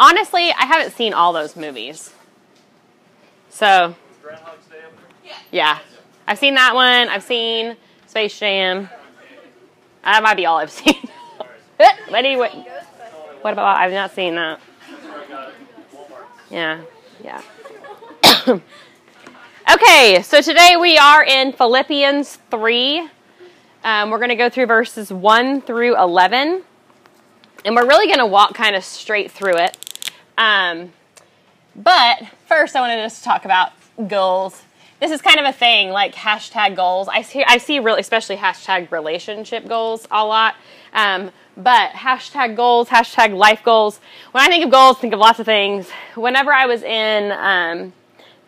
honestly, 0.00 0.50
I 0.50 0.64
haven't 0.64 0.94
seen 0.94 1.12
all 1.12 1.32
those 1.32 1.54
movies. 1.54 2.12
So, 3.50 3.94
yeah. 5.52 5.78
I've 6.26 6.38
seen 6.38 6.54
that 6.54 6.74
one. 6.74 7.08
I've 7.08 7.22
seen 7.22 7.76
Space 8.06 8.38
Jam. 8.38 8.88
That 10.02 10.22
might 10.22 10.36
be 10.36 10.46
all 10.46 10.56
I've 10.56 10.70
seen. 10.70 11.08
what, 12.08 12.22
do 12.22 12.28
you, 12.28 12.38
what, 12.38 13.52
about, 13.52 13.76
I've 13.76 13.92
not 13.92 14.12
seen 14.12 14.34
that. 14.36 14.60
Yeah, 16.50 16.80
yeah. 17.22 17.42
okay, 19.72 20.22
so 20.22 20.40
today 20.40 20.76
we 20.80 20.98
are 20.98 21.22
in 21.22 21.52
Philippians 21.52 22.38
3. 22.50 23.08
Um, 23.84 24.10
we're 24.10 24.18
going 24.18 24.30
to 24.30 24.36
go 24.36 24.48
through 24.50 24.66
verses 24.66 25.12
1 25.12 25.62
through 25.62 25.96
11. 25.96 26.64
And 27.64 27.76
we're 27.76 27.86
really 27.86 28.06
going 28.06 28.18
to 28.18 28.26
walk 28.26 28.54
kind 28.54 28.74
of 28.74 28.84
straight 28.84 29.30
through 29.30 29.56
it. 29.56 29.89
Um, 30.40 30.92
but 31.76 32.22
first, 32.48 32.74
I 32.74 32.80
wanted 32.80 32.98
us 33.00 33.18
to 33.18 33.24
talk 33.24 33.44
about 33.44 33.72
goals. 34.08 34.62
This 34.98 35.10
is 35.10 35.20
kind 35.20 35.38
of 35.38 35.44
a 35.44 35.52
thing, 35.52 35.90
like 35.90 36.14
hashtag 36.14 36.76
goals. 36.76 37.08
I 37.08 37.22
see, 37.22 37.44
I 37.44 37.58
see 37.58 37.78
really, 37.78 38.00
especially 38.00 38.36
hashtag 38.36 38.90
relationship 38.90 39.68
goals 39.68 40.08
a 40.10 40.24
lot. 40.24 40.56
Um, 40.94 41.30
but 41.56 41.90
hashtag 41.90 42.56
goals, 42.56 42.88
hashtag 42.88 43.36
life 43.36 43.62
goals. 43.62 44.00
When 44.32 44.42
I 44.42 44.48
think 44.48 44.64
of 44.64 44.70
goals, 44.70 44.98
think 44.98 45.12
of 45.12 45.20
lots 45.20 45.40
of 45.40 45.46
things. 45.46 45.90
Whenever 46.14 46.52
I 46.52 46.64
was 46.64 46.82
in 46.82 47.32
um, 47.32 47.92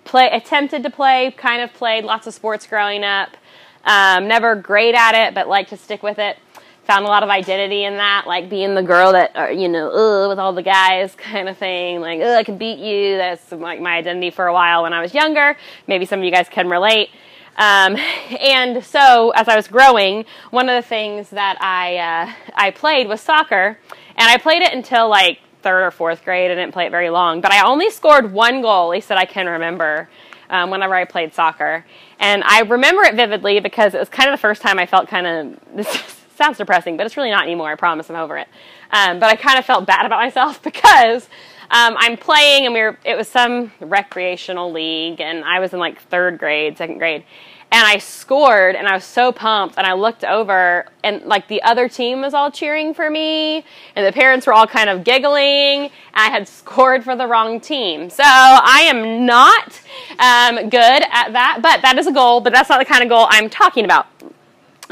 play, 0.04 0.30
attempted 0.30 0.82
to 0.84 0.90
play, 0.90 1.34
kind 1.36 1.62
of 1.62 1.74
played 1.74 2.04
lots 2.04 2.26
of 2.26 2.32
sports 2.32 2.66
growing 2.66 3.04
up. 3.04 3.36
Um, 3.84 4.28
never 4.28 4.54
great 4.54 4.94
at 4.94 5.14
it, 5.14 5.34
but 5.34 5.46
like 5.46 5.68
to 5.68 5.76
stick 5.76 6.02
with 6.02 6.18
it. 6.18 6.38
Found 6.84 7.04
a 7.04 7.08
lot 7.08 7.22
of 7.22 7.28
identity 7.28 7.84
in 7.84 7.96
that, 7.96 8.24
like 8.26 8.50
being 8.50 8.74
the 8.74 8.82
girl 8.82 9.12
that, 9.12 9.36
uh, 9.36 9.46
you 9.46 9.68
know, 9.68 9.90
uh, 9.90 10.28
with 10.28 10.38
all 10.38 10.52
the 10.52 10.62
guys 10.62 11.14
kind 11.16 11.48
of 11.48 11.56
thing. 11.56 12.00
Like, 12.00 12.20
uh, 12.20 12.34
I 12.34 12.44
can 12.44 12.58
beat 12.58 12.78
you. 12.78 13.16
That's 13.16 13.52
like 13.52 13.80
my 13.80 13.96
identity 13.96 14.30
for 14.30 14.46
a 14.46 14.52
while 14.52 14.82
when 14.82 14.92
I 14.92 15.00
was 15.00 15.14
younger. 15.14 15.56
Maybe 15.86 16.04
some 16.06 16.18
of 16.18 16.24
you 16.24 16.32
guys 16.32 16.48
can 16.48 16.68
relate. 16.68 17.10
Um, 17.56 17.96
and 18.40 18.84
so, 18.84 19.30
as 19.30 19.48
I 19.48 19.56
was 19.56 19.68
growing, 19.68 20.24
one 20.50 20.68
of 20.68 20.82
the 20.82 20.86
things 20.88 21.30
that 21.30 21.56
I 21.60 21.96
uh, 21.98 22.32
I 22.54 22.70
played 22.70 23.08
was 23.08 23.20
soccer, 23.20 23.78
and 24.16 24.28
I 24.28 24.38
played 24.38 24.62
it 24.62 24.72
until 24.72 25.08
like 25.08 25.38
third 25.62 25.84
or 25.84 25.90
fourth 25.90 26.24
grade. 26.24 26.50
I 26.50 26.54
didn't 26.54 26.72
play 26.72 26.86
it 26.86 26.90
very 26.90 27.10
long, 27.10 27.40
but 27.40 27.52
I 27.52 27.64
only 27.64 27.90
scored 27.90 28.32
one 28.32 28.62
goal, 28.62 28.90
at 28.90 28.96
least 28.96 29.08
that 29.08 29.18
I 29.18 29.24
can 29.24 29.46
remember, 29.46 30.08
um, 30.50 30.70
whenever 30.70 30.94
I 30.94 31.04
played 31.04 31.32
soccer. 31.32 31.84
And 32.18 32.42
I 32.44 32.60
remember 32.60 33.02
it 33.02 33.14
vividly 33.14 33.60
because 33.60 33.94
it 33.94 33.98
was 33.98 34.08
kind 34.08 34.28
of 34.28 34.34
the 34.34 34.40
first 34.40 34.62
time 34.62 34.78
I 34.78 34.86
felt 34.86 35.08
kind 35.08 35.26
of 35.26 35.58
this 35.76 36.21
sounds 36.42 36.58
depressing, 36.58 36.96
but 36.96 37.06
it's 37.06 37.16
really 37.16 37.30
not 37.30 37.44
anymore. 37.44 37.70
I 37.70 37.76
promise, 37.76 38.10
I'm 38.10 38.16
over 38.16 38.36
it. 38.36 38.48
Um, 38.90 39.20
but 39.20 39.30
I 39.30 39.36
kind 39.36 39.58
of 39.58 39.64
felt 39.64 39.86
bad 39.86 40.04
about 40.06 40.18
myself 40.18 40.62
because 40.70 41.28
um, 41.70 41.94
I'm 41.98 42.16
playing, 42.16 42.66
and 42.66 42.74
we 42.74 42.80
were. 42.80 42.98
It 43.04 43.16
was 43.16 43.28
some 43.28 43.72
recreational 43.80 44.72
league, 44.72 45.20
and 45.20 45.44
I 45.44 45.60
was 45.60 45.72
in 45.72 45.78
like 45.78 46.02
third 46.02 46.38
grade, 46.38 46.76
second 46.76 46.98
grade, 46.98 47.24
and 47.70 47.86
I 47.86 47.96
scored, 47.96 48.76
and 48.76 48.86
I 48.86 48.92
was 48.92 49.04
so 49.04 49.32
pumped. 49.32 49.78
And 49.78 49.86
I 49.86 49.94
looked 49.94 50.24
over, 50.24 50.84
and 51.02 51.22
like 51.22 51.48
the 51.48 51.62
other 51.62 51.88
team 51.88 52.20
was 52.20 52.34
all 52.34 52.50
cheering 52.50 52.92
for 52.92 53.08
me, 53.08 53.64
and 53.96 54.06
the 54.06 54.12
parents 54.12 54.46
were 54.46 54.52
all 54.52 54.66
kind 54.66 54.90
of 54.90 55.02
giggling. 55.02 55.90
I 56.12 56.28
had 56.28 56.46
scored 56.46 57.04
for 57.04 57.16
the 57.16 57.26
wrong 57.26 57.58
team, 57.58 58.10
so 58.10 58.22
I 58.22 58.82
am 58.86 59.24
not 59.24 59.80
um, 60.18 60.68
good 60.68 61.02
at 61.10 61.32
that. 61.32 61.60
But 61.62 61.80
that 61.80 61.96
is 61.96 62.06
a 62.06 62.12
goal. 62.12 62.40
But 62.40 62.52
that's 62.52 62.68
not 62.68 62.80
the 62.80 62.84
kind 62.84 63.02
of 63.02 63.08
goal 63.08 63.28
I'm 63.30 63.48
talking 63.48 63.86
about. 63.86 64.08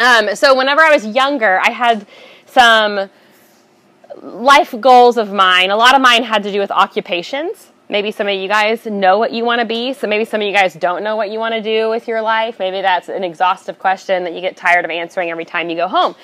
Um, 0.01 0.35
so 0.35 0.57
whenever 0.57 0.81
I 0.81 0.91
was 0.91 1.07
younger, 1.07 1.61
I 1.61 1.71
had 1.71 2.07
some 2.47 3.11
life 4.23 4.75
goals 4.81 5.19
of 5.19 5.33
mine. 5.33 5.71
A 5.71 5.77
lot 5.77 5.95
of 5.95 6.01
mine 6.01 6.25
had 6.25 6.43
to 6.43 6.51
do 6.51 6.59
with 6.59 6.71
occupations. 6.71 7.71
Maybe 7.89 8.11
some 8.11 8.27
of 8.27 8.35
you 8.35 8.49
guys 8.49 8.87
know 8.87 9.19
what 9.19 9.33
you 9.33 9.45
want 9.45 9.61
to 9.61 9.67
be. 9.67 9.93
So 9.93 10.07
maybe 10.07 10.25
some 10.25 10.41
of 10.41 10.47
you 10.47 10.55
guys 10.55 10.75
don't 10.75 11.05
know 11.05 11.17
what 11.17 11.31
you 11.31 11.39
want 11.39 11.55
to 11.55 11.63
do 11.63 11.91
with 11.91 12.09
your 12.09 12.23
life. 12.23 12.59
Maybe 12.59 12.81
that's 12.81 13.09
an 13.09 13.25
exhaustive 13.25 13.79
question 13.79 14.25
that 14.25 14.33
you 14.33 14.41
get 14.41 14.57
tired 14.57 14.85
of 14.85 14.91
answering 14.91 15.31
every 15.31 15.45
time 15.45 15.69
you 15.69 15.77
go 15.77 15.87
home 15.87 16.15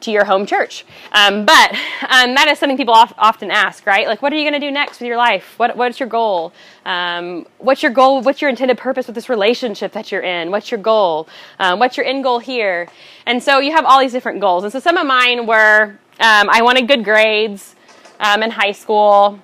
to 0.00 0.10
your 0.10 0.24
home 0.24 0.46
church. 0.46 0.84
Um, 1.12 1.44
but 1.44 1.72
um, 2.08 2.34
that 2.34 2.48
is 2.48 2.58
something 2.58 2.76
people 2.76 2.94
of, 2.94 3.12
often 3.18 3.50
ask, 3.50 3.86
right? 3.86 4.06
Like, 4.06 4.22
what 4.22 4.32
are 4.32 4.36
you 4.36 4.42
going 4.42 4.60
to 4.60 4.66
do 4.66 4.70
next 4.70 5.00
with 5.00 5.08
your 5.08 5.16
life? 5.16 5.54
What, 5.58 5.76
what's 5.76 5.98
your 5.98 6.08
goal? 6.08 6.52
Um, 6.84 7.46
what's 7.58 7.82
your 7.82 7.92
goal? 7.92 8.20
What's 8.22 8.40
your 8.40 8.50
intended 8.50 8.78
purpose 8.78 9.06
with 9.06 9.14
this 9.14 9.28
relationship 9.28 9.92
that 9.92 10.12
you're 10.12 10.22
in? 10.22 10.50
What's 10.50 10.70
your 10.70 10.80
goal? 10.80 11.28
Um, 11.58 11.78
what's 11.78 11.96
your 11.96 12.06
end 12.06 12.24
goal 12.24 12.38
here? 12.38 12.88
And 13.24 13.42
so 13.42 13.58
you 13.58 13.72
have 13.72 13.84
all 13.84 14.00
these 14.00 14.12
different 14.12 14.40
goals. 14.40 14.64
And 14.64 14.72
so 14.72 14.80
some 14.80 14.96
of 14.96 15.06
mine 15.06 15.46
were 15.46 15.98
um, 16.18 16.48
I 16.50 16.62
wanted 16.62 16.88
good 16.88 17.04
grades 17.04 17.74
um, 18.20 18.42
in 18.42 18.50
high 18.50 18.72
school. 18.72 19.38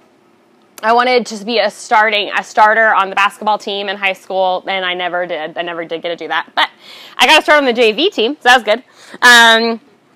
I 0.82 0.94
wanted 0.94 1.26
to 1.26 1.44
be 1.44 1.58
a 1.58 1.70
starting 1.70 2.32
a 2.36 2.42
starter 2.42 2.94
on 2.94 3.08
the 3.08 3.14
basketball 3.14 3.58
team 3.58 3.88
in 3.88 3.96
high 3.96 4.14
school, 4.14 4.64
and 4.66 4.84
I 4.84 4.94
never 4.94 5.26
did. 5.26 5.56
I 5.56 5.62
never 5.62 5.84
did 5.84 6.02
get 6.02 6.08
to 6.08 6.16
do 6.16 6.28
that, 6.28 6.50
but 6.56 6.70
I 7.16 7.26
got 7.26 7.36
to 7.36 7.42
start 7.42 7.58
on 7.58 7.66
the 7.66 7.78
JV 7.78 8.12
team, 8.12 8.36
so 8.40 8.48
that 8.48 8.56
was 8.56 8.64
good. 8.64 8.82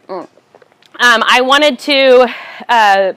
Um, 0.09 0.27
I 0.99 1.41
wanted 1.43 1.78
to 1.81 2.27
uh, 2.69 3.12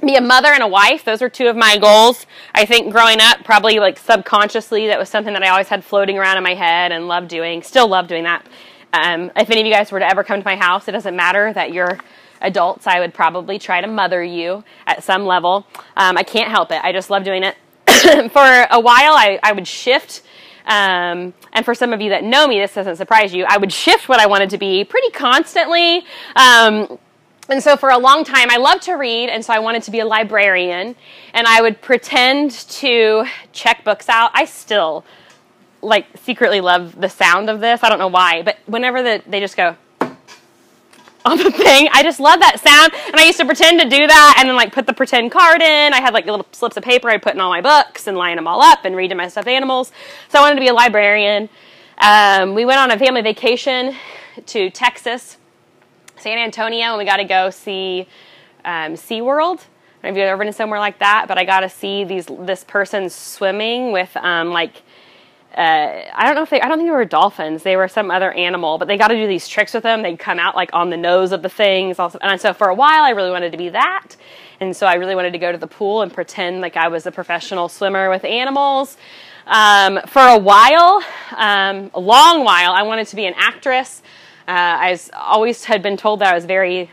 be 0.00 0.16
a 0.16 0.20
mother 0.20 0.48
and 0.48 0.62
a 0.62 0.68
wife. 0.68 1.04
Those 1.04 1.20
were 1.20 1.28
two 1.28 1.46
of 1.46 1.56
my 1.56 1.78
goals. 1.78 2.26
I 2.54 2.64
think 2.64 2.92
growing 2.92 3.20
up, 3.20 3.44
probably 3.44 3.78
like 3.78 3.98
subconsciously, 3.98 4.86
that 4.88 4.98
was 4.98 5.08
something 5.08 5.32
that 5.32 5.42
I 5.42 5.48
always 5.48 5.68
had 5.68 5.84
floating 5.84 6.18
around 6.18 6.36
in 6.36 6.42
my 6.42 6.54
head 6.54 6.92
and 6.92 7.06
loved 7.08 7.28
doing. 7.28 7.62
Still 7.62 7.88
love 7.88 8.08
doing 8.08 8.24
that. 8.24 8.46
Um, 8.92 9.30
if 9.36 9.50
any 9.50 9.60
of 9.60 9.66
you 9.66 9.72
guys 9.72 9.90
were 9.90 9.98
to 9.98 10.08
ever 10.08 10.22
come 10.24 10.40
to 10.40 10.44
my 10.44 10.56
house, 10.56 10.88
it 10.88 10.92
doesn't 10.92 11.16
matter 11.16 11.52
that 11.52 11.72
you're 11.72 11.98
adults. 12.40 12.86
I 12.86 13.00
would 13.00 13.14
probably 13.14 13.58
try 13.58 13.80
to 13.80 13.86
mother 13.86 14.22
you 14.22 14.64
at 14.86 15.02
some 15.02 15.24
level. 15.26 15.66
Um, 15.96 16.16
I 16.16 16.22
can't 16.22 16.50
help 16.50 16.70
it. 16.70 16.80
I 16.84 16.92
just 16.92 17.10
love 17.10 17.24
doing 17.24 17.42
it. 17.42 17.56
for 18.32 18.66
a 18.70 18.80
while, 18.80 19.14
I, 19.14 19.38
I 19.42 19.52
would 19.52 19.66
shift. 19.66 20.22
Um, 20.66 21.34
and 21.52 21.64
for 21.64 21.74
some 21.74 21.92
of 21.92 22.00
you 22.00 22.10
that 22.10 22.24
know 22.24 22.46
me, 22.48 22.58
this 22.58 22.74
doesn't 22.74 22.96
surprise 22.96 23.34
you. 23.34 23.44
I 23.48 23.58
would 23.58 23.72
shift 23.72 24.08
what 24.08 24.20
I 24.20 24.26
wanted 24.26 24.50
to 24.50 24.58
be 24.58 24.84
pretty 24.84 25.10
constantly. 25.10 26.04
Um, 26.36 26.98
and 27.48 27.62
so 27.62 27.76
for 27.76 27.90
a 27.90 27.98
long 27.98 28.24
time, 28.24 28.48
I 28.50 28.56
loved 28.56 28.82
to 28.84 28.94
read, 28.94 29.28
and 29.28 29.44
so 29.44 29.52
I 29.52 29.58
wanted 29.58 29.82
to 29.82 29.90
be 29.90 30.00
a 30.00 30.06
librarian. 30.06 30.96
And 31.34 31.46
I 31.46 31.60
would 31.60 31.82
pretend 31.82 32.52
to 32.52 33.26
check 33.52 33.84
books 33.84 34.08
out. 34.08 34.30
I 34.32 34.46
still 34.46 35.04
like 35.82 36.06
secretly 36.16 36.62
love 36.62 36.98
the 36.98 37.10
sound 37.10 37.50
of 37.50 37.60
this. 37.60 37.82
I 37.82 37.90
don't 37.90 37.98
know 37.98 38.08
why, 38.08 38.42
but 38.42 38.58
whenever 38.66 39.02
the, 39.02 39.22
they 39.26 39.40
just 39.40 39.56
go 39.56 39.76
on 41.24 41.38
the 41.38 41.50
thing, 41.50 41.88
I 41.92 42.02
just 42.02 42.20
love 42.20 42.40
that 42.40 42.60
sound. 42.60 42.92
And 43.06 43.16
I 43.16 43.24
used 43.24 43.38
to 43.38 43.46
pretend 43.46 43.80
to 43.80 43.88
do 43.88 44.06
that, 44.06 44.36
and 44.38 44.48
then 44.48 44.56
like 44.56 44.72
put 44.72 44.86
the 44.86 44.92
pretend 44.92 45.32
card 45.32 45.62
in. 45.62 45.94
I 45.94 46.00
had 46.00 46.14
like 46.14 46.26
little 46.26 46.46
slips 46.52 46.76
of 46.76 46.84
paper 46.84 47.10
I'd 47.10 47.22
put 47.22 47.34
in 47.34 47.40
all 47.40 47.50
my 47.50 47.60
books 47.60 48.06
and 48.06 48.16
line 48.16 48.36
them 48.36 48.46
all 48.46 48.60
up 48.60 48.84
and 48.84 48.94
read 48.94 49.08
to 49.08 49.14
my 49.14 49.28
stuffed 49.28 49.48
animals. 49.48 49.92
So 50.28 50.38
I 50.38 50.42
wanted 50.42 50.56
to 50.56 50.60
be 50.60 50.68
a 50.68 50.74
librarian. 50.74 51.48
Um, 51.98 52.54
we 52.54 52.64
went 52.64 52.78
on 52.80 52.90
a 52.90 52.98
family 52.98 53.22
vacation 53.22 53.94
to 54.46 54.68
Texas 54.70 55.38
San 56.16 56.38
Antonio, 56.38 56.88
and 56.88 56.98
we 56.98 57.04
got 57.04 57.18
to 57.18 57.24
go 57.24 57.50
see 57.50 58.08
um, 58.64 58.94
SeaWorld. 58.94 59.60
I 59.60 59.60
don't 59.60 60.02
know 60.02 60.08
if 60.10 60.16
you've 60.16 60.26
ever 60.26 60.44
been 60.44 60.52
somewhere 60.52 60.78
like 60.78 60.98
that, 60.98 61.26
but 61.28 61.38
I 61.38 61.44
got 61.44 61.60
to 61.60 61.68
see 61.68 62.04
these 62.04 62.26
this 62.26 62.64
person 62.64 63.08
swimming 63.10 63.92
with 63.92 64.16
um, 64.16 64.50
like 64.50 64.82
uh, 65.56 66.10
I 66.12 66.24
don't 66.24 66.34
know 66.34 66.42
if 66.42 66.50
they 66.50 66.60
I 66.60 66.68
don't 66.68 66.78
think 66.78 66.88
they 66.88 66.92
were 66.94 67.04
dolphins. 67.04 67.62
They 67.62 67.76
were 67.76 67.86
some 67.86 68.10
other 68.10 68.32
animal, 68.32 68.76
but 68.76 68.88
they 68.88 68.96
got 68.96 69.08
to 69.08 69.14
do 69.14 69.28
these 69.28 69.46
tricks 69.46 69.72
with 69.72 69.84
them. 69.84 70.02
They'd 70.02 70.18
come 70.18 70.40
out 70.40 70.56
like 70.56 70.70
on 70.72 70.90
the 70.90 70.96
nose 70.96 71.30
of 71.30 71.42
the 71.42 71.48
things. 71.48 72.00
Also, 72.00 72.18
and 72.22 72.40
so 72.40 72.52
for 72.52 72.68
a 72.68 72.74
while, 72.74 73.04
I 73.04 73.10
really 73.10 73.30
wanted 73.30 73.52
to 73.52 73.58
be 73.58 73.68
that, 73.68 74.16
and 74.60 74.76
so 74.76 74.86
I 74.86 74.94
really 74.94 75.14
wanted 75.14 75.32
to 75.32 75.38
go 75.38 75.52
to 75.52 75.58
the 75.58 75.68
pool 75.68 76.02
and 76.02 76.12
pretend 76.12 76.60
like 76.60 76.76
I 76.76 76.88
was 76.88 77.06
a 77.06 77.12
professional 77.12 77.68
swimmer 77.68 78.10
with 78.10 78.24
animals. 78.24 78.96
Um, 79.46 80.00
for 80.08 80.22
a 80.22 80.38
while, 80.38 81.04
um, 81.36 81.90
a 81.94 82.00
long 82.00 82.44
while, 82.44 82.72
I 82.72 82.82
wanted 82.82 83.06
to 83.08 83.16
be 83.16 83.26
an 83.26 83.34
actress. 83.36 84.02
Uh, 84.48 84.50
I 84.50 84.90
was, 84.90 85.10
always 85.14 85.64
had 85.64 85.82
been 85.82 85.96
told 85.96 86.20
that 86.20 86.32
I 86.32 86.34
was 86.34 86.46
very 86.46 86.90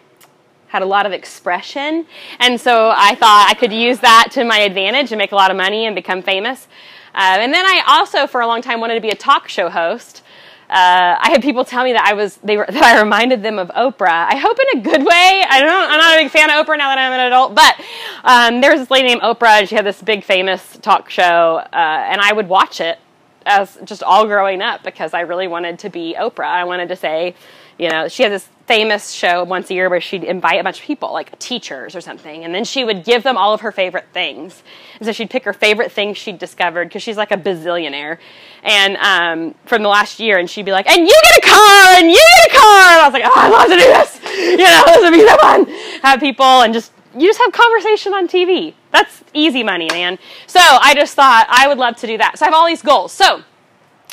had 0.68 0.84
a 0.84 0.86
lot 0.86 1.06
of 1.06 1.12
expression, 1.12 2.06
and 2.40 2.62
so 2.62 2.94
I 2.96 3.16
thought 3.16 3.48
I 3.50 3.56
could 3.56 3.74
use 3.74 4.00
that 4.00 4.28
to 4.34 4.46
my 4.46 4.60
advantage 4.60 5.12
and 5.12 5.18
make 5.18 5.32
a 5.32 5.36
lot 5.36 5.50
of 5.52 5.58
money 5.58 5.86
and 5.86 5.96
become 5.96 6.22
famous. 6.22 6.68
Uh, 7.14 7.38
and 7.40 7.54
then 7.54 7.66
I 7.66 7.84
also, 7.88 8.28
for 8.28 8.42
a 8.42 8.48
long 8.48 8.62
time, 8.62 8.80
wanted 8.80 8.96
to 8.96 9.02
be 9.02 9.10
a 9.10 9.16
talk 9.16 9.48
show 9.48 9.70
host. 9.70 10.24
Uh, 10.70 11.20
I 11.20 11.32
had 11.32 11.42
people 11.42 11.66
tell 11.66 11.84
me 11.84 11.92
that 11.92 12.06
I 12.06 12.14
was 12.14 12.38
they 12.38 12.56
were 12.56 12.66
that 12.70 12.84
I 12.84 13.02
reminded 13.02 13.44
them 13.44 13.60
of 13.60 13.68
Oprah. 13.70 14.28
I 14.30 14.38
hope 14.38 14.58
in 14.58 14.80
a 14.80 14.82
good 14.82 15.02
way. 15.06 15.44
I 15.50 15.60
don't. 15.60 15.92
I'm 15.92 16.00
not 16.00 16.16
a 16.18 16.24
big 16.24 16.32
fan 16.32 16.50
of 16.50 16.66
Oprah 16.66 16.78
now 16.78 16.96
that 16.96 16.98
I'm 16.98 17.12
an 17.12 17.20
adult, 17.20 17.56
but 17.56 17.76
um, 18.24 18.62
there 18.62 18.72
was 18.72 18.80
this 18.80 18.90
lady 18.90 19.10
named 19.10 19.22
Oprah, 19.22 19.60
and 19.60 19.70
she 19.70 19.76
had 19.76 19.86
this 19.86 20.02
big 20.02 20.24
famous 20.24 20.78
talk 20.78 21.10
show, 21.10 21.58
uh, 21.58 21.76
and 21.76 22.22
I 22.22 22.32
would 22.32 22.48
watch 22.48 22.80
it 22.80 23.00
as 23.46 23.78
just 23.84 24.02
all 24.02 24.26
growing 24.26 24.62
up 24.62 24.84
because 24.84 25.14
I 25.14 25.22
really 25.22 25.48
wanted 25.48 25.80
to 25.80 25.90
be 25.90 26.16
Oprah. 26.18 26.46
I 26.46 26.64
wanted 26.64 26.88
to 26.90 26.96
say, 26.96 27.36
you 27.78 27.90
know, 27.90 28.08
she 28.08 28.24
had 28.24 28.32
this 28.32 28.48
famous 28.72 29.12
show 29.12 29.44
once 29.44 29.70
a 29.70 29.74
year 29.74 29.90
where 29.90 30.00
she'd 30.00 30.24
invite 30.24 30.58
a 30.58 30.64
bunch 30.64 30.80
of 30.80 30.86
people, 30.86 31.12
like 31.12 31.38
teachers 31.40 31.94
or 31.94 32.00
something, 32.00 32.46
and 32.46 32.56
then 32.56 32.64
she 32.64 32.86
would 32.86 33.04
give 33.04 33.22
them 33.22 33.36
all 33.36 33.54
of 33.54 33.60
her 33.60 33.72
favorite 33.74 34.06
things. 34.14 34.64
And 34.98 35.06
so 35.06 35.12
she'd 35.12 35.30
pick 35.30 35.44
her 35.44 35.52
favorite 35.52 35.92
things 35.92 36.16
she'd 36.16 36.40
discovered 36.40 36.86
because 36.86 37.04
she's 37.04 37.18
like 37.18 37.32
a 37.32 37.36
bazillionaire, 37.36 38.18
and 38.64 38.96
um, 38.96 39.56
from 39.66 39.84
the 39.84 39.90
last 39.90 40.22
year, 40.22 40.38
and 40.38 40.50
she'd 40.50 40.64
be 40.64 40.72
like, 40.72 40.88
"And 40.90 41.02
you 41.06 41.20
get 41.24 41.38
a 41.38 41.42
car, 41.42 41.88
and 41.98 42.10
you 42.10 42.16
get 42.16 42.48
a 42.48 42.58
car," 42.58 42.88
and 42.92 43.02
I 43.02 43.08
was 43.08 43.14
like, 43.14 43.24
"Oh, 43.26 43.34
I 43.36 43.50
love 43.50 43.68
to 43.68 43.76
do 43.76 43.84
this. 43.84 44.20
You 44.32 44.66
know, 44.66 44.84
this 44.86 45.02
would 45.02 45.14
be 45.14 45.28
so 45.28 45.38
fun. 45.38 45.66
Have 46.04 46.22
people 46.22 46.62
and 46.62 46.74
just 46.74 46.94
you 47.14 47.28
just 47.28 47.40
have 47.40 47.52
conversation 47.52 48.14
on 48.14 48.30
TV. 48.30 48.74
That's 48.92 49.22
easy 49.34 49.64
money, 49.64 49.90
man. 49.92 50.18
So 50.48 50.62
I 50.62 50.94
just 50.96 51.14
thought 51.16 51.46
I 51.50 51.68
would 51.68 51.78
love 51.78 51.98
to 51.98 52.08
do 52.08 52.18
that. 52.20 52.40
So 52.40 52.46
I 52.46 52.48
have 52.48 52.56
all 52.56 52.68
these 52.68 52.82
goals. 52.82 53.12
So 53.12 53.44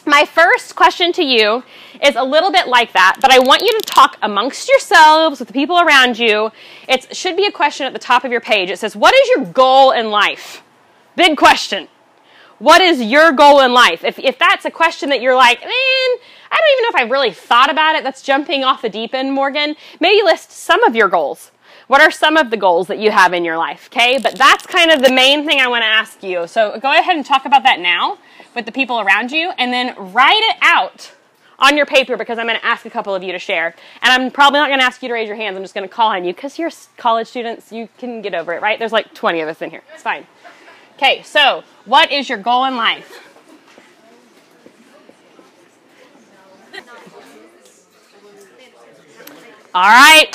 my 0.08 0.24
first 0.24 0.74
question 0.74 1.12
to 1.12 1.22
you 1.22 1.62
is 2.02 2.16
a 2.16 2.24
little 2.24 2.50
bit 2.50 2.66
like 2.66 2.92
that, 2.92 3.18
but 3.20 3.30
I 3.30 3.38
want 3.38 3.62
you 3.62 3.72
to 3.72 3.80
talk 3.80 4.16
amongst 4.22 4.68
yourselves 4.68 5.38
with 5.38 5.48
the 5.48 5.54
people 5.54 5.78
around 5.78 6.18
you. 6.18 6.50
It 6.88 7.14
should 7.14 7.36
be 7.36 7.46
a 7.46 7.52
question 7.52 7.86
at 7.86 7.92
the 7.92 7.98
top 7.98 8.24
of 8.24 8.32
your 8.32 8.40
page. 8.40 8.70
It 8.70 8.78
says, 8.78 8.96
What 8.96 9.14
is 9.14 9.28
your 9.28 9.44
goal 9.52 9.92
in 9.92 10.10
life? 10.10 10.62
Big 11.14 11.36
question. 11.36 11.88
What 12.58 12.80
is 12.80 13.00
your 13.00 13.32
goal 13.32 13.60
in 13.60 13.72
life? 13.72 14.02
If, 14.02 14.18
if 14.18 14.38
that's 14.38 14.64
a 14.64 14.70
question 14.70 15.10
that 15.10 15.20
you're 15.20 15.36
like, 15.36 15.60
man, 15.60 15.70
I 15.70 16.56
don't 16.56 16.72
even 16.72 16.82
know 16.82 16.88
if 16.88 16.96
I've 16.96 17.10
really 17.10 17.32
thought 17.32 17.70
about 17.70 17.94
it, 17.94 18.02
that's 18.02 18.20
jumping 18.20 18.64
off 18.64 18.82
the 18.82 18.88
deep 18.88 19.14
end, 19.14 19.32
Morgan, 19.32 19.76
maybe 20.00 20.22
list 20.24 20.50
some 20.50 20.82
of 20.82 20.96
your 20.96 21.08
goals. 21.08 21.52
What 21.86 22.00
are 22.00 22.10
some 22.10 22.36
of 22.36 22.50
the 22.50 22.56
goals 22.56 22.88
that 22.88 22.98
you 22.98 23.12
have 23.12 23.32
in 23.32 23.44
your 23.44 23.56
life? 23.56 23.88
Okay, 23.92 24.18
but 24.18 24.34
that's 24.36 24.66
kind 24.66 24.90
of 24.90 25.02
the 25.02 25.12
main 25.12 25.46
thing 25.46 25.60
I 25.60 25.68
want 25.68 25.82
to 25.82 25.86
ask 25.86 26.22
you. 26.22 26.46
So 26.46 26.78
go 26.80 26.92
ahead 26.92 27.16
and 27.16 27.24
talk 27.24 27.44
about 27.44 27.62
that 27.62 27.78
now 27.80 28.18
with 28.54 28.66
the 28.66 28.72
people 28.72 29.00
around 29.00 29.32
you, 29.32 29.52
and 29.58 29.72
then 29.72 29.94
write 30.12 30.42
it 30.42 30.56
out 30.62 31.12
on 31.58 31.76
your 31.76 31.86
paper 31.86 32.16
because 32.16 32.38
I'm 32.38 32.46
going 32.46 32.58
to 32.58 32.64
ask 32.64 32.86
a 32.86 32.90
couple 32.90 33.14
of 33.14 33.22
you 33.22 33.32
to 33.32 33.38
share. 33.38 33.74
And 34.02 34.12
I'm 34.12 34.30
probably 34.30 34.60
not 34.60 34.68
going 34.68 34.78
to 34.78 34.84
ask 34.84 35.02
you 35.02 35.08
to 35.08 35.14
raise 35.14 35.26
your 35.26 35.36
hands. 35.36 35.56
I'm 35.56 35.62
just 35.62 35.74
going 35.74 35.88
to 35.88 35.92
call 35.92 36.10
on 36.10 36.24
you 36.24 36.32
because 36.32 36.58
you're 36.58 36.70
college 36.96 37.26
students. 37.26 37.72
You 37.72 37.88
can 37.98 38.22
get 38.22 38.34
over 38.34 38.52
it, 38.52 38.62
right? 38.62 38.78
There's 38.78 38.92
like 38.92 39.12
20 39.14 39.40
of 39.40 39.48
us 39.48 39.60
in 39.60 39.70
here. 39.70 39.82
It's 39.92 40.02
fine. 40.02 40.26
Okay, 40.96 41.22
so 41.22 41.64
what 41.84 42.12
is 42.12 42.28
your 42.28 42.38
goal 42.38 42.64
in 42.64 42.76
life? 42.76 43.24
All 49.74 49.88
right. 49.88 50.26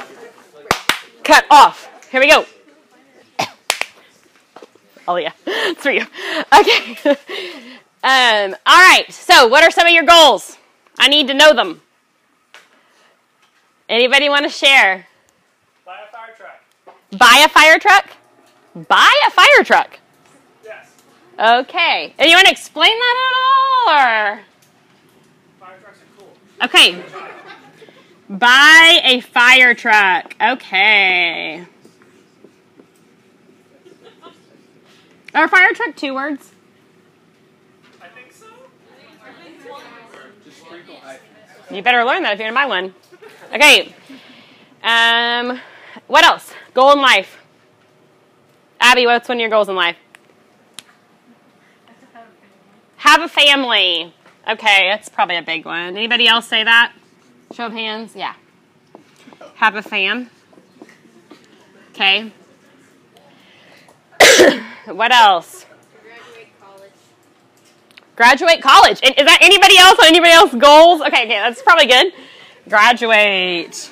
Cut 1.24 1.46
off. 1.50 2.10
Here 2.12 2.20
we 2.20 2.30
go. 2.30 2.46
Oh 5.06 5.18
yeah, 5.18 5.34
it's 5.46 5.82
for 5.82 5.92
you. 5.92 6.06
Okay. 6.58 7.18
Um, 8.04 8.56
all 8.66 8.78
right. 8.78 9.06
So, 9.10 9.48
what 9.48 9.64
are 9.64 9.72
some 9.72 9.88
of 9.88 9.94
your 9.94 10.04
goals? 10.04 10.58
I 11.00 11.08
need 11.08 11.28
to 11.28 11.34
know 11.34 11.54
them. 11.54 11.82
Anybody 13.90 14.30
want 14.30 14.44
to 14.44 14.50
share? 14.50 15.08
Buy 15.86 16.00
a 16.08 16.12
fire 16.12 16.36
truck. 16.36 16.60
Buy 17.18 17.44
a 17.46 17.50
fire 17.50 17.80
truck. 17.80 18.08
Buy 18.88 19.14
a 19.28 19.32
fire 19.32 19.64
truck. 19.64 20.00
Yes. 20.64 20.92
Okay. 21.40 22.14
And 22.18 22.30
you 22.30 22.36
want 22.36 22.48
to 22.48 22.52
explain 22.52 22.98
that 22.98 23.16
at 23.28 23.34
all, 23.40 24.36
or? 24.36 24.42
Fire 25.60 25.80
trucks 25.82 26.00
are 26.00 26.18
cool. 26.18 26.34
Okay. 26.64 27.04
Buy 28.30 29.02
a 29.04 29.20
fire 29.22 29.76
truck. 29.76 30.36
Okay. 30.42 31.66
Are 35.36 35.48
fire 35.48 35.74
truck 35.74 35.96
two 35.96 36.14
words? 36.14 36.52
I 38.02 38.08
think 38.08 38.32
so. 38.32 38.46
You 41.74 41.82
better 41.82 42.04
learn 42.04 42.22
that 42.24 42.34
if 42.34 42.40
you're 42.40 42.52
gonna 42.52 42.60
buy 42.60 42.68
one. 42.68 42.94
Okay. 43.54 43.94
Um, 44.84 45.60
what 46.08 46.24
else? 46.24 46.54
Goal 46.74 46.92
in 46.92 47.02
life. 47.02 47.40
Abby, 48.80 49.06
what's 49.08 49.28
one 49.28 49.38
of 49.38 49.42
your 49.42 49.50
goals 49.50 49.70
in 49.70 49.76
life? 49.76 49.98
Have 52.98 53.22
a 53.22 53.28
family. 53.28 54.14
Okay, 54.48 54.90
that's 54.90 55.10
probably 55.10 55.38
a 55.38 55.42
big 55.42 55.66
one. 55.66 55.98
Anybody 55.98 56.28
else 56.28 56.48
say 56.48 56.64
that? 56.64 56.94
Show 57.54 57.68
of 57.68 57.74
hands. 57.74 58.16
Yeah. 58.16 58.36
Have 59.56 59.76
a 59.76 59.82
fam. 59.82 60.30
Okay. 61.92 62.32
what 64.86 65.12
else? 65.12 65.66
Graduate 68.16 68.62
college. 68.62 68.62
Graduate 68.62 68.62
college. 68.62 69.00
And 69.04 69.20
Is 69.20 69.26
that 69.26 69.40
anybody 69.42 69.78
else 69.78 70.00
anybody 70.04 70.32
else 70.32 70.54
goals? 70.54 71.02
Okay, 71.02 71.26
okay, 71.26 71.40
that's 71.40 71.62
probably 71.62 71.88
good. 71.88 72.14
Graduate. 72.70 73.92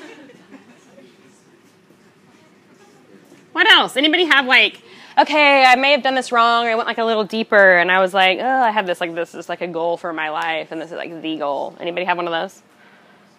What 3.51 3.69
else? 3.69 3.97
Anybody 3.97 4.25
have 4.25 4.45
like, 4.45 4.81
okay, 5.17 5.65
I 5.65 5.75
may 5.75 5.91
have 5.91 6.03
done 6.03 6.15
this 6.15 6.31
wrong, 6.31 6.65
or 6.65 6.69
I 6.69 6.75
went 6.75 6.87
like 6.87 6.99
a 6.99 7.03
little 7.03 7.25
deeper, 7.25 7.77
and 7.77 7.91
I 7.91 7.99
was 7.99 8.13
like, 8.13 8.39
oh, 8.39 8.61
I 8.61 8.71
have 8.71 8.87
this 8.87 9.01
like 9.01 9.13
this 9.13 9.35
is 9.35 9.49
like 9.49 9.61
a 9.61 9.67
goal 9.67 9.97
for 9.97 10.13
my 10.13 10.29
life, 10.29 10.71
and 10.71 10.79
this 10.79 10.91
is 10.91 10.97
like 10.97 11.21
the 11.21 11.37
goal. 11.37 11.75
Anybody 11.79 12.05
have 12.05 12.17
one 12.17 12.27
of 12.27 12.31
those? 12.31 12.61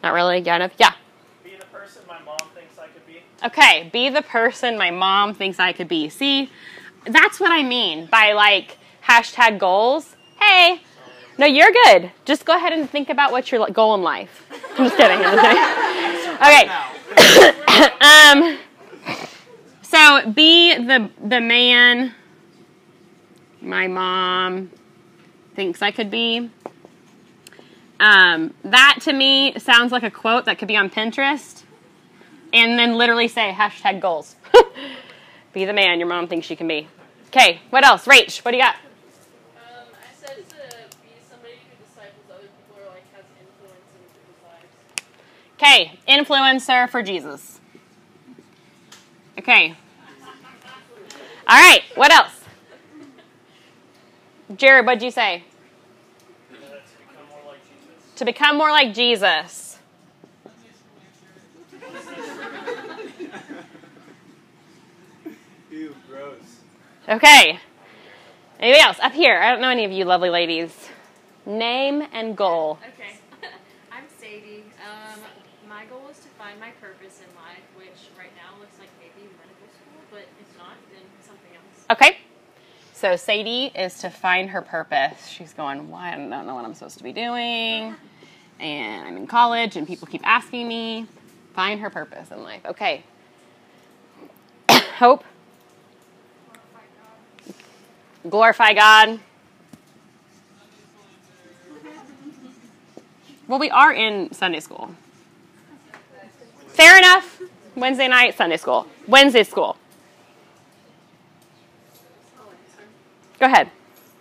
Not 0.02 0.12
really. 0.12 0.40
Yeah, 0.40 0.56
enough. 0.56 0.72
Yeah. 0.78 0.92
Be 1.42 1.56
the 1.56 1.64
person 1.66 2.02
my 2.06 2.20
mom 2.22 2.38
thinks 2.54 2.78
I 2.78 2.88
could 2.88 3.06
be. 3.06 3.22
Okay, 3.44 3.90
be 3.92 4.10
the 4.10 4.22
person 4.22 4.76
my 4.76 4.90
mom 4.90 5.34
thinks 5.34 5.58
I 5.58 5.72
could 5.72 5.88
be. 5.88 6.08
See, 6.08 6.50
that's 7.06 7.40
what 7.40 7.50
I 7.50 7.62
mean 7.62 8.06
by 8.06 8.32
like 8.32 8.78
hashtag 9.06 9.58
goals. 9.58 10.16
Hey, 10.42 10.80
no, 11.38 11.46
you're 11.46 11.70
good. 11.84 12.10
Just 12.24 12.44
go 12.44 12.56
ahead 12.56 12.72
and 12.72 12.88
think 12.88 13.08
about 13.08 13.32
what's 13.32 13.50
your 13.52 13.66
goal 13.68 13.94
in 13.94 14.02
life. 14.02 14.46
I'm 14.76 14.84
just 14.88 14.96
kidding. 14.96 15.18
I'm 15.18 15.36
just 15.36 15.42
kidding. 15.42 16.18
Okay. 16.42 16.68
um, 18.00 18.58
so 19.82 20.32
be 20.32 20.74
the 20.74 21.08
the 21.22 21.40
man 21.40 22.14
my 23.60 23.86
mom 23.86 24.70
thinks 25.54 25.82
I 25.82 25.90
could 25.92 26.10
be. 26.10 26.50
Um, 28.00 28.52
that 28.64 28.98
to 29.02 29.12
me 29.12 29.56
sounds 29.58 29.92
like 29.92 30.02
a 30.02 30.10
quote 30.10 30.46
that 30.46 30.58
could 30.58 30.66
be 30.66 30.76
on 30.76 30.90
Pinterest 30.90 31.62
and 32.52 32.78
then 32.78 32.96
literally 32.98 33.28
say 33.28 33.52
hashtag 33.52 34.00
goals. 34.00 34.34
be 35.52 35.64
the 35.64 35.72
man 35.72 36.00
your 36.00 36.08
mom 36.08 36.26
thinks 36.26 36.50
you 36.50 36.56
can 36.56 36.66
be. 36.66 36.88
Okay, 37.28 37.60
what 37.70 37.84
else? 37.84 38.06
Rach, 38.06 38.44
what 38.44 38.50
do 38.50 38.56
you 38.56 38.62
got? 38.62 38.74
Um, 38.74 39.86
I 39.94 40.14
said 40.14 40.36
to 40.36 40.42
be 41.00 41.10
somebody 41.30 41.54
who 41.54 41.84
disciples 41.84 42.26
other 42.28 42.48
people 42.48 42.82
or 42.82 42.88
like 42.88 43.06
has 43.14 43.24
influence 43.40 43.86
in 43.94 44.02
people's 44.10 44.42
lives. 44.42 44.68
Okay, 45.62 45.96
influencer 46.08 46.88
for 46.90 47.04
Jesus. 47.04 47.60
Okay. 49.38 49.76
All 51.46 51.56
right, 51.56 51.82
what 51.94 52.10
else? 52.10 52.32
Jared, 54.56 54.86
what'd 54.86 55.04
you 55.04 55.12
say? 55.12 55.44
Uh, 56.50 56.56
to 56.56 56.64
become 57.04 57.28
more 57.30 57.44
like 57.46 57.60
Jesus. 57.62 58.16
To 58.16 58.24
become 58.24 58.56
more 58.56 58.70
like 58.70 58.92
Jesus. 58.92 59.78
Ew, 65.70 65.94
gross. 66.10 66.56
Okay. 67.08 67.60
Anybody 68.58 68.82
else? 68.82 68.98
Up 69.00 69.12
here. 69.12 69.38
I 69.38 69.52
don't 69.52 69.60
know 69.60 69.68
any 69.68 69.84
of 69.84 69.92
you 69.92 70.06
lovely 70.06 70.30
ladies. 70.30 70.88
Name 71.46 72.02
and 72.12 72.36
goal. 72.36 72.80
Okay. 72.96 73.14
I'm 73.92 74.04
Sadie. 74.18 74.64
Um, 74.84 75.20
my 75.72 75.86
goal 75.86 76.06
is 76.10 76.18
to 76.18 76.28
find 76.36 76.60
my 76.60 76.70
purpose 76.82 77.20
in 77.24 77.34
life, 77.34 77.64
which 77.78 78.01
right 78.18 78.30
now 78.36 78.58
looks 78.58 78.78
like 78.78 78.88
maybe 78.98 79.28
medical 79.38 79.68
school, 79.68 80.02
but 80.10 80.24
not, 80.58 80.76
then 80.92 81.02
something 81.20 81.52
else. 81.54 81.86
Okay. 81.90 82.18
So 82.92 83.16
Sadie 83.16 83.72
is 83.74 83.98
to 83.98 84.10
find 84.10 84.50
her 84.50 84.62
purpose. 84.62 85.26
She's 85.26 85.52
going, 85.52 85.90
why? 85.90 86.12
I 86.12 86.16
don't 86.16 86.46
know 86.46 86.54
what 86.54 86.64
I'm 86.64 86.74
supposed 86.74 86.98
to 86.98 87.04
be 87.04 87.12
doing. 87.12 87.94
And 88.60 89.08
I'm 89.08 89.16
in 89.16 89.26
college 89.26 89.76
and 89.76 89.86
people 89.86 90.06
keep 90.06 90.24
asking 90.24 90.68
me. 90.68 91.06
Find 91.54 91.80
her 91.80 91.90
purpose 91.90 92.30
in 92.30 92.42
life. 92.42 92.64
Okay. 92.64 93.02
Hope. 94.70 95.24
Glorify 98.28 98.72
God. 98.72 99.18
Well, 103.48 103.58
we 103.58 103.68
are 103.68 103.92
in 103.92 104.32
Sunday 104.32 104.60
school. 104.60 104.94
Fair 106.68 106.96
enough. 106.96 107.41
Wednesday 107.74 108.08
night, 108.08 108.36
Sunday 108.36 108.56
school. 108.56 108.86
Wednesday 109.06 109.42
school. 109.44 109.76
Go 113.38 113.46
ahead. 113.46 113.70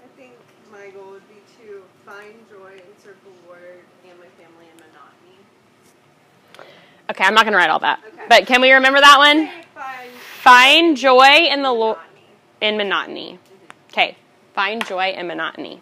I 0.04 0.18
think 0.18 0.34
my 0.72 0.90
goal 0.90 1.12
would 1.12 1.28
be 1.28 1.36
to 1.64 1.84
find 2.06 2.34
joy 2.50 2.72
and 2.74 2.82
serve 3.04 3.18
the 3.24 3.48
Lord 3.48 3.82
and 4.08 4.18
my 4.18 4.26
family 4.42 4.66
in 4.66 4.78
monotony. 4.78 5.38
Okay, 7.10 7.24
I'm 7.24 7.36
not 7.36 7.44
going 7.44 7.54
to 7.54 7.58
write 7.58 7.70
all 7.70 7.80
that. 7.80 8.00
Okay. 8.14 8.26
But 8.28 8.48
can 8.48 8.62
we 8.62 8.72
remember 8.72 9.00
that 9.00 9.18
one? 9.18 9.50
Find 9.76 10.12
Find 10.42 10.98
joy 10.98 11.48
in 11.52 11.62
the 11.62 11.72
Lord 11.72 12.00
in 12.62 12.78
monotony. 12.78 13.34
Mm-hmm. 13.34 13.90
Okay. 13.92 14.18
Find 14.56 14.84
joy 14.86 15.12
in 15.12 15.28
monotony. 15.28 15.82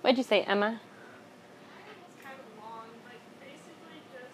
What'd 0.00 0.16
you 0.16 0.24
say, 0.24 0.42
Emma? 0.42 0.80
It's 1.98 2.24
kind 2.24 2.36
of 2.38 2.64
long, 2.64 2.86
like 3.04 3.20
basically 3.40 4.00
just 4.12 4.32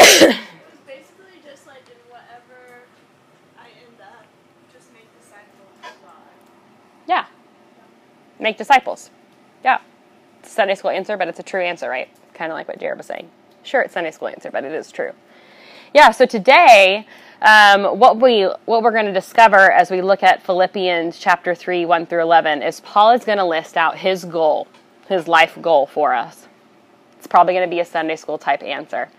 it's 0.00 0.09
basically 0.86 1.40
just 1.44 1.66
like 1.66 1.82
in 1.88 1.96
whatever 2.10 2.84
I 3.58 3.66
end 3.68 4.00
up, 4.00 4.24
just 4.72 4.92
make 4.92 5.08
disciples. 5.18 5.94
Yeah. 7.06 7.26
Make 8.38 8.58
disciples. 8.58 9.10
Yeah. 9.64 9.80
It's 10.40 10.50
a 10.50 10.52
Sunday 10.52 10.74
school 10.74 10.90
answer, 10.90 11.16
but 11.16 11.28
it's 11.28 11.38
a 11.38 11.42
true 11.42 11.62
answer, 11.62 11.88
right? 11.88 12.08
Kind 12.34 12.52
of 12.52 12.56
like 12.56 12.68
what 12.68 12.78
Jared 12.78 12.98
was 12.98 13.06
saying. 13.06 13.30
Sure, 13.62 13.82
it's 13.82 13.94
Sunday 13.94 14.10
school 14.10 14.28
answer, 14.28 14.50
but 14.50 14.64
it 14.64 14.72
is 14.72 14.90
true. 14.90 15.12
Yeah, 15.92 16.10
so 16.12 16.24
today, 16.24 17.06
um, 17.42 17.98
what 17.98 18.20
we 18.20 18.42
what 18.66 18.82
we're 18.82 18.92
going 18.92 19.06
to 19.06 19.12
discover 19.12 19.72
as 19.72 19.90
we 19.90 20.02
look 20.02 20.22
at 20.22 20.42
Philippians 20.42 21.18
chapter 21.18 21.54
three 21.54 21.84
one 21.84 22.06
through 22.06 22.22
eleven 22.22 22.62
is 22.62 22.80
Paul 22.80 23.10
is 23.10 23.24
going 23.24 23.38
to 23.38 23.44
list 23.44 23.76
out 23.76 23.98
his 23.98 24.24
goal, 24.24 24.68
his 25.08 25.26
life 25.26 25.58
goal 25.60 25.86
for 25.86 26.14
us. 26.14 26.46
It's 27.18 27.26
probably 27.26 27.54
going 27.54 27.68
to 27.68 27.74
be 27.74 27.80
a 27.80 27.84
Sunday 27.84 28.16
school 28.16 28.38
type 28.38 28.62
answer. 28.62 29.10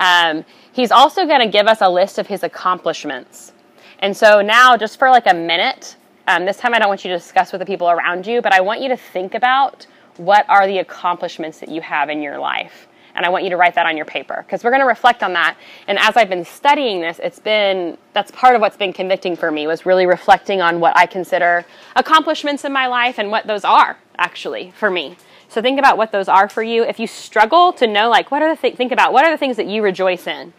Um, 0.00 0.44
he's 0.72 0.90
also 0.90 1.26
going 1.26 1.40
to 1.40 1.48
give 1.48 1.68
us 1.68 1.80
a 1.80 1.88
list 1.88 2.18
of 2.18 2.26
his 2.26 2.42
accomplishments. 2.42 3.52
And 4.00 4.16
so 4.16 4.40
now, 4.40 4.76
just 4.76 4.98
for 4.98 5.10
like 5.10 5.26
a 5.26 5.34
minute, 5.34 5.96
um, 6.26 6.46
this 6.46 6.56
time 6.56 6.74
I 6.74 6.78
don't 6.78 6.88
want 6.88 7.04
you 7.04 7.10
to 7.10 7.16
discuss 7.16 7.52
with 7.52 7.60
the 7.60 7.66
people 7.66 7.88
around 7.88 8.26
you, 8.26 8.40
but 8.40 8.52
I 8.52 8.60
want 8.60 8.80
you 8.80 8.88
to 8.88 8.96
think 8.96 9.34
about 9.34 9.86
what 10.16 10.48
are 10.48 10.66
the 10.66 10.78
accomplishments 10.78 11.60
that 11.60 11.68
you 11.68 11.82
have 11.82 12.08
in 12.08 12.22
your 12.22 12.38
life. 12.38 12.88
And 13.14 13.26
I 13.26 13.28
want 13.28 13.44
you 13.44 13.50
to 13.50 13.56
write 13.56 13.74
that 13.74 13.86
on 13.86 13.96
your 13.96 14.06
paper 14.06 14.42
because 14.46 14.64
we're 14.64 14.70
going 14.70 14.82
to 14.82 14.86
reflect 14.86 15.22
on 15.22 15.32
that. 15.34 15.56
And 15.88 15.98
as 15.98 16.16
I've 16.16 16.28
been 16.28 16.44
studying 16.44 17.00
this, 17.00 17.18
it's 17.22 17.38
been 17.38 17.98
that's 18.12 18.30
part 18.30 18.54
of 18.54 18.60
what's 18.60 18.76
been 18.76 18.92
convicting 18.92 19.36
for 19.36 19.50
me 19.50 19.66
was 19.66 19.84
really 19.84 20.06
reflecting 20.06 20.60
on 20.60 20.80
what 20.80 20.96
I 20.96 21.06
consider 21.06 21.66
accomplishments 21.96 22.64
in 22.64 22.72
my 22.72 22.86
life 22.86 23.18
and 23.18 23.30
what 23.30 23.46
those 23.46 23.64
are 23.64 23.98
actually 24.20 24.70
for 24.76 24.90
me. 24.90 25.16
So 25.48 25.60
think 25.60 25.80
about 25.80 25.96
what 25.96 26.12
those 26.12 26.28
are 26.28 26.48
for 26.48 26.62
you. 26.62 26.84
If 26.84 27.00
you 27.00 27.08
struggle 27.08 27.72
to 27.72 27.86
know, 27.88 28.08
like, 28.08 28.30
what 28.30 28.40
are 28.42 28.54
the 28.54 28.60
th- 28.60 28.76
think 28.76 28.92
about 28.92 29.12
what 29.12 29.24
are 29.24 29.32
the 29.32 29.38
things 29.38 29.56
that 29.56 29.66
you 29.66 29.82
rejoice 29.82 30.28
in, 30.28 30.52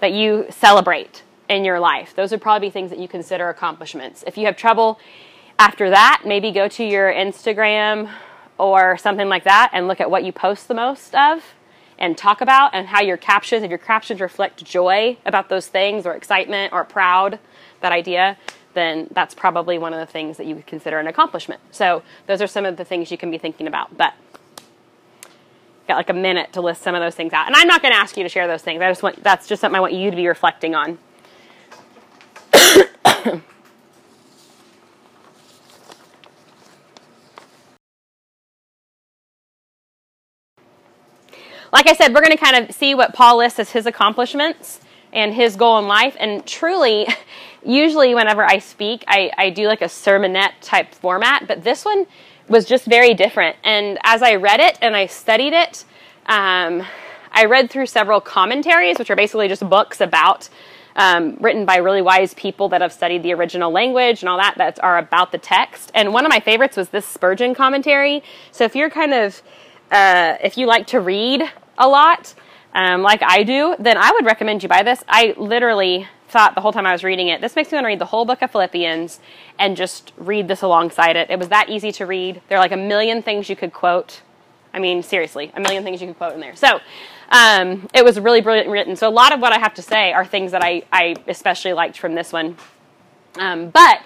that 0.00 0.12
you 0.12 0.44
celebrate 0.50 1.22
in 1.48 1.64
your 1.64 1.80
life. 1.80 2.14
Those 2.14 2.32
would 2.32 2.42
probably 2.42 2.68
be 2.68 2.72
things 2.72 2.90
that 2.90 2.98
you 2.98 3.08
consider 3.08 3.48
accomplishments. 3.48 4.22
If 4.26 4.36
you 4.36 4.44
have 4.46 4.56
trouble 4.56 4.98
after 5.58 5.88
that, 5.88 6.22
maybe 6.26 6.50
go 6.50 6.68
to 6.68 6.84
your 6.84 7.10
Instagram 7.10 8.10
or 8.58 8.98
something 8.98 9.28
like 9.28 9.44
that 9.44 9.70
and 9.72 9.88
look 9.88 10.00
at 10.00 10.10
what 10.10 10.24
you 10.24 10.32
post 10.32 10.68
the 10.68 10.74
most 10.74 11.14
of 11.14 11.42
and 11.98 12.18
talk 12.18 12.40
about 12.42 12.74
and 12.74 12.88
how 12.88 13.00
your 13.00 13.16
captions, 13.16 13.62
if 13.62 13.70
your 13.70 13.78
captions 13.78 14.20
reflect 14.20 14.62
joy 14.62 15.16
about 15.24 15.48
those 15.48 15.66
things 15.66 16.04
or 16.04 16.12
excitement 16.12 16.72
or 16.72 16.84
proud, 16.84 17.38
that 17.80 17.92
idea, 17.92 18.36
then 18.76 19.08
that's 19.10 19.34
probably 19.34 19.78
one 19.78 19.92
of 19.94 19.98
the 19.98 20.06
things 20.06 20.36
that 20.36 20.46
you 20.46 20.54
would 20.54 20.66
consider 20.66 20.98
an 20.98 21.08
accomplishment. 21.08 21.60
So 21.72 22.02
those 22.26 22.42
are 22.42 22.46
some 22.46 22.66
of 22.66 22.76
the 22.76 22.84
things 22.84 23.10
you 23.10 23.18
can 23.18 23.30
be 23.30 23.38
thinking 23.38 23.66
about. 23.66 23.96
But 23.96 24.12
got 25.88 25.96
like 25.96 26.10
a 26.10 26.14
minute 26.14 26.52
to 26.52 26.60
list 26.60 26.82
some 26.82 26.94
of 26.94 27.00
those 27.00 27.14
things 27.14 27.32
out. 27.32 27.46
And 27.46 27.56
I'm 27.56 27.66
not 27.66 27.80
going 27.80 27.92
to 27.92 27.98
ask 27.98 28.16
you 28.16 28.22
to 28.22 28.28
share 28.28 28.46
those 28.46 28.62
things. 28.62 28.82
I 28.82 28.90
just 28.90 29.02
want 29.02 29.22
that's 29.22 29.48
just 29.48 29.60
something 29.60 29.76
I 29.76 29.80
want 29.80 29.94
you 29.94 30.10
to 30.10 30.16
be 30.16 30.28
reflecting 30.28 30.74
on. 30.74 30.98
like 41.72 41.88
I 41.88 41.94
said, 41.94 42.12
we're 42.12 42.20
going 42.20 42.36
to 42.36 42.44
kind 42.44 42.62
of 42.62 42.74
see 42.74 42.94
what 42.94 43.14
Paul 43.14 43.38
lists 43.38 43.58
as 43.58 43.70
his 43.70 43.86
accomplishments 43.86 44.80
and 45.14 45.34
his 45.34 45.56
goal 45.56 45.78
in 45.78 45.88
life. 45.88 46.14
And 46.20 46.46
truly, 46.46 47.08
usually 47.66 48.14
whenever 48.14 48.44
I 48.44 48.58
speak, 48.58 49.04
I, 49.08 49.30
I 49.36 49.50
do 49.50 49.66
like 49.66 49.82
a 49.82 49.86
sermonette 49.86 50.52
type 50.60 50.94
format, 50.94 51.46
but 51.48 51.64
this 51.64 51.84
one 51.84 52.06
was 52.48 52.64
just 52.64 52.86
very 52.86 53.14
different. 53.14 53.56
And 53.64 53.98
as 54.04 54.22
I 54.22 54.36
read 54.36 54.60
it 54.60 54.78
and 54.80 54.96
I 54.96 55.06
studied 55.06 55.52
it, 55.52 55.84
um, 56.26 56.84
I 57.32 57.44
read 57.44 57.70
through 57.70 57.86
several 57.86 58.20
commentaries, 58.20 58.98
which 58.98 59.10
are 59.10 59.16
basically 59.16 59.48
just 59.48 59.68
books 59.68 60.00
about 60.00 60.48
um, 60.96 61.36
written 61.40 61.66
by 61.66 61.76
really 61.76 62.00
wise 62.00 62.32
people 62.34 62.68
that 62.70 62.80
have 62.80 62.92
studied 62.92 63.22
the 63.22 63.34
original 63.34 63.70
language 63.70 64.22
and 64.22 64.28
all 64.28 64.38
that 64.38 64.54
that 64.56 64.82
are 64.82 64.98
about 64.98 65.32
the 65.32 65.38
text. 65.38 65.90
And 65.94 66.12
one 66.12 66.24
of 66.24 66.30
my 66.30 66.40
favorites 66.40 66.76
was 66.76 66.88
this 66.88 67.04
Spurgeon 67.04 67.54
commentary. 67.54 68.22
So 68.50 68.64
if 68.64 68.74
you're 68.74 68.90
kind 68.90 69.12
of 69.12 69.42
uh, 69.90 70.36
if 70.42 70.56
you 70.56 70.66
like 70.66 70.86
to 70.88 71.00
read 71.00 71.42
a 71.78 71.88
lot, 71.88 72.34
um, 72.74 73.02
like 73.02 73.22
I 73.22 73.42
do, 73.42 73.76
then 73.78 73.96
I 73.96 74.10
would 74.12 74.24
recommend 74.24 74.62
you 74.62 74.68
buy 74.68 74.82
this. 74.82 75.04
I 75.08 75.34
literally 75.36 76.08
thought 76.28 76.54
the 76.54 76.60
whole 76.60 76.72
time 76.72 76.86
I 76.86 76.92
was 76.92 77.04
reading 77.04 77.28
it, 77.28 77.40
this 77.40 77.56
makes 77.56 77.70
me 77.70 77.76
want 77.76 77.84
to 77.84 77.88
read 77.88 77.98
the 77.98 78.06
whole 78.06 78.24
book 78.24 78.42
of 78.42 78.50
Philippians 78.50 79.20
and 79.58 79.76
just 79.76 80.12
read 80.16 80.48
this 80.48 80.62
alongside 80.62 81.16
it. 81.16 81.30
It 81.30 81.38
was 81.38 81.48
that 81.48 81.68
easy 81.68 81.92
to 81.92 82.06
read. 82.06 82.42
There 82.48 82.58
are 82.58 82.60
like 82.60 82.72
a 82.72 82.76
million 82.76 83.22
things 83.22 83.48
you 83.48 83.56
could 83.56 83.72
quote. 83.72 84.22
I 84.74 84.78
mean, 84.78 85.02
seriously, 85.02 85.52
a 85.54 85.60
million 85.60 85.84
things 85.84 86.00
you 86.00 86.08
could 86.08 86.18
quote 86.18 86.34
in 86.34 86.40
there. 86.40 86.56
So 86.56 86.80
um, 87.30 87.88
it 87.94 88.04
was 88.04 88.18
really 88.20 88.40
brilliant 88.40 88.68
written. 88.68 88.96
So 88.96 89.08
a 89.08 89.10
lot 89.10 89.32
of 89.32 89.40
what 89.40 89.52
I 89.52 89.58
have 89.58 89.74
to 89.74 89.82
say 89.82 90.12
are 90.12 90.24
things 90.24 90.52
that 90.52 90.62
I, 90.62 90.82
I 90.92 91.16
especially 91.28 91.72
liked 91.72 91.98
from 91.98 92.14
this 92.14 92.32
one. 92.32 92.56
Um, 93.38 93.70
but 93.70 94.00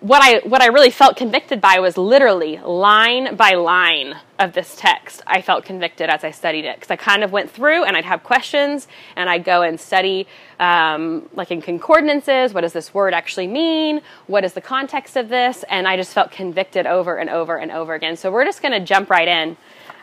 what 0.00 0.22
I 0.22 0.46
what 0.46 0.62
I 0.62 0.66
really 0.66 0.90
felt 0.90 1.16
convicted 1.16 1.60
by 1.60 1.80
was 1.80 1.96
literally 1.96 2.58
line 2.58 3.34
by 3.34 3.54
line 3.54 4.16
of 4.38 4.52
this 4.52 4.76
text. 4.76 5.22
I 5.26 5.42
felt 5.42 5.64
convicted 5.64 6.08
as 6.08 6.22
I 6.22 6.30
studied 6.30 6.64
it 6.64 6.76
because 6.76 6.90
I 6.90 6.96
kind 6.96 7.24
of 7.24 7.32
went 7.32 7.50
through 7.50 7.84
and 7.84 7.96
I'd 7.96 8.04
have 8.04 8.22
questions 8.22 8.86
and 9.16 9.28
I'd 9.28 9.44
go 9.44 9.62
and 9.62 9.80
study 9.80 10.28
um, 10.60 11.28
like 11.34 11.50
in 11.50 11.60
concordances. 11.60 12.54
What 12.54 12.60
does 12.60 12.72
this 12.72 12.94
word 12.94 13.12
actually 13.12 13.48
mean? 13.48 14.00
What 14.28 14.44
is 14.44 14.52
the 14.52 14.60
context 14.60 15.16
of 15.16 15.28
this? 15.28 15.64
And 15.68 15.88
I 15.88 15.96
just 15.96 16.12
felt 16.12 16.30
convicted 16.30 16.86
over 16.86 17.16
and 17.16 17.28
over 17.28 17.56
and 17.56 17.72
over 17.72 17.94
again. 17.94 18.16
So 18.16 18.30
we're 18.30 18.44
just 18.44 18.62
going 18.62 18.72
to 18.72 18.80
jump 18.80 19.10
right 19.10 19.26
in, 19.26 19.56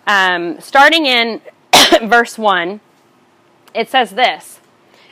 um, 0.08 0.60
starting 0.60 1.06
in 1.06 1.42
verse 2.04 2.38
one. 2.38 2.82
It 3.74 3.90
says 3.90 4.12
this. 4.12 4.60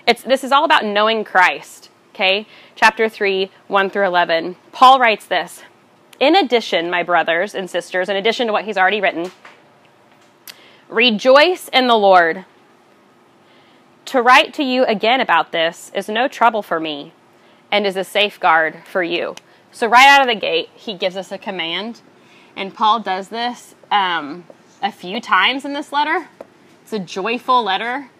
It's 0.05 0.23
this 0.23 0.43
is 0.43 0.51
all 0.51 0.65
about 0.65 0.83
knowing 0.83 1.23
Christ. 1.23 1.89
Okay, 2.13 2.45
chapter 2.75 3.09
3, 3.09 3.49
1 3.67 3.89
through 3.89 4.05
11. 4.05 4.55
Paul 4.71 4.99
writes 4.99 5.25
this 5.25 5.63
In 6.19 6.35
addition, 6.35 6.91
my 6.91 7.01
brothers 7.01 7.55
and 7.55 7.67
sisters, 7.67 8.07
in 8.07 8.15
addition 8.15 8.45
to 8.45 8.53
what 8.53 8.65
he's 8.65 8.77
already 8.77 9.01
written, 9.01 9.31
rejoice 10.89 11.69
in 11.69 11.87
the 11.87 11.97
Lord. 11.97 12.45
To 14.05 14.21
write 14.21 14.53
to 14.53 14.63
you 14.63 14.85
again 14.85 15.21
about 15.21 15.51
this 15.51 15.91
is 15.95 16.07
no 16.07 16.27
trouble 16.27 16.61
for 16.61 16.79
me 16.79 17.13
and 17.71 17.87
is 17.87 17.97
a 17.97 18.03
safeguard 18.03 18.83
for 18.85 19.01
you. 19.01 19.33
So, 19.71 19.87
right 19.87 20.07
out 20.07 20.21
of 20.21 20.27
the 20.27 20.39
gate, 20.39 20.69
he 20.75 20.93
gives 20.93 21.17
us 21.17 21.31
a 21.31 21.39
command, 21.39 22.01
and 22.55 22.75
Paul 22.75 22.99
does 22.99 23.29
this 23.29 23.73
um, 23.89 24.43
a 24.83 24.91
few 24.91 25.19
times 25.19 25.65
in 25.65 25.73
this 25.73 25.91
letter. 25.91 26.29
It's 26.83 26.93
a 26.93 26.99
joyful 26.99 27.63
letter. 27.63 28.11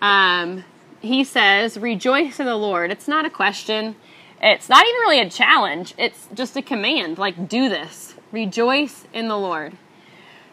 Um, 0.00 0.64
he 1.02 1.24
says, 1.24 1.76
Rejoice 1.76 2.40
in 2.40 2.46
the 2.46 2.56
Lord. 2.56 2.90
It's 2.90 3.08
not 3.08 3.26
a 3.26 3.30
question. 3.30 3.96
It's 4.40 4.68
not 4.68 4.86
even 4.86 5.00
really 5.00 5.20
a 5.20 5.30
challenge. 5.30 5.94
It's 5.98 6.28
just 6.34 6.56
a 6.56 6.62
command. 6.62 7.18
Like, 7.18 7.48
do 7.48 7.68
this. 7.68 8.14
Rejoice 8.32 9.04
in 9.12 9.28
the 9.28 9.36
Lord. 9.36 9.76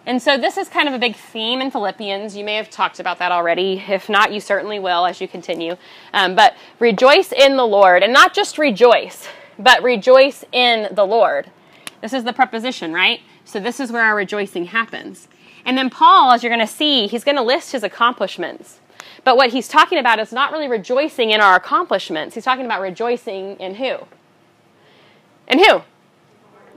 And 0.05 0.21
so, 0.21 0.37
this 0.37 0.57
is 0.57 0.67
kind 0.69 0.87
of 0.87 0.93
a 0.93 0.99
big 0.99 1.15
theme 1.15 1.61
in 1.61 1.71
Philippians. 1.71 2.35
You 2.35 2.43
may 2.43 2.55
have 2.55 2.69
talked 2.69 2.99
about 2.99 3.19
that 3.19 3.31
already. 3.31 3.83
If 3.87 4.09
not, 4.09 4.31
you 4.31 4.39
certainly 4.39 4.79
will 4.79 5.05
as 5.05 5.21
you 5.21 5.27
continue. 5.27 5.75
Um, 6.13 6.35
but 6.35 6.55
rejoice 6.79 7.31
in 7.31 7.57
the 7.57 7.65
Lord. 7.65 8.01
And 8.01 8.11
not 8.11 8.33
just 8.33 8.57
rejoice, 8.57 9.27
but 9.57 9.83
rejoice 9.83 10.43
in 10.51 10.93
the 10.93 11.05
Lord. 11.05 11.51
This 12.01 12.13
is 12.13 12.23
the 12.23 12.33
preposition, 12.33 12.93
right? 12.93 13.19
So, 13.45 13.59
this 13.59 13.79
is 13.79 13.91
where 13.91 14.03
our 14.03 14.15
rejoicing 14.15 14.65
happens. 14.65 15.27
And 15.65 15.77
then, 15.77 15.89
Paul, 15.89 16.31
as 16.31 16.43
you're 16.43 16.53
going 16.55 16.65
to 16.65 16.73
see, 16.73 17.07
he's 17.07 17.23
going 17.23 17.37
to 17.37 17.43
list 17.43 17.73
his 17.73 17.83
accomplishments. 17.83 18.79
But 19.23 19.37
what 19.37 19.51
he's 19.51 19.67
talking 19.67 19.97
about 19.97 20.19
is 20.19 20.31
not 20.31 20.51
really 20.51 20.67
rejoicing 20.67 21.31
in 21.31 21.41
our 21.41 21.55
accomplishments. 21.55 22.35
He's 22.35 22.45
talking 22.45 22.65
about 22.65 22.81
rejoicing 22.81 23.57
in 23.57 23.75
who? 23.75 23.97
In 25.47 25.59
who? 25.59 25.81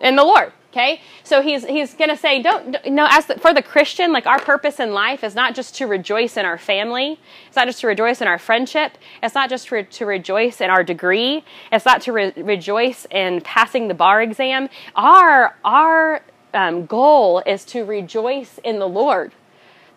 In 0.00 0.16
the 0.16 0.24
Lord. 0.24 0.52
Okay, 0.72 1.02
so 1.22 1.42
he's 1.42 1.66
he's 1.66 1.92
to 1.92 2.16
say, 2.16 2.40
don't 2.40 2.86
know, 2.86 3.06
as 3.10 3.26
the, 3.26 3.38
for 3.38 3.52
the 3.52 3.60
Christian, 3.60 4.10
like 4.10 4.24
our 4.24 4.38
purpose 4.38 4.80
in 4.80 4.94
life 4.94 5.22
is 5.22 5.34
not 5.34 5.54
just 5.54 5.74
to 5.76 5.86
rejoice 5.86 6.38
in 6.38 6.46
our 6.46 6.56
family. 6.56 7.20
It's 7.46 7.56
not 7.56 7.66
just 7.66 7.82
to 7.82 7.88
rejoice 7.88 8.22
in 8.22 8.26
our 8.26 8.38
friendship. 8.38 8.96
It's 9.22 9.34
not 9.34 9.50
just 9.50 9.68
to, 9.68 9.82
to 9.82 10.06
rejoice 10.06 10.62
in 10.62 10.70
our 10.70 10.82
degree. 10.82 11.44
It's 11.70 11.84
not 11.84 12.00
to 12.02 12.12
re- 12.12 12.32
rejoice 12.38 13.06
in 13.10 13.42
passing 13.42 13.88
the 13.88 13.94
bar 13.94 14.22
exam. 14.22 14.70
Our 14.96 15.54
our 15.62 16.22
um, 16.54 16.86
goal 16.86 17.42
is 17.44 17.66
to 17.66 17.84
rejoice 17.84 18.58
in 18.64 18.78
the 18.78 18.88
Lord. 18.88 19.32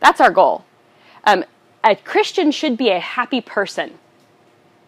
That's 0.01 0.19
our 0.19 0.29
goal. 0.29 0.65
Um, 1.23 1.45
a 1.85 1.95
Christian 1.95 2.51
should 2.51 2.75
be 2.75 2.89
a 2.89 2.99
happy 2.99 3.39
person. 3.39 3.93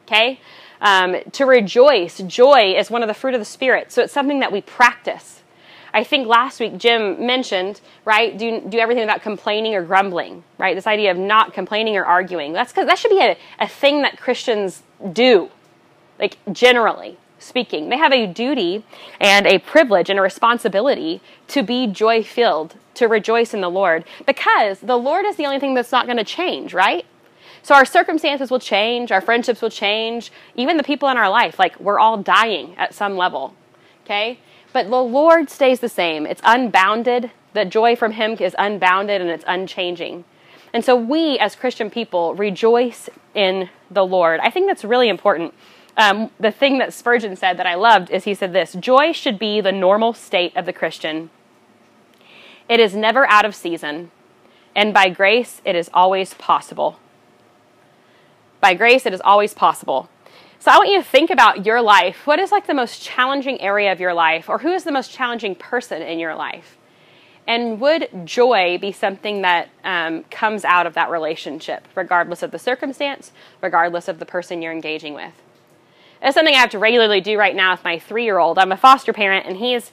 Okay? 0.05 0.39
Um, 0.81 1.17
to 1.33 1.45
rejoice, 1.45 2.19
joy 2.19 2.73
is 2.75 2.89
one 2.89 3.03
of 3.03 3.07
the 3.07 3.13
fruit 3.13 3.33
of 3.33 3.39
the 3.39 3.45
Spirit. 3.45 3.91
So 3.91 4.03
it's 4.03 4.13
something 4.13 4.39
that 4.39 4.51
we 4.51 4.61
practice. 4.61 5.43
I 5.93 6.03
think 6.03 6.27
last 6.27 6.59
week 6.59 6.77
Jim 6.77 7.25
mentioned, 7.25 7.81
right, 8.05 8.37
do, 8.37 8.61
do 8.61 8.77
everything 8.77 9.03
without 9.03 9.21
complaining 9.21 9.73
or 9.73 9.83
grumbling, 9.83 10.43
right? 10.57 10.75
This 10.75 10.87
idea 10.87 11.11
of 11.11 11.17
not 11.17 11.53
complaining 11.53 11.95
or 11.95 12.05
arguing. 12.05 12.53
That's 12.53 12.71
because 12.71 12.87
that 12.87 12.99
should 12.99 13.09
be 13.09 13.21
a, 13.21 13.37
a 13.59 13.67
thing 13.67 14.01
that 14.01 14.17
Christians 14.17 14.83
do, 15.13 15.49
like 16.19 16.37
generally 16.51 17.17
speaking. 17.39 17.89
They 17.89 17.97
have 17.97 18.11
a 18.11 18.27
duty 18.27 18.83
and 19.19 19.47
a 19.47 19.59
privilege 19.59 20.09
and 20.09 20.19
a 20.19 20.21
responsibility 20.21 21.21
to 21.49 21.63
be 21.63 21.87
joy 21.87 22.23
filled, 22.23 22.75
to 22.97 23.07
rejoice 23.07 23.53
in 23.53 23.61
the 23.61 23.69
Lord, 23.69 24.05
because 24.25 24.79
the 24.79 24.97
Lord 24.97 25.25
is 25.25 25.35
the 25.35 25.45
only 25.45 25.59
thing 25.59 25.73
that's 25.73 25.91
not 25.91 26.05
going 26.05 26.17
to 26.17 26.23
change, 26.23 26.73
right? 26.73 27.05
So 27.61 27.75
our 27.75 27.85
circumstances 27.85 28.49
will 28.49 28.59
change, 28.59 29.11
our 29.11 29.21
friendships 29.21 29.61
will 29.61 29.69
change, 29.69 30.31
even 30.55 30.77
the 30.77 30.83
people 30.83 31.09
in 31.09 31.17
our 31.17 31.29
life. 31.29 31.59
Like 31.59 31.79
we're 31.79 31.99
all 31.99 32.17
dying 32.17 32.75
at 32.77 32.93
some 32.93 33.17
level, 33.17 33.55
okay? 34.05 34.39
But 34.73 34.89
the 34.89 35.03
Lord 35.03 35.49
stays 35.49 35.79
the 35.79 35.89
same. 35.89 36.25
It's 36.25 36.41
unbounded. 36.43 37.31
The 37.53 37.65
joy 37.65 37.95
from 37.95 38.13
Him 38.13 38.37
is 38.39 38.55
unbounded 38.57 39.21
and 39.21 39.29
it's 39.29 39.43
unchanging. 39.47 40.23
And 40.73 40.83
so 40.83 40.95
we, 40.95 41.39
as 41.39 41.55
Christian 41.55 41.89
people, 41.89 42.35
rejoice 42.35 43.09
in 43.33 43.69
the 43.89 44.05
Lord. 44.05 44.39
I 44.41 44.49
think 44.49 44.67
that's 44.67 44.83
really 44.83 45.09
important. 45.09 45.53
Um, 45.97 46.29
the 46.39 46.51
thing 46.51 46.77
that 46.77 46.93
Spurgeon 46.93 47.35
said 47.35 47.57
that 47.57 47.65
I 47.65 47.75
loved 47.75 48.11
is 48.11 48.25
he 48.25 48.35
said 48.35 48.53
this 48.53 48.73
Joy 48.73 49.11
should 49.11 49.39
be 49.39 49.61
the 49.61 49.71
normal 49.71 50.13
state 50.13 50.55
of 50.55 50.65
the 50.65 50.73
Christian. 50.73 51.31
It 52.69 52.79
is 52.79 52.95
never 52.95 53.25
out 53.27 53.45
of 53.45 53.55
season, 53.55 54.11
and 54.75 54.93
by 54.93 55.09
grace, 55.09 55.61
it 55.63 55.75
is 55.75 55.89
always 55.93 56.33
possible. 56.33 56.99
By 58.59 58.73
grace, 58.73 59.05
it 59.05 59.13
is 59.13 59.21
always 59.21 59.53
possible. 59.53 60.09
So 60.59 60.71
I 60.71 60.77
want 60.77 60.89
you 60.89 60.97
to 60.97 61.07
think 61.07 61.29
about 61.29 61.65
your 61.65 61.81
life. 61.81 62.25
What 62.25 62.39
is 62.39 62.51
like 62.51 62.67
the 62.67 62.73
most 62.73 63.01
challenging 63.01 63.61
area 63.61 63.91
of 63.91 63.99
your 63.99 64.13
life, 64.13 64.49
or 64.49 64.57
who 64.57 64.71
is 64.71 64.83
the 64.83 64.91
most 64.91 65.11
challenging 65.11 65.55
person 65.55 66.01
in 66.01 66.19
your 66.19 66.35
life? 66.35 66.77
And 67.45 67.79
would 67.79 68.09
joy 68.25 68.77
be 68.77 68.91
something 68.91 69.43
that 69.43 69.69
um, 69.83 70.23
comes 70.25 70.65
out 70.65 70.85
of 70.85 70.95
that 70.95 71.09
relationship, 71.09 71.87
regardless 71.95 72.43
of 72.43 72.51
the 72.51 72.59
circumstance, 72.59 73.31
regardless 73.61 74.09
of 74.09 74.19
the 74.19 74.25
person 74.25 74.61
you're 74.61 74.73
engaging 74.73 75.13
with? 75.13 75.31
It's 76.21 76.33
something 76.33 76.53
I 76.53 76.57
have 76.57 76.71
to 76.71 76.79
regularly 76.79 77.21
do 77.21 77.37
right 77.37 77.55
now 77.55 77.71
with 77.71 77.83
my 77.83 77.99
three 77.99 78.25
year 78.25 78.39
old. 78.39 78.59
I'm 78.59 78.71
a 78.71 78.77
foster 78.77 79.13
parent, 79.13 79.45
and 79.45 79.57
he's 79.57 79.91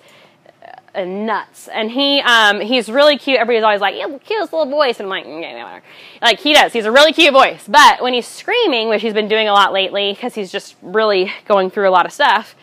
uh, 0.95 1.05
nuts. 1.05 1.69
And 1.69 1.91
he 1.91 2.21
um, 2.21 2.61
he's 2.61 2.89
really 2.89 3.19
cute. 3.19 3.39
Everybody's 3.39 3.65
always 3.65 3.81
like, 3.81 3.95
"You 3.95 4.03
have 4.03 4.13
the 4.13 4.19
cutest 4.19 4.53
little 4.53 4.71
voice," 4.71 5.01
and 5.01 5.07
I'm 5.07 5.11
like, 5.11 5.27
okay, 5.27 5.55
whatever. 5.55 5.83
Like 6.23 6.41
he 6.41 6.53
does. 6.53 6.73
He's 6.73 6.85
a 6.85 6.93
really 6.93 7.13
cute 7.13 7.33
voice. 7.33 7.65
But 7.69 8.03
when 8.03 8.15
he's 8.15 8.27
screaming, 8.27 8.89
which 8.89 9.03
he's 9.03 9.15
been 9.15 9.29
doing 9.29 9.49
a 9.49 9.53
lot 9.53 9.73
lately, 9.73 10.13
because 10.13 10.35
he's 10.35 10.53
just 10.53 10.77
really 10.83 11.33
going 11.47 11.71
through 11.71 11.89
a 11.89 11.93
lot 11.93 12.07
of 12.07 12.13
stuff. 12.13 12.55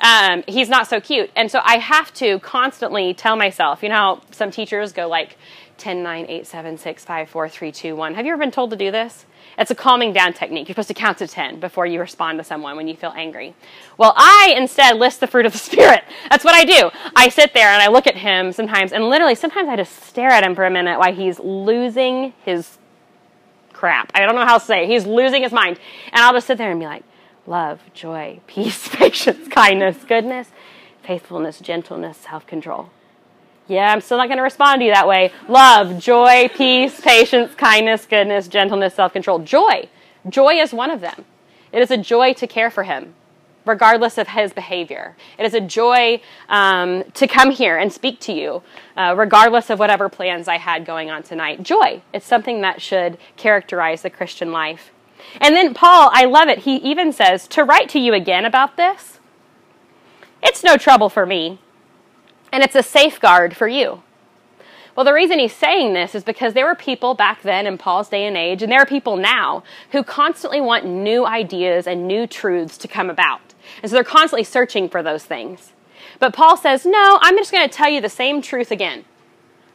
Um, 0.00 0.44
he's 0.48 0.70
not 0.70 0.86
so 0.86 0.98
cute, 0.98 1.30
and 1.36 1.50
so 1.50 1.60
I 1.62 1.76
have 1.76 2.12
to 2.14 2.38
constantly 2.40 3.12
tell 3.12 3.36
myself. 3.36 3.82
You 3.82 3.90
know 3.90 3.94
how 3.94 4.22
some 4.30 4.50
teachers 4.50 4.92
go 4.92 5.08
like 5.08 5.36
10, 5.76 6.02
9, 6.02 6.26
8, 6.28 6.46
7, 6.46 6.78
6, 6.78 7.04
5, 7.04 7.28
4, 7.28 7.48
3, 7.48 7.72
2, 7.72 7.96
1. 7.96 8.14
Have 8.14 8.26
you 8.26 8.32
ever 8.32 8.40
been 8.40 8.50
told 8.50 8.70
to 8.70 8.76
do 8.76 8.90
this? 8.90 9.26
It's 9.60 9.70
a 9.70 9.74
calming 9.74 10.14
down 10.14 10.32
technique. 10.32 10.68
You're 10.68 10.72
supposed 10.72 10.88
to 10.88 10.94
count 10.94 11.18
to 11.18 11.28
10 11.28 11.60
before 11.60 11.84
you 11.84 12.00
respond 12.00 12.38
to 12.38 12.44
someone 12.44 12.76
when 12.76 12.88
you 12.88 12.96
feel 12.96 13.12
angry. 13.14 13.54
Well, 13.98 14.14
I 14.16 14.54
instead 14.56 14.96
list 14.96 15.20
the 15.20 15.26
fruit 15.26 15.44
of 15.44 15.52
the 15.52 15.58
Spirit. 15.70 16.02
That's 16.30 16.46
what 16.46 16.54
I 16.54 16.64
do. 16.64 16.90
I 17.14 17.28
sit 17.28 17.52
there 17.52 17.68
and 17.68 17.82
I 17.82 17.88
look 17.88 18.06
at 18.06 18.16
him 18.16 18.52
sometimes, 18.52 18.92
and 18.92 19.10
literally, 19.10 19.34
sometimes 19.34 19.68
I 19.68 19.76
just 19.76 20.02
stare 20.02 20.30
at 20.30 20.42
him 20.42 20.54
for 20.54 20.64
a 20.64 20.70
minute 20.70 20.98
while 20.98 21.14
he's 21.14 21.38
losing 21.38 22.32
his 22.42 22.78
crap. 23.74 24.10
I 24.14 24.24
don't 24.24 24.34
know 24.34 24.46
how 24.46 24.56
to 24.56 24.64
say 24.64 24.84
it. 24.84 24.88
He's 24.88 25.04
losing 25.04 25.42
his 25.42 25.52
mind. 25.52 25.78
And 26.12 26.22
I'll 26.22 26.32
just 26.32 26.46
sit 26.46 26.56
there 26.56 26.70
and 26.70 26.80
be 26.80 26.86
like, 26.86 27.04
love, 27.46 27.80
joy, 27.92 28.40
peace, 28.46 28.88
patience, 28.88 29.46
kindness, 29.48 30.04
goodness, 30.04 30.48
faithfulness, 31.02 31.60
gentleness, 31.60 32.16
self 32.16 32.46
control. 32.46 32.88
Yeah, 33.70 33.92
I'm 33.92 34.00
still 34.00 34.18
not 34.18 34.26
going 34.26 34.38
to 34.38 34.42
respond 34.42 34.80
to 34.80 34.84
you 34.84 34.92
that 34.92 35.06
way. 35.06 35.30
Love, 35.46 36.00
joy, 36.00 36.50
peace, 36.56 37.00
patience, 37.00 37.54
kindness, 37.54 38.04
goodness, 38.04 38.48
gentleness, 38.48 38.94
self 38.94 39.12
control. 39.12 39.38
Joy. 39.38 39.88
Joy 40.28 40.54
is 40.54 40.74
one 40.74 40.90
of 40.90 41.00
them. 41.00 41.24
It 41.70 41.80
is 41.80 41.92
a 41.92 41.96
joy 41.96 42.32
to 42.32 42.48
care 42.48 42.68
for 42.68 42.82
him, 42.82 43.14
regardless 43.64 44.18
of 44.18 44.26
his 44.26 44.52
behavior. 44.52 45.16
It 45.38 45.46
is 45.46 45.54
a 45.54 45.60
joy 45.60 46.20
um, 46.48 47.04
to 47.14 47.28
come 47.28 47.52
here 47.52 47.78
and 47.78 47.92
speak 47.92 48.18
to 48.22 48.32
you, 48.32 48.64
uh, 48.96 49.14
regardless 49.16 49.70
of 49.70 49.78
whatever 49.78 50.08
plans 50.08 50.48
I 50.48 50.58
had 50.58 50.84
going 50.84 51.08
on 51.08 51.22
tonight. 51.22 51.62
Joy. 51.62 52.02
It's 52.12 52.26
something 52.26 52.62
that 52.62 52.82
should 52.82 53.18
characterize 53.36 54.02
the 54.02 54.10
Christian 54.10 54.50
life. 54.50 54.90
And 55.40 55.54
then 55.54 55.74
Paul, 55.74 56.10
I 56.12 56.24
love 56.24 56.48
it. 56.48 56.60
He 56.60 56.78
even 56.78 57.12
says, 57.12 57.46
To 57.46 57.62
write 57.62 57.88
to 57.90 58.00
you 58.00 58.14
again 58.14 58.44
about 58.44 58.76
this, 58.76 59.20
it's 60.42 60.64
no 60.64 60.76
trouble 60.76 61.08
for 61.08 61.24
me 61.24 61.60
and 62.52 62.62
it's 62.62 62.74
a 62.74 62.82
safeguard 62.82 63.56
for 63.56 63.68
you. 63.68 64.02
Well, 64.96 65.04
the 65.04 65.14
reason 65.14 65.38
he's 65.38 65.54
saying 65.54 65.94
this 65.94 66.14
is 66.14 66.24
because 66.24 66.52
there 66.52 66.66
were 66.66 66.74
people 66.74 67.14
back 67.14 67.42
then 67.42 67.66
in 67.66 67.78
Paul's 67.78 68.08
day 68.08 68.26
and 68.26 68.36
age, 68.36 68.62
and 68.62 68.70
there 68.70 68.80
are 68.80 68.86
people 68.86 69.16
now 69.16 69.62
who 69.92 70.02
constantly 70.02 70.60
want 70.60 70.84
new 70.84 71.24
ideas 71.24 71.86
and 71.86 72.06
new 72.06 72.26
truths 72.26 72.76
to 72.78 72.88
come 72.88 73.08
about. 73.08 73.40
And 73.82 73.90
so 73.90 73.94
they're 73.94 74.04
constantly 74.04 74.44
searching 74.44 74.88
for 74.88 75.02
those 75.02 75.24
things. 75.24 75.72
But 76.18 76.34
Paul 76.34 76.56
says, 76.56 76.84
No, 76.84 77.18
I'm 77.22 77.36
just 77.36 77.52
going 77.52 77.68
to 77.68 77.74
tell 77.74 77.88
you 77.88 78.00
the 78.00 78.08
same 78.08 78.42
truth 78.42 78.70
again. 78.70 79.04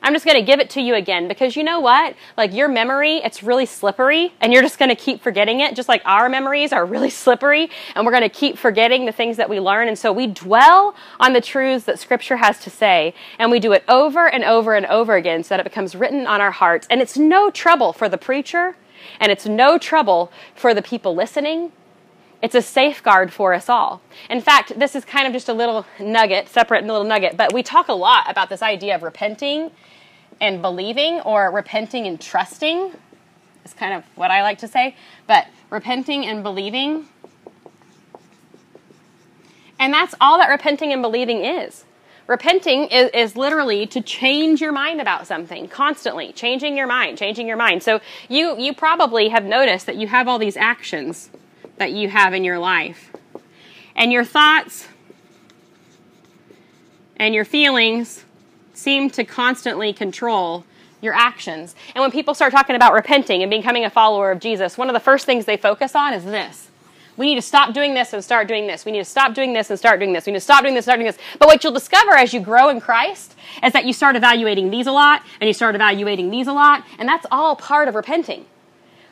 I'm 0.06 0.14
just 0.14 0.24
going 0.24 0.38
to 0.38 0.44
give 0.44 0.60
it 0.60 0.70
to 0.72 0.82
you 0.82 0.94
again 0.94 1.28
because 1.28 1.56
you 1.56 1.64
know 1.64 1.80
what? 1.80 2.16
Like 2.38 2.54
your 2.54 2.68
memory, 2.68 3.16
it's 3.24 3.42
really 3.42 3.66
slippery 3.66 4.32
and 4.40 4.54
you're 4.54 4.62
just 4.62 4.78
going 4.78 4.90
to 4.90 4.96
keep 4.96 5.20
forgetting 5.20 5.62
it, 5.62 5.76
just 5.76 5.90
like 5.90 6.04
our 6.06 6.30
memories 6.30 6.72
are 6.72 6.86
really 6.86 7.10
slippery 7.10 7.72
and 7.96 8.06
we're 8.06 8.12
going 8.12 8.22
to 8.22 8.30
keep 8.30 8.56
forgetting 8.56 9.08
the 9.08 9.12
things 9.12 9.36
that 9.38 9.50
we 9.50 9.60
learn. 9.60 9.88
And 9.88 9.98
so 9.98 10.14
we 10.14 10.28
dwell 10.28 10.94
on 11.20 11.34
the 11.34 11.42
truths 11.42 11.86
that 11.86 11.98
Scripture 11.98 12.38
has 12.38 12.60
to 12.60 12.70
say 12.70 13.16
and 13.40 13.50
we 13.50 13.60
do 13.60 13.72
it 13.72 13.84
over 13.88 14.30
and 14.30 14.44
over 14.44 14.76
and 14.76 14.86
over 14.86 15.16
again 15.16 15.44
so 15.44 15.56
that 15.56 15.62
it 15.62 15.64
becomes 15.64 15.96
written 15.96 16.28
on 16.28 16.40
our 16.40 16.52
hearts. 16.52 16.86
And 16.92 17.02
it's 17.02 17.18
no 17.18 17.50
trouble 17.50 17.92
for 17.92 18.08
the 18.08 18.20
preacher 18.20 18.76
and 19.20 19.32
it's 19.32 19.48
no 19.48 19.80
trouble 19.80 20.32
for 20.54 20.76
the 20.76 20.84
people 20.84 21.16
listening. 21.16 21.72
It's 22.42 22.56
a 22.56 22.62
safeguard 22.62 23.34
for 23.34 23.54
us 23.54 23.70
all. 23.70 24.02
In 24.30 24.42
fact, 24.42 24.78
this 24.78 24.96
is 24.96 25.06
kind 25.06 25.26
of 25.26 25.34
just 25.34 25.50
a 25.50 25.54
little 25.54 25.86
nugget, 26.00 26.50
separate 26.50 26.86
little 26.86 27.04
nugget, 27.04 27.38
but 27.38 27.54
we 27.54 27.64
talk 27.64 27.88
a 27.88 27.94
lot 27.94 28.30
about 28.30 28.50
this 28.50 28.62
idea 28.62 28.96
of 28.96 29.04
repenting 29.04 29.72
and 30.42 30.62
believing 30.62 31.22
or 31.22 31.50
repenting 31.52 32.06
and 32.06 32.20
trusting 32.20 32.92
is 33.64 33.74
kind 33.74 33.94
of 33.94 34.04
what 34.16 34.32
I 34.32 34.44
like 34.44 34.60
to 34.60 34.68
say. 34.68 34.96
But 35.28 35.48
repenting 35.70 36.26
and 36.26 36.44
believing. 36.44 37.08
And 39.80 39.94
that's 39.94 40.16
all 40.22 40.38
that 40.38 40.50
repenting 40.50 40.94
and 40.94 41.02
believing 41.02 41.44
is. 41.44 41.84
Repenting 42.28 42.86
is, 42.86 43.12
is 43.14 43.36
literally 43.36 43.86
to 43.88 44.02
change 44.02 44.60
your 44.60 44.72
mind 44.72 45.00
about 45.00 45.28
something 45.28 45.68
constantly, 45.68 46.32
changing 46.34 46.76
your 46.76 46.88
mind, 46.88 47.18
changing 47.18 47.48
your 47.48 47.58
mind. 47.58 47.84
So 47.84 48.00
you 48.30 48.58
you 48.58 48.74
probably 48.74 49.30
have 49.30 49.44
noticed 49.44 49.86
that 49.86 49.96
you 49.96 50.08
have 50.08 50.28
all 50.28 50.40
these 50.40 50.58
actions 50.58 51.30
that 51.78 51.92
you 51.92 52.10
have 52.10 52.34
in 52.34 52.44
your 52.44 52.60
life. 52.60 53.12
And 53.96 54.12
your 54.12 54.24
thoughts 54.24 54.88
and 57.18 57.34
your 57.34 57.46
feelings 57.46 58.26
seem 58.74 59.10
to 59.12 59.24
constantly 59.24 59.94
control 59.94 60.66
your 61.02 61.14
actions. 61.14 61.76
And 61.94 62.02
when 62.02 62.12
people 62.12 62.34
start 62.34 62.52
talking 62.52 62.76
about 62.76 62.94
repenting 62.94 63.42
and 63.42 63.50
becoming 63.50 63.86
a 63.86 63.90
follower 63.90 64.32
of 64.32 64.40
Jesus, 64.40 64.78
one 64.78 64.90
of 64.90 64.94
the 64.94 65.00
first 65.00 65.26
things 65.26 65.46
they 65.46 65.58
focus 65.58 65.96
on 65.96 66.14
is 66.14 66.26
this. 66.26 66.70
We 67.18 67.28
need 67.28 67.36
to 67.36 67.42
stop 67.42 67.74
doing 67.74 67.94
this 67.94 68.12
and 68.12 68.22
start 68.22 68.50
doing 68.50 68.68
this. 68.68 68.84
We 68.84 68.92
need 68.92 69.00
to 69.00 69.06
stop 69.06 69.34
doing 69.34 69.54
this 69.54 69.70
and 69.70 69.80
start 69.80 70.00
doing 70.00 70.12
this. 70.12 70.26
We 70.26 70.34
need 70.34 70.40
to 70.40 70.44
stop 70.44 70.64
doing 70.64 70.74
this 70.74 70.86
and 70.86 70.92
start 70.92 71.00
doing 71.00 71.08
this. 71.08 71.18
But 71.40 71.48
what 71.48 71.64
you'll 71.64 71.72
discover 71.72 72.12
as 72.12 72.34
you 72.34 72.42
grow 72.42 72.68
in 72.68 72.82
Christ 72.82 73.36
is 73.64 73.72
that 73.72 73.86
you 73.86 73.94
start 73.94 74.18
evaluating 74.18 74.70
these 74.70 74.88
a 74.88 74.92
lot 74.92 75.22
and 75.40 75.48
you 75.48 75.54
start 75.54 75.76
evaluating 75.76 76.30
these 76.30 76.48
a 76.48 76.54
lot, 76.54 76.84
and 77.00 77.08
that's 77.08 77.26
all 77.32 77.56
part 77.56 77.88
of 77.88 77.96
repenting. 77.96 78.46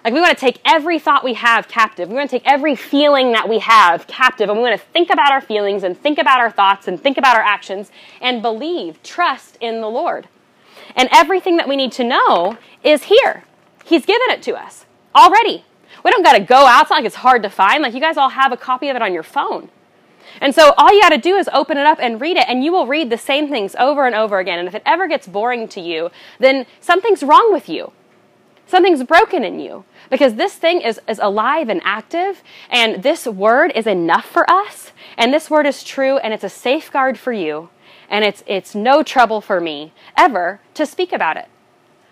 Like 0.03 0.13
we 0.13 0.19
want 0.19 0.37
to 0.37 0.39
take 0.39 0.59
every 0.65 0.99
thought 0.99 1.23
we 1.23 1.35
have 1.35 1.67
captive. 1.69 2.09
We 2.09 2.15
want 2.15 2.29
to 2.29 2.39
take 2.39 2.45
every 2.45 2.75
feeling 2.75 3.31
that 3.31 3.47
we 3.47 3.59
have 3.59 4.05
captive 4.05 4.49
and 4.49 4.57
we 4.57 4.63
want 4.63 4.79
to 4.79 4.87
think 4.87 5.09
about 5.09 5.31
our 5.31 5.39
feelings 5.39 5.83
and 5.83 5.97
think 5.97 6.17
about 6.17 6.39
our 6.39 6.51
thoughts 6.51 6.87
and 6.87 7.01
think 7.01 7.17
about 7.17 7.37
our 7.37 7.41
actions 7.41 7.89
and 8.19 8.41
believe, 8.41 9.01
trust 9.01 9.57
in 9.61 9.79
the 9.79 9.87
Lord. 9.87 10.27
And 10.95 11.07
everything 11.11 11.55
that 11.57 11.69
we 11.69 11.77
need 11.77 11.93
to 11.93 12.03
know 12.03 12.57
is 12.83 13.03
here. 13.03 13.45
He's 13.85 14.05
given 14.05 14.29
it 14.29 14.41
to 14.43 14.55
us 14.55 14.85
already. 15.15 15.63
We 16.03 16.11
don't 16.11 16.23
got 16.23 16.33
to 16.33 16.41
go 16.41 16.65
out. 16.65 16.81
It's 16.81 16.89
not 16.89 16.97
like 16.97 17.05
it's 17.05 17.15
hard 17.15 17.43
to 17.43 17.49
find. 17.49 17.81
Like 17.81 17.93
you 17.93 18.01
guys 18.01 18.17
all 18.17 18.29
have 18.29 18.51
a 18.51 18.57
copy 18.57 18.89
of 18.89 18.97
it 18.97 19.01
on 19.01 19.13
your 19.13 19.23
phone. 19.23 19.69
And 20.41 20.53
so 20.53 20.73
all 20.77 20.93
you 20.93 21.01
got 21.01 21.09
to 21.09 21.17
do 21.17 21.35
is 21.35 21.49
open 21.53 21.77
it 21.77 21.85
up 21.85 21.99
and 22.01 22.19
read 22.19 22.37
it, 22.37 22.45
and 22.47 22.63
you 22.63 22.71
will 22.71 22.87
read 22.87 23.09
the 23.09 23.17
same 23.17 23.49
things 23.49 23.75
over 23.77 24.05
and 24.05 24.15
over 24.15 24.39
again. 24.39 24.57
And 24.57 24.67
if 24.67 24.73
it 24.73 24.81
ever 24.85 25.07
gets 25.07 25.27
boring 25.27 25.67
to 25.69 25.81
you, 25.81 26.09
then 26.39 26.65
something's 26.79 27.23
wrong 27.23 27.53
with 27.53 27.69
you. 27.69 27.91
Something's 28.65 29.03
broken 29.03 29.43
in 29.43 29.59
you 29.59 29.83
because 30.13 30.35
this 30.35 30.53
thing 30.53 30.81
is, 30.81 31.01
is 31.07 31.17
alive 31.17 31.69
and 31.69 31.81
active, 31.83 32.43
and 32.69 33.01
this 33.01 33.25
word 33.25 33.71
is 33.73 33.87
enough 33.87 34.25
for 34.25 34.47
us, 34.47 34.91
and 35.17 35.33
this 35.33 35.49
word 35.49 35.65
is 35.65 35.83
true, 35.83 36.17
and 36.17 36.35
it's 36.35 36.43
a 36.43 36.49
safeguard 36.49 37.17
for 37.17 37.33
you, 37.33 37.71
and 38.11 38.23
it's, 38.23 38.43
it's 38.45 38.75
no 38.75 39.01
trouble 39.01 39.41
for 39.41 39.59
me 39.59 39.91
ever 40.15 40.59
to 40.75 40.85
speak 40.85 41.13
about 41.13 41.35
it 41.35 41.47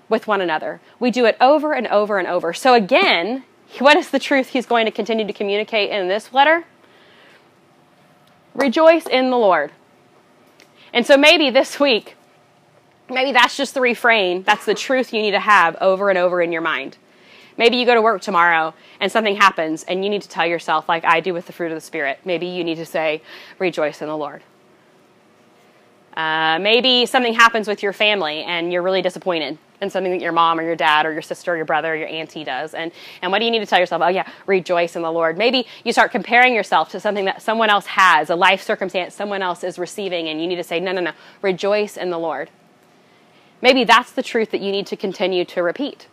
with 0.10 0.26
one 0.26 0.42
another. 0.42 0.82
We 1.00 1.12
do 1.12 1.26
it 1.26 1.38
over 1.40 1.74
and 1.74 1.86
over 1.90 2.18
and 2.18 2.28
over. 2.28 2.54
So, 2.54 2.74
again, 2.74 3.44
what 3.78 3.96
is 3.96 4.10
the 4.10 4.18
truth 4.18 4.48
he's 4.48 4.66
going 4.66 4.88
to 4.88 4.92
continue 4.92 5.28
to 5.28 5.34
communicate 5.34 5.92
in 5.92 6.08
this 6.08 6.34
letter? 6.34 6.66
Rejoice 8.56 9.06
in 9.06 9.30
the 9.30 9.38
Lord. 9.38 9.74
And 10.92 11.06
so, 11.06 11.18
maybe 11.18 11.52
this 11.52 11.80
week, 11.80 12.16
Maybe 13.12 13.34
that's 13.34 13.58
just 13.58 13.74
the 13.74 13.82
refrain. 13.82 14.44
That's 14.44 14.64
the 14.64 14.74
truth 14.74 15.14
you 15.14 15.22
need 15.22 15.32
to 15.32 15.40
have 15.40 15.76
over 15.82 16.10
and 16.10 16.18
over 16.18 16.42
in 16.42 16.54
your 16.54 16.62
mind. 16.62 16.98
Maybe 17.62 17.78
you 17.78 17.86
go 17.86 17.93
to 17.93 18.02
work 18.02 18.24
tomorrow 18.24 18.74
and 19.00 19.12
something 19.12 19.36
happens 19.36 19.84
and 19.84 20.04
you 20.04 20.10
need 20.10 20.24
to 20.24 20.28
tell 20.28 20.47
yourself, 20.47 20.89
like 20.89 21.06
I 21.06 21.19
do 21.19 21.32
with 21.32 21.45
the 21.45 21.54
fruit 21.54 21.71
of 21.71 21.76
the 21.76 21.82
Spirit. 21.82 22.17
Maybe 22.26 22.47
you 22.47 22.63
need 22.63 22.78
to 22.78 22.88
say, 22.88 23.21
rejoice 23.60 24.02
in 24.02 24.08
the 24.08 24.17
Lord. 24.17 24.41
Uh, 26.17 26.58
maybe 26.60 27.06
something 27.06 27.36
happens 27.36 27.67
with 27.67 27.84
your 27.84 27.93
family 27.93 28.41
and 28.41 28.74
you're 28.74 28.82
really 28.82 29.04
disappointed 29.04 29.60
in 29.80 29.91
something 29.91 30.12
that 30.12 30.21
your 30.21 30.32
mom 30.32 30.60
or 30.60 30.63
your 30.63 30.76
dad 30.76 31.06
or 31.06 31.13
your 31.13 31.21
sister 31.21 31.54
or 31.54 31.56
your 31.56 31.65
brother 31.65 31.93
or 31.93 31.95
your 31.95 32.08
auntie 32.08 32.43
does. 32.43 32.74
And, 32.74 32.91
and 33.21 33.32
what 33.32 33.38
do 33.38 33.45
you 33.45 33.52
need 33.52 33.60
to 33.60 33.67
tell 33.67 33.80
yourself? 33.80 34.02
Oh, 34.02 34.08
yeah, 34.08 34.28
rejoice 34.47 34.95
in 34.95 35.04
the 35.04 35.12
Lord. 35.12 35.38
Maybe 35.38 35.67
you 35.84 35.93
start 35.93 36.12
comparing 36.12 36.56
yourself 36.56 36.89
to 36.89 37.00
something 37.00 37.26
that 37.26 37.43
someone 37.43 37.69
else 37.69 37.86
has, 37.86 38.32
a 38.32 38.36
life 38.36 38.63
circumstance 38.63 39.13
someone 39.13 39.43
else 39.43 39.63
is 39.63 39.78
receiving, 39.78 40.30
and 40.30 40.41
you 40.41 40.47
need 40.47 40.56
to 40.56 40.63
say, 40.63 40.80
no, 40.80 40.93
no, 40.93 41.02
no, 41.02 41.12
rejoice 41.43 41.95
in 41.95 42.10
the 42.10 42.17
Lord. 42.17 42.50
Maybe 43.62 43.84
that's 43.84 44.12
the 44.12 44.24
truth 44.24 44.50
that 44.50 44.62
you 44.62 44.71
need 44.71 44.88
to 44.88 44.95
continue 44.95 45.45
to 45.45 45.62
repeat. 45.62 46.08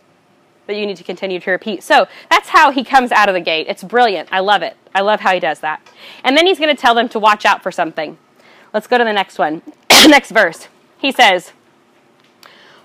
That 0.69 0.75
you 0.75 0.85
need 0.85 0.97
to 0.97 1.03
continue 1.03 1.39
to 1.39 1.51
repeat. 1.51 1.83
So 1.83 2.07
that's 2.29 2.49
how 2.49 2.71
he 2.71 2.83
comes 2.83 3.11
out 3.11 3.27
of 3.27 3.33
the 3.33 3.41
gate. 3.41 3.65
It's 3.67 3.83
brilliant. 3.83 4.29
I 4.31 4.39
love 4.39 4.61
it. 4.61 4.77
I 4.93 5.01
love 5.01 5.19
how 5.19 5.33
he 5.33 5.39
does 5.39 5.59
that. 5.59 5.81
And 6.23 6.37
then 6.37 6.45
he's 6.45 6.59
going 6.59 6.73
to 6.73 6.79
tell 6.79 6.93
them 6.93 7.09
to 7.09 7.19
watch 7.19 7.43
out 7.43 7.63
for 7.63 7.71
something. 7.71 8.17
Let's 8.71 8.85
go 8.87 8.97
to 8.97 9.03
the 9.03 9.11
next 9.11 9.39
one. 9.39 9.63
next 9.91 10.29
verse. 10.31 10.67
He 10.97 11.11
says, 11.11 11.53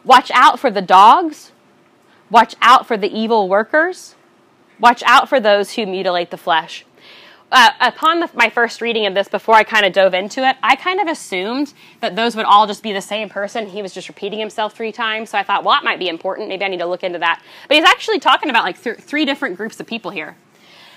Watch 0.02 0.30
out 0.32 0.58
for 0.58 0.70
the 0.70 0.82
dogs. 0.82 1.52
Watch 2.30 2.54
out 2.62 2.86
for 2.86 2.96
the 2.96 3.08
evil 3.08 3.48
workers. 3.48 4.14
Watch 4.80 5.02
out 5.04 5.28
for 5.28 5.38
those 5.38 5.74
who 5.74 5.86
mutilate 5.86 6.30
the 6.30 6.36
flesh. 6.36 6.84
Uh, 7.52 7.70
upon 7.80 8.20
the, 8.20 8.30
my 8.34 8.50
first 8.50 8.80
reading 8.80 9.06
of 9.06 9.14
this, 9.14 9.28
before 9.28 9.54
I 9.54 9.62
kind 9.62 9.86
of 9.86 9.92
dove 9.92 10.12
into 10.12 10.48
it, 10.48 10.56
I 10.62 10.74
kind 10.74 11.00
of 11.00 11.06
assumed 11.06 11.72
that 12.00 12.16
those 12.16 12.34
would 12.34 12.46
all 12.46 12.66
just 12.66 12.82
be 12.82 12.92
the 12.92 13.00
same 13.00 13.28
person. 13.28 13.66
He 13.66 13.80
was 13.80 13.94
just 13.94 14.08
repeating 14.08 14.40
himself 14.40 14.74
three 14.74 14.90
times. 14.90 15.30
So 15.30 15.38
I 15.38 15.44
thought, 15.44 15.62
well, 15.62 15.74
that 15.74 15.84
might 15.84 15.98
be 15.98 16.08
important. 16.08 16.48
Maybe 16.48 16.64
I 16.64 16.68
need 16.68 16.80
to 16.80 16.86
look 16.86 17.04
into 17.04 17.18
that. 17.20 17.42
But 17.68 17.76
he's 17.76 17.84
actually 17.84 18.18
talking 18.18 18.50
about 18.50 18.64
like 18.64 18.82
th- 18.82 18.98
three 18.98 19.24
different 19.24 19.56
groups 19.56 19.78
of 19.78 19.86
people 19.86 20.10
here. 20.10 20.36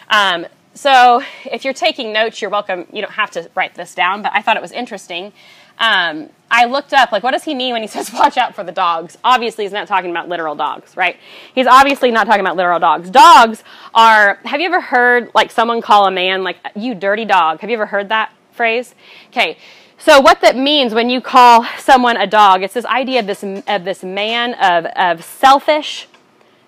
Um, 0.10 0.47
so 0.73 1.21
if 1.45 1.65
you're 1.65 1.73
taking 1.73 2.13
notes, 2.13 2.41
you're 2.41 2.51
welcome. 2.51 2.88
You 2.91 3.01
don't 3.01 3.13
have 3.13 3.31
to 3.31 3.49
write 3.55 3.75
this 3.75 3.93
down, 3.93 4.21
but 4.21 4.31
I 4.33 4.41
thought 4.41 4.57
it 4.57 4.62
was 4.62 4.71
interesting. 4.71 5.33
Um, 5.79 6.29
I 6.49 6.65
looked 6.65 6.93
up, 6.93 7.11
like, 7.11 7.23
what 7.23 7.31
does 7.31 7.43
he 7.43 7.53
mean 7.53 7.73
when 7.73 7.81
he 7.81 7.87
says 7.95 8.11
watch 8.11 8.37
out 8.37 8.55
for 8.55 8.63
the 8.63 8.71
dogs? 8.71 9.17
Obviously, 9.23 9.65
he's 9.65 9.73
not 9.73 9.87
talking 9.87 10.11
about 10.11 10.29
literal 10.29 10.55
dogs, 10.55 10.95
right? 10.95 11.17
He's 11.53 11.67
obviously 11.67 12.11
not 12.11 12.25
talking 12.25 12.41
about 12.41 12.55
literal 12.55 12.79
dogs. 12.79 13.09
Dogs 13.09 13.63
are, 13.93 14.35
have 14.45 14.59
you 14.59 14.67
ever 14.67 14.81
heard, 14.81 15.31
like, 15.33 15.51
someone 15.51 15.81
call 15.81 16.07
a 16.07 16.11
man, 16.11 16.43
like, 16.43 16.57
you 16.75 16.95
dirty 16.95 17.25
dog? 17.25 17.59
Have 17.61 17.69
you 17.69 17.75
ever 17.75 17.87
heard 17.87 18.09
that 18.09 18.31
phrase? 18.51 18.95
Okay. 19.29 19.57
So 19.99 20.21
what 20.21 20.41
that 20.41 20.55
means 20.55 20.93
when 20.93 21.09
you 21.09 21.21
call 21.21 21.65
someone 21.79 22.17
a 22.17 22.27
dog, 22.27 22.61
it's 22.61 22.75
this 22.75 22.85
idea 22.85 23.19
of 23.19 23.27
this, 23.27 23.43
of 23.43 23.83
this 23.83 24.03
man 24.03 24.53
of, 24.53 24.85
of 24.85 25.23
selfish 25.23 26.07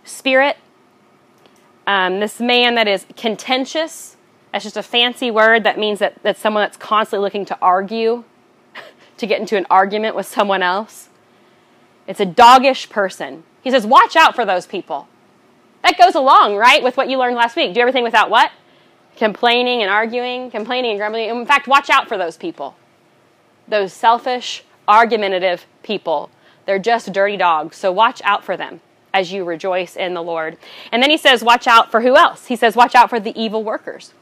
spirit, 0.03 0.57
um, 1.85 2.19
this 2.19 2.39
man 2.39 2.75
that 2.75 2.87
is 2.87 3.05
contentious. 3.15 4.15
That's 4.51 4.63
just 4.63 4.77
a 4.77 4.83
fancy 4.83 5.29
word 5.29 5.63
that 5.63 5.77
means 5.77 5.99
that 5.99 6.15
that's 6.23 6.39
someone 6.39 6.63
that's 6.63 6.77
constantly 6.77 7.23
looking 7.23 7.45
to 7.45 7.57
argue 7.61 8.23
to 9.19 9.27
get 9.27 9.39
into 9.39 9.57
an 9.57 9.65
argument 9.69 10.15
with 10.15 10.25
someone 10.25 10.63
else. 10.63 11.09
It's 12.07 12.19
a 12.19 12.25
doggish 12.25 12.89
person. 12.89 13.43
He 13.61 13.71
says, 13.71 13.85
watch 13.85 14.15
out 14.15 14.35
for 14.35 14.45
those 14.45 14.65
people. 14.65 15.07
That 15.83 15.97
goes 15.97 16.15
along, 16.15 16.55
right, 16.55 16.83
with 16.83 16.97
what 16.97 17.09
you 17.09 17.17
learned 17.17 17.35
last 17.35 17.55
week. 17.55 17.73
Do 17.73 17.79
everything 17.79 18.03
without 18.03 18.29
what? 18.29 18.51
Complaining 19.15 19.81
and 19.81 19.91
arguing, 19.91 20.51
complaining 20.51 20.91
and 20.91 20.99
grumbling. 20.99 21.29
In 21.29 21.45
fact, 21.45 21.67
watch 21.67 21.89
out 21.89 22.07
for 22.07 22.17
those 22.17 22.37
people. 22.37 22.75
Those 23.67 23.93
selfish, 23.93 24.63
argumentative 24.87 25.65
people. 25.83 26.31
They're 26.65 26.79
just 26.79 27.13
dirty 27.13 27.37
dogs. 27.37 27.77
So 27.77 27.91
watch 27.91 28.21
out 28.23 28.43
for 28.43 28.57
them 28.57 28.81
as 29.13 29.31
you 29.31 29.43
rejoice 29.43 29.95
in 29.95 30.13
the 30.13 30.23
Lord. 30.23 30.57
And 30.91 31.01
then 31.01 31.09
he 31.09 31.17
says, 31.17 31.43
watch 31.43 31.67
out 31.67 31.91
for 31.91 32.01
who 32.01 32.15
else? 32.15 32.47
He 32.47 32.55
says, 32.55 32.75
watch 32.75 32.95
out 32.95 33.09
for 33.09 33.19
the 33.19 33.39
evil 33.39 33.63
workers. 33.63 34.13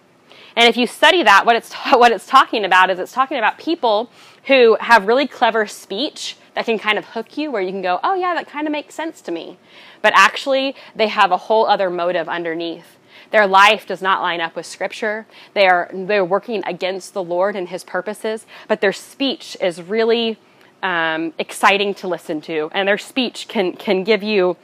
And 0.56 0.68
if 0.68 0.76
you 0.76 0.88
study 0.88 1.24
that, 1.24 1.46
what 1.46 1.56
it's, 1.56 1.74
what 1.92 2.12
it's 2.12 2.26
talking 2.26 2.66
about 2.66 2.90
is 2.90 3.00
it's 3.00 3.12
talking 3.12 3.38
about 3.38 3.58
people 3.58 4.10
who 4.48 4.78
have 4.80 5.08
really 5.08 5.28
clever 5.28 5.68
speech 5.68 6.38
that 6.56 6.66
can 6.66 6.80
kind 6.80 6.98
of 6.98 7.06
hook 7.06 7.38
you 7.38 7.52
where 7.52 7.62
you 7.62 7.72
can 7.72 7.82
go, 7.82 8.00
oh, 8.04 8.16
yeah, 8.16 8.34
that 8.34 8.48
kind 8.48 8.66
of 8.66 8.72
makes 8.72 8.96
sense 8.96 9.22
to 9.22 9.32
me. 9.32 9.58
But 10.02 10.14
actually, 10.16 10.76
they 10.96 11.08
have 11.08 11.32
a 11.32 11.38
whole 11.38 11.68
other 11.68 11.90
motive 11.90 12.28
underneath. 12.28 12.98
Their 13.32 13.46
life 13.46 13.86
does 13.86 14.02
not 14.02 14.22
line 14.22 14.40
up 14.40 14.56
with 14.56 14.66
Scripture. 14.66 15.28
They 15.54 15.68
are 15.68 15.90
they're 15.94 16.24
working 16.24 16.64
against 16.66 17.14
the 17.14 17.24
Lord 17.24 17.56
and 17.56 17.68
His 17.68 17.84
purposes, 17.84 18.46
but 18.68 18.80
their 18.80 18.94
speech 18.94 19.58
is 19.60 19.82
really 19.82 20.40
um, 20.82 21.34
exciting 21.38 21.94
to 21.96 22.08
listen 22.08 22.40
to, 22.42 22.70
and 22.74 22.88
their 22.88 22.98
speech 22.98 23.50
can 23.50 23.74
can 23.74 24.06
give 24.06 24.24
you 24.24 24.56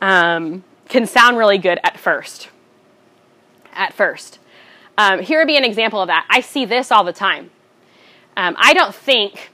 um, 0.00 0.62
can 0.88 1.06
sound 1.06 1.36
really 1.36 1.58
good 1.58 1.80
at 1.82 1.98
first. 1.98 2.50
At 3.72 3.92
first, 3.92 4.38
um, 4.96 5.20
here 5.20 5.40
would 5.40 5.48
be 5.48 5.56
an 5.56 5.64
example 5.64 6.00
of 6.00 6.06
that. 6.06 6.24
I 6.30 6.40
see 6.40 6.64
this 6.64 6.92
all 6.92 7.02
the 7.02 7.12
time. 7.12 7.50
Um, 8.36 8.56
I 8.58 8.74
don't 8.74 8.94
think 8.94 9.50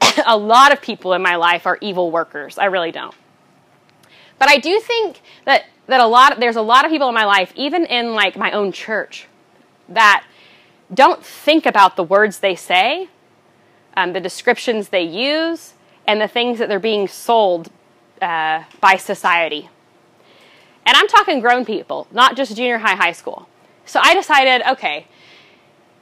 a 0.26 0.36
lot 0.36 0.72
of 0.72 0.80
people 0.80 1.12
in 1.12 1.22
my 1.22 1.36
life 1.36 1.66
are 1.66 1.78
evil 1.80 2.10
workers. 2.10 2.58
I 2.58 2.66
really 2.66 2.92
don't. 2.92 3.14
But 4.38 4.48
I 4.48 4.58
do 4.58 4.80
think 4.80 5.20
that 5.44 5.64
that 5.86 6.00
a 6.00 6.06
lot 6.06 6.40
there's 6.40 6.56
a 6.56 6.62
lot 6.62 6.84
of 6.84 6.90
people 6.90 7.08
in 7.08 7.14
my 7.14 7.24
life, 7.24 7.52
even 7.54 7.84
in 7.86 8.14
like 8.14 8.36
my 8.36 8.50
own 8.52 8.72
church, 8.72 9.26
that 9.88 10.24
don't 10.92 11.24
think 11.24 11.66
about 11.66 11.96
the 11.96 12.04
words 12.04 12.38
they 12.38 12.54
say, 12.54 13.08
um, 13.96 14.12
the 14.12 14.20
descriptions 14.20 14.88
they 14.88 15.02
use, 15.02 15.74
and 16.06 16.20
the 16.20 16.28
things 16.28 16.58
that 16.58 16.68
they're 16.68 16.78
being 16.78 17.08
sold 17.08 17.70
uh, 18.20 18.64
by 18.80 18.96
society. 18.96 19.68
And 20.86 20.96
I'm 20.96 21.08
talking 21.08 21.40
grown 21.40 21.64
people, 21.64 22.06
not 22.10 22.36
just 22.36 22.56
junior 22.56 22.78
high, 22.78 22.96
high 22.96 23.12
school. 23.12 23.48
So 23.86 24.00
I 24.02 24.14
decided, 24.14 24.62
okay, 24.72 25.06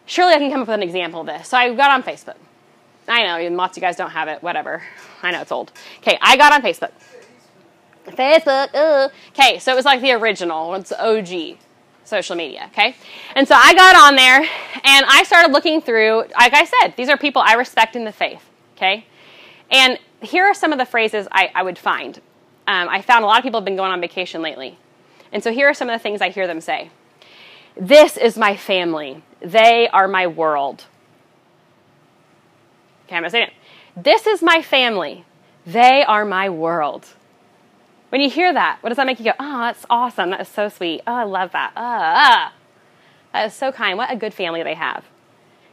surely 0.06 0.34
I 0.34 0.38
can 0.38 0.50
come 0.50 0.62
up 0.62 0.68
with 0.68 0.74
an 0.74 0.82
example 0.82 1.20
of 1.20 1.26
this. 1.26 1.48
So 1.48 1.56
I 1.56 1.74
got 1.74 1.90
on 1.90 2.02
Facebook. 2.02 2.36
I 3.08 3.24
know, 3.24 3.56
lots 3.56 3.76
of 3.76 3.82
you 3.82 3.86
guys 3.86 3.96
don't 3.96 4.10
have 4.10 4.28
it, 4.28 4.42
whatever. 4.42 4.82
I 5.22 5.32
know 5.32 5.40
it's 5.40 5.52
old. 5.52 5.72
Okay, 5.98 6.18
I 6.20 6.36
got 6.36 6.52
on 6.52 6.62
Facebook. 6.62 6.92
Facebook. 8.06 9.10
Okay, 9.30 9.58
so 9.58 9.72
it 9.72 9.74
was 9.74 9.84
like 9.84 10.00
the 10.00 10.12
original, 10.12 10.74
it's 10.74 10.92
OG 10.92 11.58
social 12.04 12.36
media, 12.36 12.68
okay? 12.72 12.94
And 13.34 13.46
so 13.46 13.54
I 13.54 13.74
got 13.74 13.96
on 13.96 14.16
there 14.16 14.40
and 14.40 15.06
I 15.08 15.22
started 15.24 15.52
looking 15.52 15.80
through, 15.80 16.24
like 16.38 16.54
I 16.54 16.64
said, 16.64 16.94
these 16.96 17.08
are 17.08 17.16
people 17.16 17.42
I 17.44 17.54
respect 17.54 17.96
in 17.96 18.04
the 18.04 18.12
faith, 18.12 18.42
okay? 18.76 19.06
And 19.70 19.98
here 20.20 20.44
are 20.44 20.54
some 20.54 20.72
of 20.72 20.78
the 20.78 20.84
phrases 20.84 21.26
I, 21.32 21.50
I 21.54 21.62
would 21.62 21.78
find. 21.78 22.18
Um, 22.66 22.88
I 22.88 23.02
found 23.02 23.24
a 23.24 23.26
lot 23.26 23.38
of 23.38 23.44
people 23.44 23.60
have 23.60 23.64
been 23.64 23.76
going 23.76 23.90
on 23.90 24.00
vacation 24.00 24.42
lately. 24.42 24.78
And 25.32 25.42
so 25.42 25.52
here 25.52 25.68
are 25.68 25.74
some 25.74 25.88
of 25.88 25.98
the 25.98 26.02
things 26.02 26.20
I 26.20 26.28
hear 26.28 26.46
them 26.46 26.60
say 26.60 26.90
This 27.76 28.16
is 28.16 28.36
my 28.36 28.56
family, 28.56 29.22
they 29.40 29.88
are 29.88 30.06
my 30.08 30.26
world. 30.26 30.86
Okay, 33.06 33.16
I'm 33.16 33.22
going 33.22 33.24
to 33.24 33.30
say 33.30 33.42
it. 33.42 33.52
This 33.96 34.26
is 34.26 34.42
my 34.42 34.62
family, 34.62 35.24
they 35.66 36.04
are 36.04 36.24
my 36.24 36.48
world. 36.48 37.06
When 38.10 38.20
you 38.20 38.28
hear 38.28 38.52
that, 38.52 38.76
what 38.82 38.90
does 38.90 38.96
that 38.98 39.06
make 39.06 39.18
you 39.20 39.24
go, 39.24 39.32
oh, 39.40 39.58
that's 39.60 39.86
awesome. 39.88 40.30
That 40.30 40.42
is 40.42 40.48
so 40.48 40.68
sweet. 40.68 41.00
Oh, 41.06 41.14
I 41.14 41.22
love 41.24 41.52
that. 41.52 41.72
Ah, 41.74 42.12
ah, 42.14 42.52
that 43.32 43.46
is 43.46 43.54
so 43.54 43.72
kind. 43.72 43.96
What 43.96 44.12
a 44.12 44.16
good 44.16 44.34
family 44.34 44.62
they 44.62 44.74
have. 44.74 45.04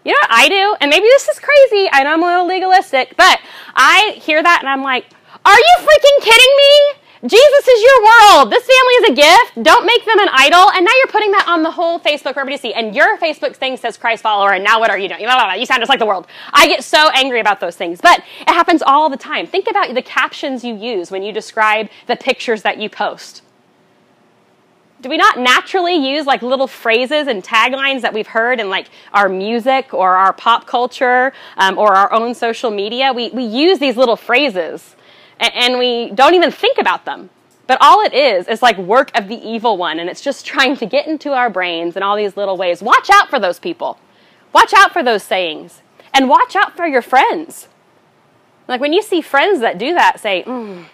You 0.05 0.13
know 0.13 0.19
what 0.21 0.31
I 0.31 0.47
do? 0.47 0.75
And 0.79 0.89
maybe 0.89 1.03
this 1.03 1.27
is 1.27 1.37
crazy. 1.37 1.89
I 1.91 2.03
know 2.03 2.13
I'm 2.13 2.23
a 2.23 2.25
little 2.25 2.47
legalistic, 2.47 3.15
but 3.17 3.41
I 3.75 4.13
hear 4.21 4.41
that 4.41 4.59
and 4.61 4.69
I'm 4.69 4.83
like, 4.83 5.05
are 5.45 5.57
you 5.57 5.75
freaking 5.79 6.23
kidding 6.23 6.53
me? 6.57 6.98
Jesus 7.21 7.67
is 7.67 7.83
your 7.83 8.03
world. 8.03 8.49
This 8.49 8.63
family 8.63 8.93
is 8.93 9.09
a 9.09 9.13
gift. 9.13 9.63
Don't 9.63 9.85
make 9.85 10.05
them 10.05 10.19
an 10.19 10.29
idol. 10.31 10.71
And 10.71 10.85
now 10.85 10.91
you're 10.99 11.07
putting 11.07 11.31
that 11.31 11.47
on 11.49 11.63
the 11.63 11.71
whole 11.71 11.99
Facebook 11.99 12.33
for 12.33 12.39
everybody 12.39 12.55
to 12.55 12.61
see. 12.61 12.73
And 12.73 12.95
your 12.95 13.17
Facebook 13.17 13.57
thing 13.57 13.75
says 13.75 13.97
Christ 13.97 14.23
follower, 14.23 14.53
and 14.53 14.63
now 14.63 14.79
what 14.79 14.89
are 14.89 14.97
you 14.97 15.09
doing? 15.09 15.19
You 15.21 15.65
sound 15.65 15.81
just 15.81 15.89
like 15.89 15.99
the 15.99 16.05
world. 16.05 16.27
I 16.53 16.67
get 16.67 16.81
so 16.81 17.09
angry 17.13 17.41
about 17.41 17.59
those 17.59 17.75
things, 17.75 17.99
but 17.99 18.23
it 18.39 18.47
happens 18.47 18.81
all 18.81 19.09
the 19.09 19.17
time. 19.17 19.47
Think 19.47 19.69
about 19.69 19.93
the 19.93 20.01
captions 20.01 20.63
you 20.63 20.73
use 20.75 21.11
when 21.11 21.21
you 21.21 21.33
describe 21.33 21.89
the 22.07 22.15
pictures 22.15 22.61
that 22.61 22.77
you 22.77 22.89
post. 22.89 23.41
Do 25.01 25.09
we 25.09 25.17
not 25.17 25.39
naturally 25.39 25.95
use 25.95 26.25
like 26.25 26.41
little 26.41 26.67
phrases 26.67 27.27
and 27.27 27.43
taglines 27.43 28.01
that 28.01 28.13
we've 28.13 28.27
heard 28.27 28.61
in 28.61 28.69
like 28.69 28.89
our 29.13 29.27
music 29.27 29.93
or 29.93 30.15
our 30.15 30.33
pop 30.33 30.67
culture 30.67 31.33
um, 31.57 31.77
or 31.77 31.95
our 31.95 32.11
own 32.13 32.33
social 32.33 32.71
media? 32.71 33.11
We, 33.11 33.29
we 33.31 33.43
use 33.43 33.79
these 33.79 33.97
little 33.97 34.17
phrases 34.17 34.95
and 35.39 35.77
we 35.77 36.11
don't 36.11 36.33
even 36.33 36.51
think 36.51 36.77
about 36.77 37.05
them. 37.05 37.29
But 37.67 37.77
all 37.81 38.01
it 38.01 38.13
is 38.13 38.47
is 38.47 38.61
like 38.61 38.77
work 38.77 39.11
of 39.15 39.27
the 39.27 39.35
evil 39.35 39.77
one, 39.77 39.99
and 39.99 40.09
it's 40.09 40.21
just 40.21 40.45
trying 40.45 40.75
to 40.77 40.85
get 40.85 41.07
into 41.07 41.33
our 41.33 41.49
brains 41.49 41.95
in 41.95 42.03
all 42.03 42.17
these 42.17 42.35
little 42.35 42.57
ways. 42.57 42.81
Watch 42.81 43.09
out 43.11 43.29
for 43.29 43.39
those 43.39 43.59
people. 43.59 43.99
Watch 44.53 44.73
out 44.73 44.91
for 44.91 45.03
those 45.03 45.23
sayings. 45.23 45.81
And 46.13 46.27
watch 46.27 46.55
out 46.55 46.75
for 46.75 46.87
your 46.87 47.03
friends. 47.03 47.67
Like 48.67 48.81
when 48.81 48.93
you 48.93 49.01
see 49.01 49.21
friends 49.21 49.61
that 49.61 49.77
do 49.77 49.93
that, 49.93 50.19
say, 50.19 50.43
mm. 50.43 50.85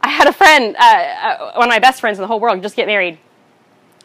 I 0.00 0.08
had 0.08 0.26
a 0.26 0.32
friend, 0.32 0.74
uh, 0.78 0.82
uh, 0.82 1.52
one 1.52 1.68
of 1.68 1.70
my 1.70 1.78
best 1.78 2.00
friends 2.00 2.18
in 2.18 2.22
the 2.22 2.28
whole 2.28 2.40
world, 2.40 2.62
just 2.62 2.76
get 2.76 2.86
married 2.86 3.18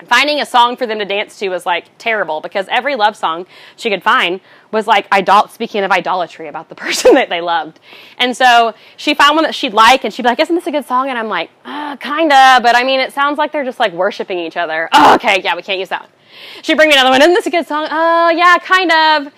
finding 0.07 0.39
a 0.41 0.45
song 0.45 0.75
for 0.77 0.85
them 0.85 0.99
to 0.99 1.05
dance 1.05 1.37
to 1.39 1.49
was 1.49 1.65
like 1.65 1.85
terrible 1.97 2.41
because 2.41 2.67
every 2.69 2.95
love 2.95 3.15
song 3.15 3.45
she 3.75 3.89
could 3.89 4.03
find 4.03 4.39
was 4.71 4.87
like 4.87 5.07
idol- 5.11 5.47
speaking 5.47 5.83
of 5.83 5.91
idolatry 5.91 6.47
about 6.47 6.69
the 6.69 6.75
person 6.85 7.13
that 7.15 7.29
they 7.29 7.41
loved. 7.41 7.79
And 8.17 8.35
so 8.35 8.73
she 8.97 9.13
found 9.13 9.35
one 9.35 9.43
that 9.43 9.55
she'd 9.55 9.73
like 9.73 10.03
and 10.03 10.13
she'd 10.13 10.23
be 10.23 10.29
like, 10.29 10.39
Isn't 10.39 10.55
this 10.55 10.67
a 10.67 10.71
good 10.71 10.85
song? 10.85 11.09
And 11.09 11.17
I'm 11.17 11.27
like, 11.29 11.49
uh, 11.65 11.95
Kinda, 11.97 12.59
but 12.61 12.75
I 12.75 12.83
mean, 12.83 12.99
it 12.99 13.13
sounds 13.13 13.37
like 13.37 13.51
they're 13.51 13.65
just 13.65 13.79
like 13.79 13.93
worshiping 13.93 14.39
each 14.39 14.57
other. 14.57 14.89
Oh, 15.03 15.15
okay, 15.15 15.41
yeah, 15.43 15.55
we 15.55 15.61
can't 15.63 15.79
use 15.79 15.89
that 15.89 16.01
one. 16.01 16.09
She'd 16.61 16.75
bring 16.75 16.89
me 16.89 16.95
another 16.95 17.09
one. 17.09 17.21
Isn't 17.21 17.33
this 17.33 17.47
a 17.47 17.49
good 17.49 17.65
song? 17.67 17.87
Oh, 17.89 18.29
yeah, 18.29 18.57
kind 18.59 18.91
of 18.91 19.33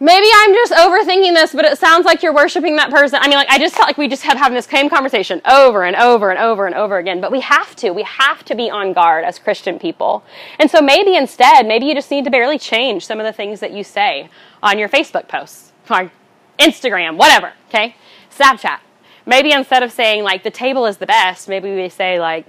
maybe 0.00 0.26
I'm 0.34 0.54
just 0.54 0.72
overthinking 0.72 1.34
this, 1.34 1.52
but 1.52 1.66
it 1.66 1.78
sounds 1.78 2.06
like 2.06 2.22
you're 2.22 2.34
worshiping 2.34 2.76
that 2.76 2.90
person. 2.90 3.18
I 3.22 3.28
mean, 3.28 3.36
like, 3.36 3.50
I 3.50 3.58
just 3.58 3.76
felt 3.76 3.86
like 3.86 3.98
we 3.98 4.08
just 4.08 4.22
had 4.22 4.38
having 4.38 4.56
this 4.56 4.64
same 4.64 4.88
conversation 4.88 5.42
over 5.44 5.84
and 5.84 5.94
over 5.94 6.30
and 6.30 6.38
over 6.38 6.66
and 6.66 6.74
over 6.74 6.98
again. 6.98 7.20
But 7.20 7.30
we 7.30 7.40
have 7.40 7.76
to. 7.76 7.90
We 7.90 8.02
have 8.02 8.44
to 8.46 8.54
be 8.54 8.70
on 8.70 8.94
guard 8.94 9.24
as 9.24 9.38
Christian 9.38 9.78
people. 9.78 10.24
And 10.58 10.70
so 10.70 10.80
maybe 10.80 11.14
instead, 11.14 11.66
maybe 11.66 11.86
you 11.86 11.94
just 11.94 12.10
need 12.10 12.24
to 12.24 12.30
barely 12.30 12.58
change 12.58 13.06
some 13.06 13.20
of 13.20 13.26
the 13.26 13.32
things 13.32 13.60
that 13.60 13.72
you 13.72 13.84
say 13.84 14.30
on 14.62 14.78
your 14.78 14.88
Facebook 14.88 15.28
posts, 15.28 15.72
or 15.90 16.10
Instagram, 16.58 17.16
whatever, 17.16 17.52
okay? 17.68 17.94
Snapchat. 18.36 18.80
Maybe 19.26 19.52
instead 19.52 19.82
of 19.82 19.92
saying, 19.92 20.22
like, 20.22 20.42
the 20.42 20.50
table 20.50 20.86
is 20.86 20.96
the 20.96 21.06
best, 21.06 21.48
maybe 21.48 21.74
we 21.74 21.88
say, 21.88 22.18
like, 22.18 22.46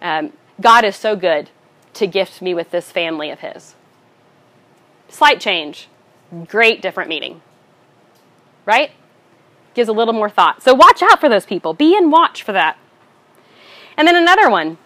um, 0.00 0.32
God 0.60 0.84
is 0.84 0.94
so 0.96 1.16
good 1.16 1.50
to 1.94 2.06
gift 2.06 2.40
me 2.40 2.54
with 2.54 2.70
this 2.70 2.90
family 2.90 3.30
of 3.30 3.40
His. 3.40 3.74
Slight 5.08 5.40
change, 5.40 5.88
great 6.48 6.82
different 6.82 7.08
meaning. 7.08 7.42
Right? 8.66 8.92
Gives 9.74 9.88
a 9.88 9.92
little 9.92 10.14
more 10.14 10.30
thought. 10.30 10.62
So 10.62 10.74
watch 10.74 11.02
out 11.02 11.20
for 11.20 11.28
those 11.28 11.46
people. 11.46 11.74
Be 11.74 11.96
in 11.96 12.10
watch 12.10 12.42
for 12.42 12.52
that. 12.52 12.78
And 13.96 14.08
then 14.08 14.16
another 14.16 14.50
one. 14.50 14.78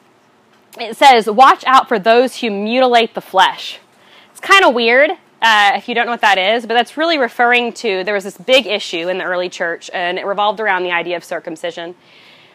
It 0.78 0.96
says, 0.96 1.28
watch 1.28 1.64
out 1.66 1.88
for 1.88 1.98
those 1.98 2.36
who 2.36 2.50
mutilate 2.50 3.14
the 3.14 3.20
flesh. 3.20 3.78
It's 4.30 4.40
kind 4.40 4.64
of 4.64 4.74
weird 4.74 5.12
uh, 5.40 5.72
if 5.76 5.88
you 5.88 5.94
don't 5.94 6.06
know 6.06 6.12
what 6.12 6.20
that 6.20 6.38
is, 6.38 6.66
but 6.66 6.74
that's 6.74 6.96
really 6.96 7.18
referring 7.18 7.72
to 7.72 8.02
there 8.04 8.14
was 8.14 8.24
this 8.24 8.36
big 8.36 8.66
issue 8.66 9.08
in 9.08 9.18
the 9.18 9.24
early 9.24 9.48
church, 9.48 9.88
and 9.94 10.18
it 10.18 10.26
revolved 10.26 10.60
around 10.60 10.82
the 10.82 10.90
idea 10.90 11.16
of 11.16 11.24
circumcision. 11.24 11.94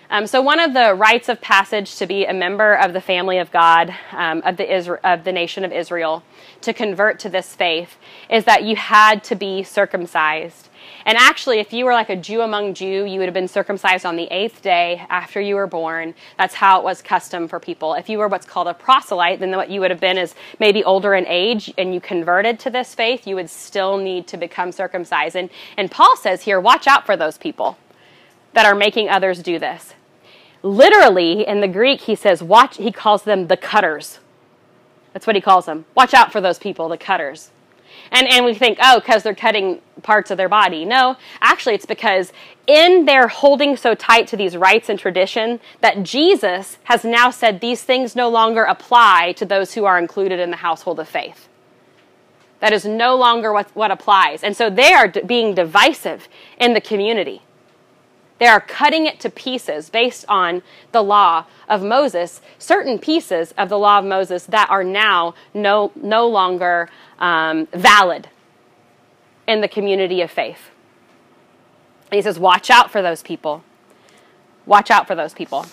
Um, 0.09 0.27
so, 0.27 0.41
one 0.41 0.59
of 0.59 0.73
the 0.73 0.93
rites 0.93 1.29
of 1.29 1.41
passage 1.41 1.95
to 1.95 2.05
be 2.05 2.25
a 2.25 2.33
member 2.33 2.73
of 2.73 2.93
the 2.93 3.01
family 3.01 3.37
of 3.37 3.51
God, 3.51 3.93
um, 4.11 4.41
of, 4.45 4.57
the 4.57 4.65
Isra- 4.65 4.99
of 5.03 5.23
the 5.23 5.31
nation 5.31 5.63
of 5.63 5.71
Israel, 5.71 6.23
to 6.61 6.73
convert 6.73 7.19
to 7.19 7.29
this 7.29 7.55
faith, 7.55 7.97
is 8.29 8.43
that 8.45 8.63
you 8.63 8.75
had 8.75 9.23
to 9.25 9.35
be 9.35 9.63
circumcised. 9.63 10.69
And 11.05 11.17
actually, 11.17 11.59
if 11.59 11.71
you 11.71 11.85
were 11.85 11.93
like 11.93 12.09
a 12.09 12.15
Jew 12.15 12.41
among 12.41 12.73
Jew, 12.73 13.05
you 13.05 13.19
would 13.19 13.25
have 13.25 13.33
been 13.33 13.47
circumcised 13.47 14.05
on 14.05 14.15
the 14.17 14.27
eighth 14.31 14.61
day 14.61 15.05
after 15.09 15.39
you 15.39 15.55
were 15.55 15.67
born. 15.67 16.13
That's 16.37 16.55
how 16.55 16.79
it 16.79 16.83
was 16.83 17.01
custom 17.01 17.47
for 17.47 17.59
people. 17.59 17.93
If 17.93 18.09
you 18.09 18.17
were 18.17 18.27
what's 18.27 18.45
called 18.45 18.67
a 18.67 18.73
proselyte, 18.73 19.39
then 19.39 19.51
what 19.55 19.69
you 19.69 19.79
would 19.79 19.91
have 19.91 20.01
been 20.01 20.17
is 20.17 20.35
maybe 20.59 20.83
older 20.83 21.13
in 21.13 21.25
age 21.27 21.73
and 21.77 21.93
you 21.93 22.01
converted 22.01 22.59
to 22.61 22.69
this 22.69 22.93
faith, 22.93 23.25
you 23.25 23.35
would 23.35 23.49
still 23.49 23.97
need 23.97 24.27
to 24.27 24.37
become 24.37 24.71
circumcised. 24.71 25.35
And, 25.35 25.49
and 25.77 25.89
Paul 25.89 26.15
says 26.17 26.43
here, 26.43 26.59
watch 26.59 26.87
out 26.87 27.05
for 27.05 27.15
those 27.15 27.37
people 27.37 27.77
that 28.53 28.65
are 28.65 28.75
making 28.75 29.09
others 29.09 29.41
do 29.41 29.59
this. 29.59 29.93
Literally, 30.61 31.45
in 31.45 31.61
the 31.61 31.67
Greek, 31.67 32.01
he 32.01 32.15
says, 32.15 32.41
watch, 32.41 32.77
he 32.77 32.91
calls 32.91 33.23
them 33.23 33.47
the 33.47 33.57
cutters. 33.57 34.19
That's 35.11 35.27
what 35.27 35.35
he 35.35 35.41
calls 35.41 35.65
them. 35.65 35.85
Watch 35.95 36.13
out 36.13 36.31
for 36.31 36.41
those 36.41 36.57
people, 36.57 36.89
the 36.89 36.97
cutters. 36.97 37.51
And, 38.11 38.27
and 38.27 38.45
we 38.45 38.53
think, 38.53 38.77
oh, 38.81 38.99
because 38.99 39.23
they're 39.23 39.35
cutting 39.35 39.81
parts 40.01 40.31
of 40.31 40.37
their 40.37 40.49
body. 40.49 40.85
No, 40.85 41.17
actually, 41.41 41.75
it's 41.75 41.85
because 41.85 42.31
in 42.67 43.05
their 43.05 43.27
holding 43.27 43.75
so 43.75 43.93
tight 43.93 44.27
to 44.27 44.37
these 44.37 44.55
rites 44.55 44.89
and 44.89 44.97
tradition 44.97 45.59
that 45.81 46.03
Jesus 46.03 46.77
has 46.85 47.03
now 47.03 47.29
said 47.29 47.59
these 47.59 47.83
things 47.83 48.15
no 48.15 48.29
longer 48.29 48.63
apply 48.63 49.33
to 49.33 49.45
those 49.45 49.73
who 49.73 49.85
are 49.85 49.99
included 49.99 50.39
in 50.39 50.49
the 50.49 50.57
household 50.57 50.99
of 50.99 51.09
faith. 51.09 51.47
That 52.59 52.73
is 52.73 52.85
no 52.85 53.15
longer 53.15 53.51
what, 53.51 53.69
what 53.75 53.91
applies. 53.91 54.43
And 54.43 54.55
so 54.55 54.69
they 54.69 54.93
are 54.93 55.07
d- 55.07 55.21
being 55.21 55.53
divisive 55.53 56.29
in 56.57 56.73
the 56.73 56.81
community. 56.81 57.41
They 58.39 58.47
are 58.47 58.59
cutting 58.59 59.05
it 59.05 59.19
to 59.21 59.29
pieces 59.29 59.89
based 59.89 60.25
on 60.27 60.63
the 60.91 61.03
law 61.03 61.45
of 61.69 61.83
Moses, 61.83 62.41
certain 62.57 62.99
pieces 62.99 63.53
of 63.57 63.69
the 63.69 63.77
law 63.77 63.99
of 63.99 64.05
Moses 64.05 64.45
that 64.47 64.69
are 64.69 64.83
now 64.83 65.35
no, 65.53 65.91
no 65.95 66.27
longer 66.27 66.89
um, 67.19 67.67
valid 67.67 68.27
in 69.47 69.61
the 69.61 69.67
community 69.67 70.21
of 70.21 70.31
faith. 70.31 70.71
And 72.11 72.17
he 72.17 72.21
says, 72.21 72.39
Watch 72.39 72.69
out 72.69 72.91
for 72.91 73.01
those 73.01 73.21
people. 73.21 73.63
Watch 74.65 74.91
out 74.91 75.07
for 75.07 75.15
those 75.15 75.33
people. 75.33 75.65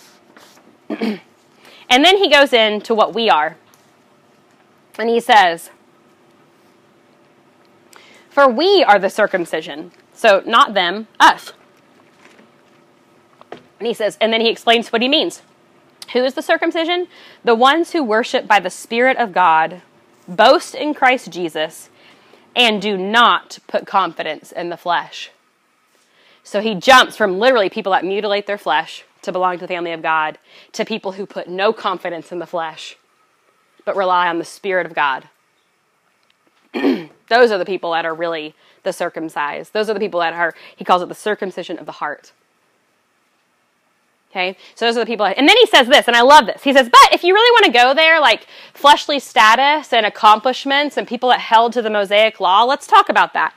and 0.89 1.19
then 1.89 2.17
he 2.17 2.29
goes 2.29 2.53
into 2.53 2.93
what 2.93 3.13
we 3.13 3.29
are. 3.29 3.57
And 4.97 5.09
he 5.09 5.19
says, 5.19 5.69
For 8.29 8.47
we 8.47 8.83
are 8.83 8.99
the 8.99 9.09
circumcision. 9.09 9.91
So, 10.13 10.43
not 10.45 10.73
them, 10.73 11.07
us. 11.19 11.53
And 13.81 13.87
he 13.87 13.95
says, 13.95 14.15
and 14.21 14.31
then 14.31 14.41
he 14.41 14.49
explains 14.49 14.93
what 14.93 15.01
he 15.01 15.09
means. 15.09 15.41
Who 16.13 16.23
is 16.23 16.35
the 16.35 16.43
circumcision? 16.43 17.07
The 17.43 17.55
ones 17.55 17.93
who 17.93 18.03
worship 18.03 18.45
by 18.45 18.59
the 18.59 18.69
Spirit 18.69 19.17
of 19.17 19.33
God, 19.33 19.81
boast 20.27 20.75
in 20.75 20.93
Christ 20.93 21.31
Jesus, 21.31 21.89
and 22.55 22.79
do 22.79 22.95
not 22.95 23.57
put 23.65 23.87
confidence 23.87 24.51
in 24.51 24.69
the 24.69 24.77
flesh. 24.77 25.31
So 26.43 26.61
he 26.61 26.75
jumps 26.75 27.17
from 27.17 27.39
literally 27.39 27.71
people 27.71 27.91
that 27.93 28.05
mutilate 28.05 28.45
their 28.45 28.59
flesh 28.59 29.03
to 29.23 29.31
belong 29.31 29.55
to 29.55 29.61
the 29.61 29.67
family 29.67 29.93
of 29.93 30.03
God 30.03 30.37
to 30.73 30.85
people 30.85 31.13
who 31.13 31.25
put 31.25 31.49
no 31.49 31.73
confidence 31.73 32.31
in 32.31 32.37
the 32.37 32.45
flesh, 32.45 32.97
but 33.83 33.95
rely 33.95 34.27
on 34.27 34.37
the 34.37 34.45
Spirit 34.45 34.85
of 34.85 34.93
God. 34.93 35.27
Those 36.75 37.49
are 37.51 37.57
the 37.57 37.65
people 37.65 37.93
that 37.93 38.05
are 38.05 38.13
really 38.13 38.53
the 38.83 38.93
circumcised. 38.93 39.73
Those 39.73 39.89
are 39.89 39.95
the 39.95 39.99
people 39.99 40.19
that 40.19 40.33
are, 40.33 40.53
he 40.75 40.85
calls 40.85 41.01
it 41.01 41.09
the 41.09 41.15
circumcision 41.15 41.79
of 41.79 41.87
the 41.87 41.93
heart. 41.93 42.31
Okay, 44.31 44.55
so 44.75 44.85
those 44.85 44.95
are 44.95 45.01
the 45.01 45.05
people. 45.05 45.25
And 45.25 45.45
then 45.47 45.57
he 45.57 45.67
says 45.67 45.87
this, 45.87 46.07
and 46.07 46.15
I 46.15 46.21
love 46.21 46.45
this. 46.45 46.63
He 46.63 46.71
says, 46.71 46.87
But 46.89 47.13
if 47.13 47.21
you 47.21 47.33
really 47.33 47.51
want 47.51 47.65
to 47.65 47.77
go 47.77 47.93
there, 47.93 48.21
like 48.21 48.47
fleshly 48.73 49.19
status 49.19 49.91
and 49.91 50.05
accomplishments 50.05 50.95
and 50.95 51.05
people 51.05 51.27
that 51.29 51.41
held 51.41 51.73
to 51.73 51.81
the 51.81 51.89
Mosaic 51.89 52.39
law, 52.39 52.63
let's 52.63 52.87
talk 52.87 53.09
about 53.09 53.33
that. 53.33 53.53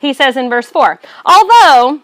He 0.00 0.14
says 0.14 0.38
in 0.38 0.48
verse 0.48 0.70
4 0.70 0.98
Although 1.26 2.00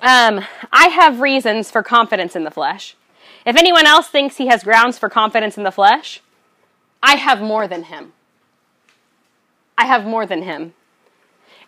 um, 0.00 0.44
I 0.72 0.88
have 0.88 1.20
reasons 1.20 1.70
for 1.70 1.82
confidence 1.82 2.34
in 2.34 2.44
the 2.44 2.50
flesh, 2.50 2.96
if 3.44 3.56
anyone 3.56 3.86
else 3.86 4.08
thinks 4.08 4.38
he 4.38 4.46
has 4.46 4.64
grounds 4.64 4.98
for 4.98 5.10
confidence 5.10 5.58
in 5.58 5.64
the 5.64 5.70
flesh, 5.70 6.22
I 7.02 7.16
have 7.16 7.42
more 7.42 7.68
than 7.68 7.84
him. 7.84 8.14
I 9.76 9.84
have 9.84 10.06
more 10.06 10.24
than 10.24 10.42
him. 10.42 10.72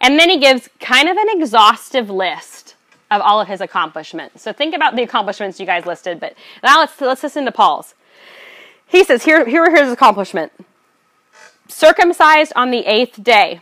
And 0.01 0.19
then 0.19 0.31
he 0.31 0.39
gives 0.39 0.71
kind 0.81 1.07
of 1.07 1.19
an 1.19 1.29
exhaustive 1.29 2.09
list 2.09 2.70
of 3.11 3.21
all 3.21 3.41
of 3.41 3.49
his 3.49 3.61
accomplishments. 3.61 4.43
So 4.43 4.53
think 4.53 4.75
about 4.75 4.97
the 4.97 5.03
accomplishments 5.03 5.59
you 5.59 5.67
guys 5.67 5.87
listed, 5.87 6.21
but 6.21 6.35
now 6.63 6.79
let's 6.81 7.01
let's 7.01 7.23
listen 7.23 7.45
to 7.45 7.53
Paul's. 7.53 7.95
He 8.87 9.05
says, 9.05 9.25
here, 9.25 9.47
here 9.47 9.63
are 9.63 9.71
his 9.71 9.93
accomplishment. 9.93 10.53
Circumcised 11.69 12.53
on 12.57 12.73
the 12.73 12.87
eighth 12.87 13.23
day. 13.23 13.61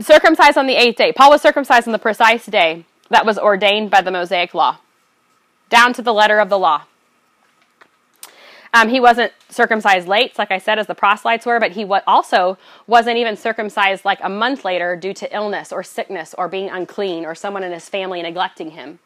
Circumcised 0.00 0.56
on 0.56 0.66
the 0.66 0.76
eighth 0.76 0.96
day. 0.96 1.12
Paul 1.12 1.30
was 1.30 1.42
circumcised 1.42 1.86
on 1.86 1.92
the 1.92 1.98
precise 1.98 2.46
day 2.46 2.86
that 3.10 3.26
was 3.26 3.38
ordained 3.38 3.90
by 3.90 4.00
the 4.00 4.10
Mosaic 4.10 4.54
law, 4.54 4.78
down 5.68 5.92
to 5.92 6.02
the 6.02 6.14
letter 6.14 6.38
of 6.38 6.48
the 6.48 6.58
law. 6.58 6.84
Um, 8.78 8.90
he 8.90 9.00
wasn't 9.00 9.32
circumcised 9.48 10.06
late, 10.06 10.38
like 10.38 10.52
I 10.52 10.58
said, 10.58 10.78
as 10.78 10.86
the 10.86 10.94
proselytes 10.94 11.44
were, 11.44 11.58
but 11.58 11.72
he 11.72 11.84
also 12.06 12.58
wasn't 12.86 13.16
even 13.16 13.36
circumcised 13.36 14.04
like 14.04 14.20
a 14.22 14.28
month 14.28 14.64
later 14.64 14.94
due 14.94 15.12
to 15.14 15.34
illness 15.34 15.72
or 15.72 15.82
sickness 15.82 16.32
or 16.38 16.46
being 16.46 16.70
unclean 16.70 17.24
or 17.24 17.34
someone 17.34 17.64
in 17.64 17.72
his 17.72 17.88
family 17.88 18.22
neglecting 18.22 18.70
him. 18.70 19.00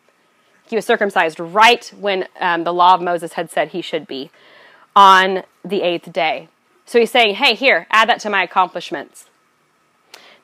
He 0.68 0.76
was 0.76 0.84
circumcised 0.84 1.40
right 1.40 1.90
when 1.98 2.28
um, 2.38 2.64
the 2.64 2.74
law 2.74 2.94
of 2.94 3.00
Moses 3.00 3.32
had 3.32 3.50
said 3.50 3.68
he 3.68 3.80
should 3.80 4.06
be 4.06 4.30
on 4.94 5.42
the 5.64 5.80
eighth 5.80 6.12
day. 6.12 6.48
So 6.84 6.98
he's 6.98 7.10
saying, 7.10 7.36
hey, 7.36 7.54
here, 7.54 7.86
add 7.90 8.10
that 8.10 8.20
to 8.20 8.30
my 8.30 8.42
accomplishments. 8.42 9.30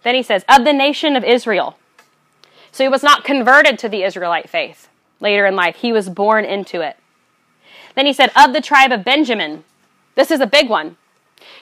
Then 0.04 0.14
he 0.14 0.22
says, 0.22 0.42
of 0.48 0.64
the 0.64 0.72
nation 0.72 1.16
of 1.16 1.24
Israel. 1.24 1.76
So 2.72 2.82
he 2.82 2.88
was 2.88 3.02
not 3.02 3.24
converted 3.24 3.78
to 3.80 3.90
the 3.90 4.04
Israelite 4.04 4.48
faith 4.48 4.88
later 5.20 5.44
in 5.44 5.54
life, 5.54 5.76
he 5.76 5.92
was 5.92 6.08
born 6.08 6.46
into 6.46 6.80
it. 6.80 6.96
Then 7.98 8.06
he 8.06 8.12
said, 8.12 8.30
of 8.36 8.52
the 8.52 8.60
tribe 8.60 8.92
of 8.92 9.02
Benjamin. 9.02 9.64
This 10.14 10.30
is 10.30 10.38
a 10.38 10.46
big 10.46 10.70
one. 10.70 10.96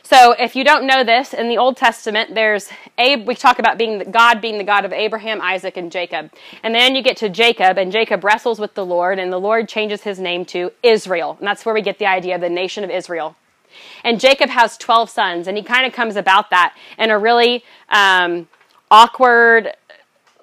So 0.02 0.32
if 0.32 0.54
you 0.54 0.64
don't 0.64 0.86
know 0.86 1.02
this, 1.02 1.32
in 1.32 1.48
the 1.48 1.56
Old 1.56 1.78
Testament, 1.78 2.34
there's 2.34 2.68
Abe, 2.98 3.26
we 3.26 3.34
talk 3.34 3.58
about 3.58 3.78
being 3.78 4.00
the, 4.00 4.04
God 4.04 4.42
being 4.42 4.58
the 4.58 4.64
God 4.64 4.84
of 4.84 4.92
Abraham, 4.92 5.40
Isaac, 5.40 5.78
and 5.78 5.90
Jacob. 5.90 6.30
And 6.62 6.74
then 6.74 6.94
you 6.94 7.02
get 7.02 7.16
to 7.16 7.30
Jacob, 7.30 7.78
and 7.78 7.90
Jacob 7.90 8.22
wrestles 8.22 8.58
with 8.58 8.74
the 8.74 8.84
Lord, 8.84 9.18
and 9.18 9.32
the 9.32 9.40
Lord 9.40 9.66
changes 9.66 10.02
his 10.02 10.20
name 10.20 10.44
to 10.46 10.72
Israel. 10.82 11.36
And 11.38 11.48
that's 11.48 11.64
where 11.64 11.74
we 11.74 11.80
get 11.80 11.98
the 11.98 12.04
idea 12.04 12.34
of 12.34 12.42
the 12.42 12.50
nation 12.50 12.84
of 12.84 12.90
Israel. 12.90 13.34
And 14.04 14.20
Jacob 14.20 14.50
has 14.50 14.76
12 14.76 15.08
sons, 15.08 15.48
and 15.48 15.56
he 15.56 15.62
kind 15.62 15.86
of 15.86 15.94
comes 15.94 16.16
about 16.16 16.50
that 16.50 16.76
in 16.98 17.08
a 17.08 17.18
really 17.18 17.64
um, 17.88 18.46
awkward, 18.90 19.72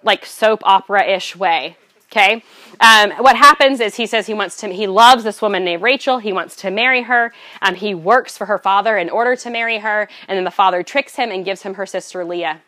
like 0.02 0.26
soap 0.26 0.62
opera 0.64 1.06
ish 1.06 1.36
way. 1.36 1.78
Okay. 2.12 2.44
Um, 2.80 3.12
what 3.20 3.36
happens 3.36 3.80
is 3.80 3.96
he 3.96 4.06
says 4.08 4.28
he 4.28 4.34
wants 4.34 4.58
to, 4.58 4.68
he 4.70 4.88
loves 4.88 5.24
this 5.24 5.42
woman 5.42 5.64
named 5.64 5.82
Rachel. 5.82 6.20
He 6.20 6.34
wants 6.34 6.56
to 6.58 6.72
marry 6.72 7.04
her. 7.04 7.34
Um, 7.62 7.76
he 7.76 7.94
works 7.94 8.38
for 8.38 8.46
her 8.46 8.58
father 8.58 8.98
in 8.98 9.10
order 9.10 9.36
to 9.36 9.50
marry 9.50 9.80
her. 9.80 10.08
And 10.28 10.38
then 10.38 10.44
the 10.44 10.52
father 10.52 10.84
tricks 10.84 11.16
him 11.16 11.32
and 11.32 11.46
gives 11.46 11.62
him 11.62 11.76
her 11.76 11.86
sister 11.86 12.26
Leah. 12.26 12.62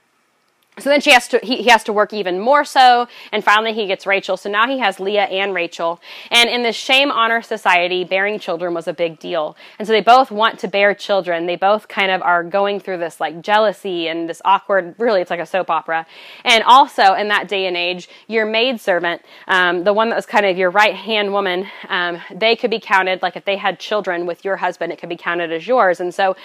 So 0.78 0.90
then 0.90 1.00
she 1.00 1.12
has 1.12 1.28
to 1.30 1.40
he, 1.42 1.58
he 1.64 1.70
has 1.70 1.84
to 1.86 1.94
work 1.94 2.12
even 2.12 2.40
more 2.40 2.66
so, 2.66 3.08
and 3.32 3.44
finally 3.44 3.74
he 3.74 3.88
gets 3.88 4.06
Rachel. 4.06 4.36
So 4.36 4.50
now 4.50 4.68
he 4.68 4.80
has 4.80 5.00
Leah 5.00 5.24
and 5.24 5.54
Rachel. 5.54 6.02
And 6.32 6.50
in 6.50 6.64
this 6.64 6.76
shame 6.76 7.12
honor 7.12 7.42
society, 7.42 8.04
bearing 8.04 8.40
children 8.40 8.74
was 8.74 8.88
a 8.88 8.94
big 8.94 9.18
deal. 9.18 9.56
And 9.80 9.88
so 9.88 9.94
they 9.94 10.02
both 10.02 10.32
want 10.32 10.60
to 10.60 10.68
bear 10.68 10.94
children. 10.94 11.46
They 11.46 11.56
both 11.56 11.88
kind 11.88 12.12
of 12.12 12.22
are 12.22 12.44
going 12.44 12.82
through 12.82 12.98
this 12.98 13.22
like 13.22 13.42
jealousy 13.42 14.10
and 14.10 14.28
this 14.28 14.42
awkward. 14.44 14.96
Really, 14.98 15.22
it's 15.22 15.32
like 15.32 15.40
a 15.40 15.46
soap 15.46 15.70
opera. 15.70 16.06
And 16.44 16.62
also 16.64 17.14
in 17.14 17.30
that 17.30 17.48
day 17.48 17.68
and 17.68 17.78
age, 17.78 18.10
your 18.28 18.46
maidservant, 18.46 19.22
um, 19.48 19.86
the 19.86 19.94
one 19.94 20.10
that 20.10 20.16
was 20.16 20.26
kind 20.26 20.46
of 20.46 20.58
your 20.58 20.72
right 20.72 20.96
hand 20.96 21.32
woman, 21.32 21.68
um, 21.88 22.20
they 22.34 22.56
could 22.58 22.72
be 22.72 22.82
counted 22.82 23.22
like 23.22 23.38
if 23.38 23.46
they 23.46 23.56
had 23.56 23.80
children 23.80 24.26
with 24.26 24.44
your 24.44 24.58
husband, 24.58 24.92
it 24.92 25.00
could 25.00 25.10
be 25.10 25.18
counted 25.18 25.54
as 25.54 25.66
yours. 25.66 26.02
And 26.02 26.14
so 26.14 26.36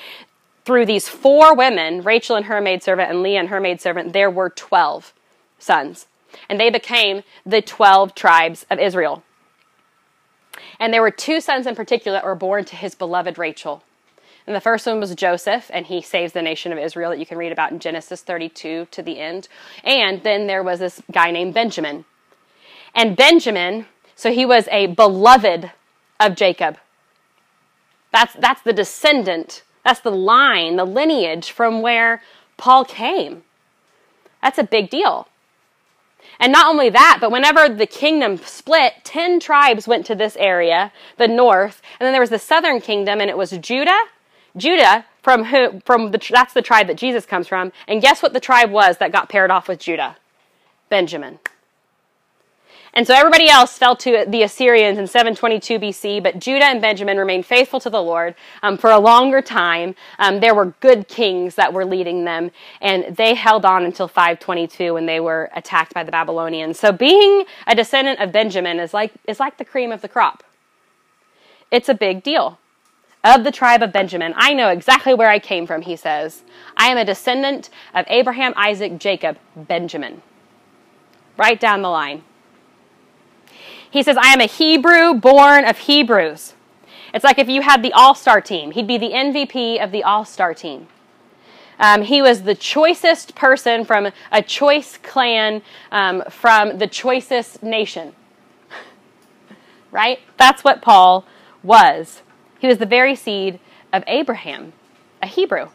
through 0.71 0.87
these 0.87 1.09
four 1.09 1.53
women, 1.53 2.01
Rachel 2.01 2.37
and 2.37 2.47
her 2.47 2.61
maidservant 2.61 3.11
and 3.11 3.25
Leah 3.25 3.41
and 3.41 3.49
her 3.49 3.59
maidservant, 3.59 4.13
there 4.13 4.31
were 4.31 4.49
12 4.49 5.13
sons. 5.59 6.07
and 6.49 6.61
they 6.61 6.71
became 6.71 7.25
the 7.45 7.61
12 7.61 8.15
tribes 8.15 8.65
of 8.71 8.79
Israel. 8.79 9.25
And 10.79 10.95
there 10.95 11.03
were 11.03 11.11
two 11.11 11.41
sons 11.41 11.67
in 11.67 11.75
particular 11.75 12.19
that 12.19 12.25
were 12.25 12.37
born 12.37 12.65
to 12.67 12.77
his 12.77 12.95
beloved 12.95 13.37
Rachel. 13.37 13.83
And 14.47 14.55
the 14.55 14.61
first 14.61 14.87
one 14.87 15.01
was 15.01 15.13
Joseph, 15.17 15.73
and 15.75 15.87
he 15.87 16.01
saves 16.01 16.35
the 16.35 16.41
nation 16.41 16.71
of 16.71 16.79
Israel 16.79 17.11
that 17.11 17.19
you 17.19 17.27
can 17.27 17.37
read 17.37 17.51
about 17.51 17.73
in 17.73 17.81
Genesis 17.81 18.23
32 18.23 18.87
to 18.93 19.03
the 19.03 19.19
end. 19.19 19.49
And 19.83 20.23
then 20.23 20.47
there 20.47 20.63
was 20.63 20.79
this 20.79 21.03
guy 21.11 21.33
named 21.33 21.53
Benjamin. 21.53 22.05
And 22.95 23.17
Benjamin, 23.17 23.87
so 24.15 24.31
he 24.31 24.47
was 24.47 24.69
a 24.69 24.87
beloved 24.87 25.73
of 26.21 26.37
Jacob. 26.37 26.79
That's, 28.13 28.35
that's 28.35 28.63
the 28.63 28.73
descendant, 28.73 29.65
that's 29.85 30.01
the 30.01 30.11
line, 30.11 30.77
the 30.77 30.85
lineage 30.85 31.51
from 31.51 31.83
where 31.83 32.23
Paul 32.57 32.85
came. 32.85 33.43
That's 34.43 34.59
a 34.59 34.65
big 34.65 34.91
deal. 34.91 35.29
And 36.39 36.53
not 36.53 36.69
only 36.69 36.91
that, 36.91 37.19
but 37.21 37.31
whenever 37.31 37.69
the 37.69 37.87
kingdom 37.87 38.39
split, 38.39 38.95
10 39.05 39.41
tribes 39.41 39.87
went 39.87 40.07
to 40.07 40.15
this 40.15 40.37
area, 40.37 40.93
the 41.17 41.29
north, 41.29 41.83
and 41.99 42.07
then 42.07 42.13
there 42.13 42.21
was 42.21 42.31
the 42.31 42.39
southern 42.39 42.81
kingdom, 42.81 43.21
and 43.21 43.31
it 43.31 43.37
was 43.37 43.51
Judah. 43.51 43.99
Judah, 44.57 45.05
from 45.23 45.45
who, 45.45 45.81
from 45.85 46.11
the, 46.11 46.19
that's 46.31 46.55
the 46.55 46.63
tribe 46.63 46.87
that 46.89 46.97
Jesus 46.97 47.27
comes 47.27 47.47
from. 47.47 47.73
And 47.87 48.03
guess 48.03 48.23
what 48.23 48.33
the 48.33 48.41
tribe 48.41 48.71
was 48.71 48.99
that 48.99 49.13
got 49.13 49.29
paired 49.29 49.51
off 49.51 49.69
with 49.69 49.79
Judah? 49.79 50.17
Benjamin. 50.89 51.39
And 52.93 53.07
so 53.07 53.15
everybody 53.15 53.49
else 53.49 53.79
fell 53.79 53.95
to 53.97 54.25
the 54.27 54.43
Assyrians 54.43 54.99
in 54.99 55.07
722 55.07 55.79
BC, 55.79 56.23
but 56.23 56.41
Judah 56.41 56.65
and 56.65 56.81
Benjamin 56.81 57.19
remained 57.19 57.47
faithful 57.47 57.79
to 57.81 57.91
the 57.91 58.03
Lord 58.03 58.35
um, 58.63 58.77
for 58.77 58.91
a 58.91 58.99
longer 58.99 59.41
time. 59.41 59.95
Um, 60.19 60.41
there 60.41 60.55
were 60.55 60.75
good 60.81 61.07
kings 61.07 61.55
that 61.55 61.73
were 61.73 61.85
leading 61.85 62.25
them, 62.25 62.51
and 62.81 63.17
they 63.17 63.35
held 63.35 63.65
on 63.65 63.85
until 63.85 64.09
522 64.09 64.95
when 64.95 65.07
they 65.07 65.21
were 65.21 65.51
attacked 65.55 65.95
by 65.95 66.03
the 66.03 66.11
Babylonians. 66.11 66.81
So 66.81 66.91
being 66.91 67.45
a 67.67 67.77
descendant 67.77 68.19
of 68.19 68.33
Benjamin 68.33 68.81
is 68.81 68.93
like, 68.93 69.13
is 69.29 69.39
like 69.39 69.59
the 69.59 69.65
cream 69.65 69.93
of 69.93 70.03
the 70.03 70.09
crop. 70.09 70.43
It's 71.71 71.89
a 71.89 71.95
big 71.95 72.25
deal. 72.25 72.59
Of 73.23 73.45
the 73.45 73.53
tribe 73.53 73.83
of 73.83 73.93
Benjamin, 73.93 74.33
I 74.35 74.55
know 74.55 74.71
exactly 74.71 75.13
where 75.13 75.29
I 75.29 75.39
came 75.39 75.67
from, 75.67 75.83
he 75.83 75.95
says. 75.95 76.43
I 76.75 76.87
am 76.87 76.97
a 76.97 77.05
descendant 77.05 77.69
of 77.95 78.07
Abraham, 78.09 78.55
Isaac, 78.57 78.99
Jacob, 78.99 79.37
Benjamin. 79.55 80.23
Right 81.37 81.61
down 81.61 81.83
the 81.83 81.91
line. 81.91 82.25
He 83.91 84.03
says, 84.03 84.17
I 84.17 84.33
am 84.33 84.41
a 84.41 84.47
Hebrew 84.47 85.15
born 85.15 85.65
of 85.65 85.79
Hebrews. 85.79 86.55
It's 87.13 87.25
like 87.25 87.39
if 87.39 87.49
you 87.49 87.63
had 87.63 87.83
the 87.83 87.93
all 87.93 88.15
star 88.15 88.41
team, 88.41 88.71
he'd 88.71 88.87
be 88.87 88.99
the 88.99 89.11
MVP 89.11 89.83
of 89.83 89.91
the 89.91 90.05
all 90.05 90.25
star 90.25 90.55
team. 90.55 90.87
Um, 91.81 92.03
he 92.03 92.21
was 92.21 92.43
the 92.43 92.55
choicest 92.55 93.35
person 93.35 93.85
from 93.85 94.13
a 94.31 94.43
choice 94.43 94.99
clan 95.03 95.63
um, 95.91 96.23
from 96.29 96.79
the 96.79 96.87
choicest 96.87 97.63
nation. 97.63 98.15
right? 99.91 100.21
That's 100.37 100.63
what 100.63 100.83
Paul 100.83 101.25
was. 101.63 102.23
He 102.59 102.67
was 102.67 102.79
the 102.79 102.87
very 102.87 103.17
seed 103.17 103.59
of 103.93 104.05
Abraham, 104.07 104.75
a 105.23 105.27
Hebrew. 105.27 105.69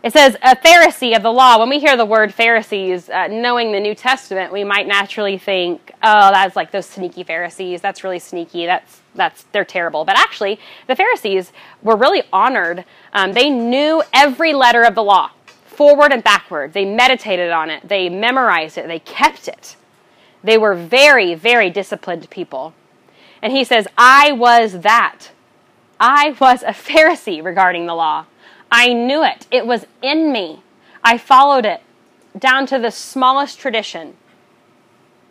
It 0.00 0.12
says, 0.12 0.36
a 0.42 0.54
Pharisee 0.54 1.16
of 1.16 1.24
the 1.24 1.32
law. 1.32 1.58
When 1.58 1.68
we 1.68 1.80
hear 1.80 1.96
the 1.96 2.04
word 2.04 2.32
Pharisees, 2.32 3.10
uh, 3.10 3.26
knowing 3.26 3.72
the 3.72 3.80
New 3.80 3.96
Testament, 3.96 4.52
we 4.52 4.62
might 4.62 4.86
naturally 4.86 5.38
think, 5.38 5.92
oh, 6.04 6.30
that's 6.30 6.54
like 6.54 6.70
those 6.70 6.86
sneaky 6.86 7.24
Pharisees. 7.24 7.80
That's 7.80 8.04
really 8.04 8.20
sneaky. 8.20 8.64
That's, 8.64 9.00
that's, 9.16 9.42
they're 9.50 9.64
terrible. 9.64 10.04
But 10.04 10.16
actually, 10.16 10.60
the 10.86 10.94
Pharisees 10.94 11.52
were 11.82 11.96
really 11.96 12.22
honored. 12.32 12.84
Um, 13.12 13.32
they 13.32 13.50
knew 13.50 14.04
every 14.12 14.54
letter 14.54 14.82
of 14.84 14.94
the 14.94 15.02
law, 15.02 15.32
forward 15.66 16.12
and 16.12 16.22
backward. 16.22 16.74
They 16.74 16.84
meditated 16.84 17.50
on 17.50 17.68
it, 17.68 17.88
they 17.88 18.08
memorized 18.08 18.78
it, 18.78 18.86
they 18.86 19.00
kept 19.00 19.48
it. 19.48 19.76
They 20.44 20.58
were 20.58 20.76
very, 20.76 21.34
very 21.34 21.70
disciplined 21.70 22.30
people. 22.30 22.72
And 23.42 23.52
he 23.52 23.64
says, 23.64 23.88
I 23.98 24.30
was 24.30 24.80
that. 24.80 25.30
I 25.98 26.36
was 26.40 26.62
a 26.62 26.68
Pharisee 26.68 27.42
regarding 27.42 27.86
the 27.86 27.94
law. 27.94 28.26
I 28.70 28.92
knew 28.92 29.24
it. 29.24 29.46
It 29.50 29.66
was 29.66 29.86
in 30.02 30.32
me. 30.32 30.62
I 31.02 31.18
followed 31.18 31.64
it 31.64 31.80
down 32.38 32.66
to 32.66 32.78
the 32.78 32.90
smallest 32.90 33.58
tradition. 33.58 34.16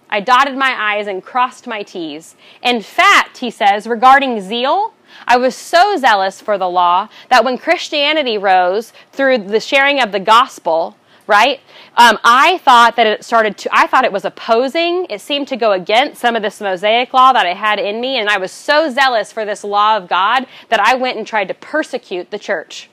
I 0.10 0.22
dotted 0.22 0.58
my 0.58 0.74
I's 0.96 1.08
and 1.08 1.24
crossed 1.24 1.68
my 1.68 1.84
T's. 1.84 2.36
In 2.62 2.82
fact, 2.82 3.38
he 3.38 3.52
says, 3.52 3.88
regarding 3.88 4.42
zeal, 4.42 4.94
I 5.28 5.38
was 5.38 5.56
so 5.56 5.98
zealous 5.98 6.42
for 6.42 6.58
the 6.58 6.70
law 6.70 7.10
that 7.30 7.44
when 7.44 7.58
Christianity 7.58 8.38
rose 8.38 8.94
through 9.12 9.40
the 9.40 9.60
sharing 9.60 10.02
of 10.02 10.12
the 10.12 10.20
gospel, 10.20 10.96
right? 11.28 11.60
Um, 11.98 12.18
I 12.24 12.58
thought 12.60 12.96
that 12.96 13.06
it 13.06 13.24
started 13.24 13.58
to, 13.60 13.70
I 13.76 13.88
thought 13.88 14.06
it 14.06 14.12
was 14.14 14.24
opposing. 14.24 15.08
It 15.10 15.20
seemed 15.20 15.50
to 15.50 15.58
go 15.58 15.74
against 15.74 16.22
some 16.22 16.36
of 16.36 16.42
this 16.42 16.62
Mosaic 16.62 17.14
law 17.14 17.34
that 17.34 17.46
I 17.46 17.54
had 17.54 17.80
in 17.80 18.00
me. 18.00 18.18
And 18.18 18.30
I 18.30 18.38
was 18.38 18.52
so 18.52 18.90
zealous 18.90 19.32
for 19.32 19.44
this 19.44 19.64
law 19.64 19.98
of 19.98 20.08
God 20.08 20.48
that 20.70 20.80
I 20.80 20.96
went 20.96 21.18
and 21.18 21.28
tried 21.28 21.50
to 21.50 21.54
persecute 21.54 22.32
the 22.32 22.40
church. 22.40 22.90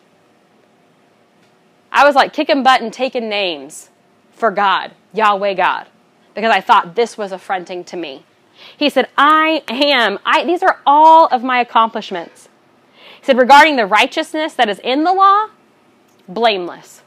I 1.94 2.04
was 2.04 2.16
like 2.16 2.32
kicking 2.32 2.64
butt 2.64 2.82
and 2.82 2.92
taking 2.92 3.28
names 3.28 3.88
for 4.32 4.50
God, 4.50 4.90
Yahweh 5.12 5.54
God, 5.54 5.86
because 6.34 6.50
I 6.50 6.60
thought 6.60 6.96
this 6.96 7.16
was 7.16 7.30
affronting 7.30 7.84
to 7.84 7.96
me. 7.96 8.24
He 8.76 8.90
said, 8.90 9.08
I 9.16 9.62
am, 9.68 10.18
I, 10.26 10.44
these 10.44 10.64
are 10.64 10.80
all 10.84 11.28
of 11.28 11.44
my 11.44 11.60
accomplishments. 11.60 12.48
He 13.20 13.24
said, 13.24 13.38
regarding 13.38 13.76
the 13.76 13.86
righteousness 13.86 14.54
that 14.54 14.68
is 14.68 14.80
in 14.80 15.04
the 15.04 15.12
law, 15.12 15.46
blameless. 16.28 17.02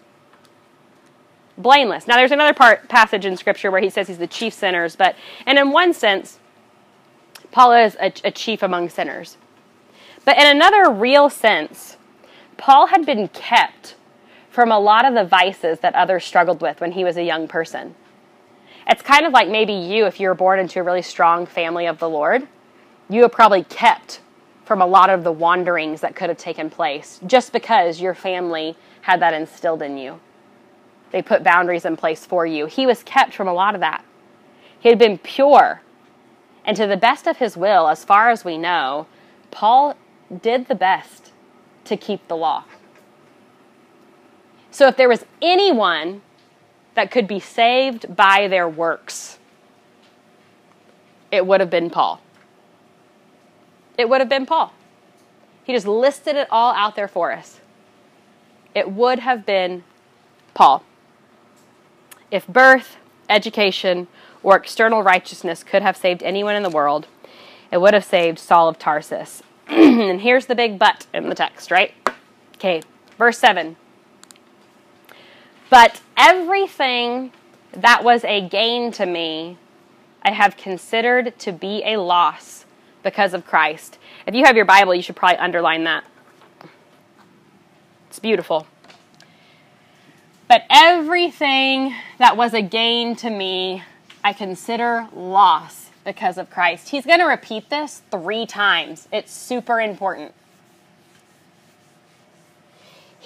Blameless. 1.57 2.07
Now, 2.07 2.15
there's 2.15 2.31
another 2.31 2.53
part 2.53 2.87
passage 2.87 3.25
in 3.25 3.35
Scripture 3.35 3.69
where 3.69 3.81
he 3.81 3.89
says 3.89 4.07
he's 4.07 4.17
the 4.17 4.27
chief 4.27 4.53
sinners, 4.53 4.95
but, 4.95 5.15
and 5.45 5.57
in 5.57 5.71
one 5.71 5.93
sense, 5.93 6.39
Paul 7.51 7.73
is 7.73 7.97
a, 7.99 8.13
a 8.23 8.31
chief 8.31 8.63
among 8.63 8.89
sinners. 8.89 9.37
But 10.23 10.37
in 10.37 10.45
another 10.45 10.89
real 10.89 11.29
sense, 11.29 11.97
Paul 12.57 12.87
had 12.87 13.05
been 13.05 13.27
kept 13.29 13.95
from 14.57 14.71
a 14.71 14.79
lot 14.79 15.05
of 15.05 15.13
the 15.13 15.23
vices 15.23 15.77
that 15.81 15.93
others 15.93 16.25
struggled 16.25 16.63
with 16.63 16.81
when 16.81 16.93
he 16.93 17.03
was 17.03 17.15
a 17.15 17.23
young 17.23 17.47
person. 17.47 17.93
It's 18.87 19.03
kind 19.03 19.23
of 19.23 19.31
like 19.31 19.47
maybe 19.47 19.73
you, 19.73 20.07
if 20.07 20.19
you 20.19 20.29
were 20.29 20.33
born 20.33 20.57
into 20.57 20.79
a 20.79 20.83
really 20.83 21.03
strong 21.03 21.45
family 21.45 21.85
of 21.85 21.99
the 21.99 22.09
Lord, 22.09 22.47
you 23.07 23.21
were 23.21 23.29
probably 23.29 23.63
kept 23.65 24.19
from 24.65 24.81
a 24.81 24.87
lot 24.87 25.11
of 25.11 25.23
the 25.23 25.31
wanderings 25.31 26.01
that 26.01 26.15
could 26.15 26.29
have 26.29 26.39
taken 26.39 26.71
place 26.71 27.19
just 27.27 27.53
because 27.53 28.01
your 28.01 28.15
family 28.15 28.75
had 29.01 29.19
that 29.19 29.35
instilled 29.35 29.83
in 29.83 29.95
you. 29.95 30.19
They 31.11 31.21
put 31.21 31.43
boundaries 31.43 31.85
in 31.85 31.95
place 31.95 32.25
for 32.25 32.47
you. 32.47 32.65
He 32.65 32.87
was 32.87 33.03
kept 33.03 33.35
from 33.35 33.47
a 33.47 33.53
lot 33.53 33.75
of 33.75 33.81
that. 33.81 34.03
He 34.79 34.89
had 34.89 34.97
been 34.97 35.19
pure. 35.19 35.83
And 36.65 36.75
to 36.77 36.87
the 36.87 36.97
best 36.97 37.27
of 37.27 37.37
his 37.37 37.55
will, 37.55 37.87
as 37.89 38.03
far 38.03 38.31
as 38.31 38.43
we 38.43 38.57
know, 38.57 39.05
Paul 39.51 39.95
did 40.41 40.67
the 40.67 40.73
best 40.73 41.31
to 41.85 41.95
keep 41.95 42.27
the 42.27 42.35
law. 42.35 42.63
So 44.77 44.87
if 44.87 44.95
there 44.95 45.09
was 45.09 45.25
anyone 45.41 46.21
that 46.93 47.09
could 47.09 47.27
be 47.27 47.39
saved 47.39 48.15
by 48.15 48.47
their 48.47 48.69
works, 48.69 49.39
it 51.31 51.47
would 51.47 51.61
have 51.61 51.71
been 51.71 51.89
Paul. 51.89 52.21
It 53.97 54.07
would 54.07 54.21
have 54.21 54.29
been 54.29 54.45
Paul. 54.45 54.71
He 55.63 55.73
just 55.73 55.87
listed 55.87 56.35
it 56.35 56.47
all 56.51 56.75
out 56.75 56.95
there 56.95 57.07
for 57.07 57.31
us. 57.31 57.59
It 58.75 58.91
would 58.91 59.17
have 59.17 59.47
been 59.47 59.83
Paul. 60.53 60.83
If 62.29 62.45
birth, 62.45 62.97
education, 63.27 64.07
or 64.43 64.57
external 64.57 65.01
righteousness 65.01 65.63
could 65.63 65.81
have 65.81 65.97
saved 65.97 66.21
anyone 66.21 66.53
in 66.53 66.61
the 66.61 66.69
world, 66.69 67.07
it 67.71 67.81
would 67.81 67.95
have 67.95 68.05
saved 68.05 68.37
Saul 68.37 68.69
of 68.69 68.77
Tarsus. 68.77 69.41
and 69.67 70.21
here's 70.21 70.45
the 70.45 70.53
big 70.53 70.77
but 70.77 71.07
in 71.15 71.29
the 71.29 71.35
text, 71.35 71.71
right? 71.71 71.95
Okay, 72.57 72.83
verse 73.17 73.39
7. 73.39 73.75
But 75.69 76.01
everything 76.15 77.33
that 77.71 78.03
was 78.03 78.23
a 78.23 78.47
gain 78.47 78.91
to 78.93 79.05
me, 79.05 79.57
I 80.21 80.31
have 80.31 80.57
considered 80.57 81.37
to 81.39 81.51
be 81.51 81.83
a 81.85 81.97
loss 81.97 82.65
because 83.03 83.33
of 83.33 83.45
Christ. 83.45 83.97
If 84.25 84.33
you 84.33 84.45
have 84.45 84.55
your 84.55 84.65
Bible, 84.65 84.95
you 84.95 85.01
should 85.01 85.15
probably 85.15 85.37
underline 85.37 85.83
that. 85.83 86.03
It's 88.09 88.19
beautiful. 88.19 88.67
But 90.47 90.63
everything 90.69 91.93
that 92.19 92.37
was 92.37 92.53
a 92.53 92.61
gain 92.61 93.15
to 93.17 93.29
me, 93.29 93.83
I 94.23 94.33
consider 94.33 95.07
loss 95.13 95.89
because 96.05 96.37
of 96.37 96.49
Christ. 96.49 96.89
He's 96.89 97.05
going 97.05 97.19
to 97.19 97.25
repeat 97.25 97.69
this 97.69 98.01
three 98.09 98.45
times. 98.45 99.09
It's 99.11 99.31
super 99.31 99.81
important. 99.81 100.33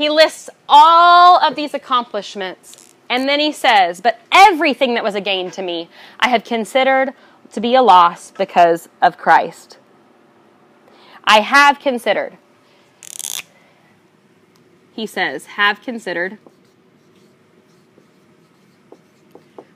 He 0.02 0.10
lists 0.10 0.50
all 0.68 1.40
of 1.40 1.56
these 1.56 1.76
accomplishments, 1.76 2.96
and 3.08 3.30
then 3.30 3.40
he 3.40 3.52
says, 3.52 4.02
But 4.02 4.20
everything 4.32 4.96
that 4.96 5.04
was 5.04 5.14
a 5.14 5.22
gain 5.22 5.52
to 5.52 5.62
me, 5.62 5.90
I 6.20 6.30
have 6.30 6.44
considered 6.44 7.14
to 7.52 7.62
be 7.62 7.76
a 7.76 7.84
loss 7.84 8.32
because 8.32 8.90
of 9.00 9.20
Christ. 9.20 9.78
I 11.24 11.42
have 11.42 11.80
considered. 11.80 12.40
He 14.92 15.06
says, 15.06 15.46
have 15.46 15.84
considered. 15.84 16.40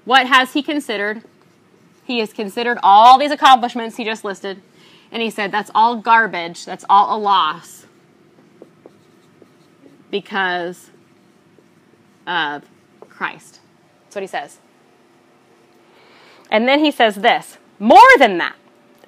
What 0.05 0.25
has 0.25 0.53
he 0.53 0.63
considered? 0.63 1.21
He 2.03 2.17
has 2.17 2.33
considered 2.33 2.79
all 2.81 3.19
these 3.19 3.29
accomplishments 3.29 3.97
he 3.97 4.03
just 4.03 4.25
listed, 4.25 4.63
and 5.11 5.21
he 5.21 5.29
said, 5.29 5.51
That's 5.51 5.69
all 5.75 5.97
garbage. 5.97 6.65
That's 6.65 6.83
all 6.89 7.15
a 7.15 7.19
loss 7.21 7.84
because 10.21 10.91
of 12.25 12.63
Christ. 13.09 13.59
That's 14.03 14.15
what 14.15 14.21
he 14.21 14.27
says. 14.27 14.59
And 16.49 16.65
then 16.65 16.79
he 16.79 16.89
says 16.89 17.15
this 17.15 17.57
more 17.79 17.99
than 18.17 18.37
that, 18.37 18.55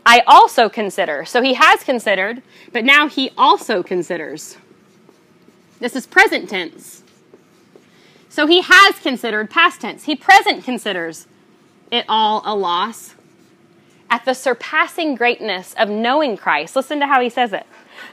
I 0.06 0.22
also 0.28 0.68
consider. 0.68 1.24
So 1.24 1.42
he 1.42 1.54
has 1.54 1.82
considered, 1.86 2.42
but 2.74 2.84
now 2.84 3.08
he 3.08 3.32
also 3.38 3.82
considers. 3.82 4.58
This 5.80 5.96
is 5.96 6.06
present 6.06 6.50
tense. 6.50 7.04
So 8.28 8.46
he 8.46 8.62
has 8.64 9.00
considered 9.00 9.50
past 9.50 9.80
tense. 9.80 10.04
He 10.04 10.16
present 10.18 10.66
considers 10.66 11.26
it 11.90 12.04
all 12.10 12.42
a 12.44 12.54
loss 12.54 13.16
at 14.10 14.26
the 14.26 14.34
surpassing 14.34 15.16
greatness 15.16 15.74
of 15.80 15.88
knowing 15.88 16.36
Christ. 16.36 16.76
Listen 16.76 17.00
to 17.00 17.08
how 17.08 17.22
he 17.22 17.30
says 17.30 17.54
it. 17.54 17.66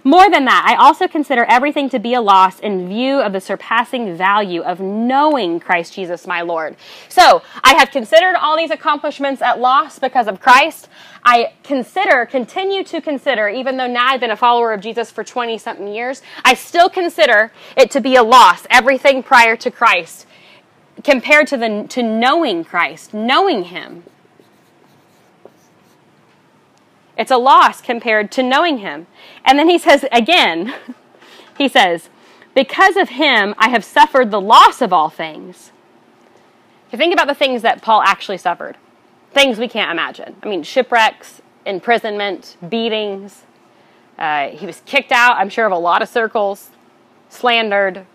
More 0.03 0.31
than 0.31 0.45
that, 0.45 0.65
I 0.67 0.83
also 0.83 1.09
consider 1.09 1.45
everything 1.45 1.89
to 1.91 1.99
be 1.99 2.15
a 2.15 2.21
loss 2.21 2.61
in 2.61 2.89
view 2.89 3.21
of 3.21 3.33
the 3.33 3.41
surpassing 3.41 4.17
value 4.17 4.63
of 4.63 4.81
knowing 4.81 5.61
Christ 5.61 5.95
Jesus 5.95 6.27
my 6.27 6.43
Lord. 6.43 6.77
So, 7.09 7.43
I 7.63 7.75
have 7.75 7.91
considered 7.91 8.37
all 8.37 8.57
these 8.57 8.71
accomplishments 8.71 9.43
at 9.43 9.61
loss 9.61 9.99
because 9.99 10.29
of 10.29 10.41
Christ. 10.41 10.89
I 11.25 11.55
consider, 11.63 12.27
continue 12.27 12.85
to 12.85 13.01
consider, 13.01 13.49
even 13.49 13.77
though 13.77 13.87
now 13.87 14.09
I've 14.09 14.21
been 14.21 14.31
a 14.31 14.37
follower 14.37 14.73
of 14.73 14.81
Jesus 14.81 15.11
for 15.11 15.25
20 15.25 15.57
something 15.59 15.89
years, 15.89 16.23
I 16.45 16.55
still 16.55 16.91
consider 16.91 17.53
it 17.77 17.91
to 17.93 18.01
be 18.01 18.17
a 18.17 18.23
loss, 18.23 18.67
everything 18.71 19.23
prior 19.23 19.57
to 19.57 19.71
Christ, 19.71 20.27
compared 21.03 21.47
to, 21.49 21.57
the, 21.57 21.87
to 21.89 22.03
knowing 22.03 22.65
Christ, 22.65 23.15
knowing 23.15 23.65
Him. 23.65 24.05
It's 27.17 27.31
a 27.31 27.37
loss 27.37 27.81
compared 27.81 28.33
to 28.33 28.43
knowing 28.43 28.79
him. 28.79 29.07
And 29.45 29.59
then 29.59 29.69
he 29.69 29.79
says 29.79 30.05
again, 30.11 30.75
he 31.59 31.69
says, 31.69 32.09
Because 32.55 32.97
of 32.97 33.11
him, 33.11 33.55
I 33.59 33.69
have 33.69 33.85
suffered 33.85 34.31
the 34.31 34.41
loss 34.41 34.81
of 34.81 34.93
all 34.93 35.11
things. 35.11 35.71
You 36.91 36.99
think 36.99 37.13
about 37.13 37.29
the 37.29 37.35
things 37.35 37.63
that 37.63 37.83
Paul 37.83 38.03
actually 38.03 38.39
suffered, 38.39 38.77
things 39.33 39.59
we 39.59 39.69
can't 39.69 39.91
imagine. 39.91 40.37
I 40.43 40.49
mean, 40.49 40.63
shipwrecks, 40.63 41.43
imprisonment, 41.67 42.57
beatings. 42.69 43.43
Uh, 44.17 44.51
he 44.51 44.67
was 44.67 44.81
kicked 44.87 45.11
out, 45.11 45.37
I'm 45.37 45.49
sure, 45.49 45.67
of 45.67 45.73
a 45.73 45.79
lot 45.79 46.03
of 46.03 46.09
circles, 46.09 46.71
slandered. 47.29 48.07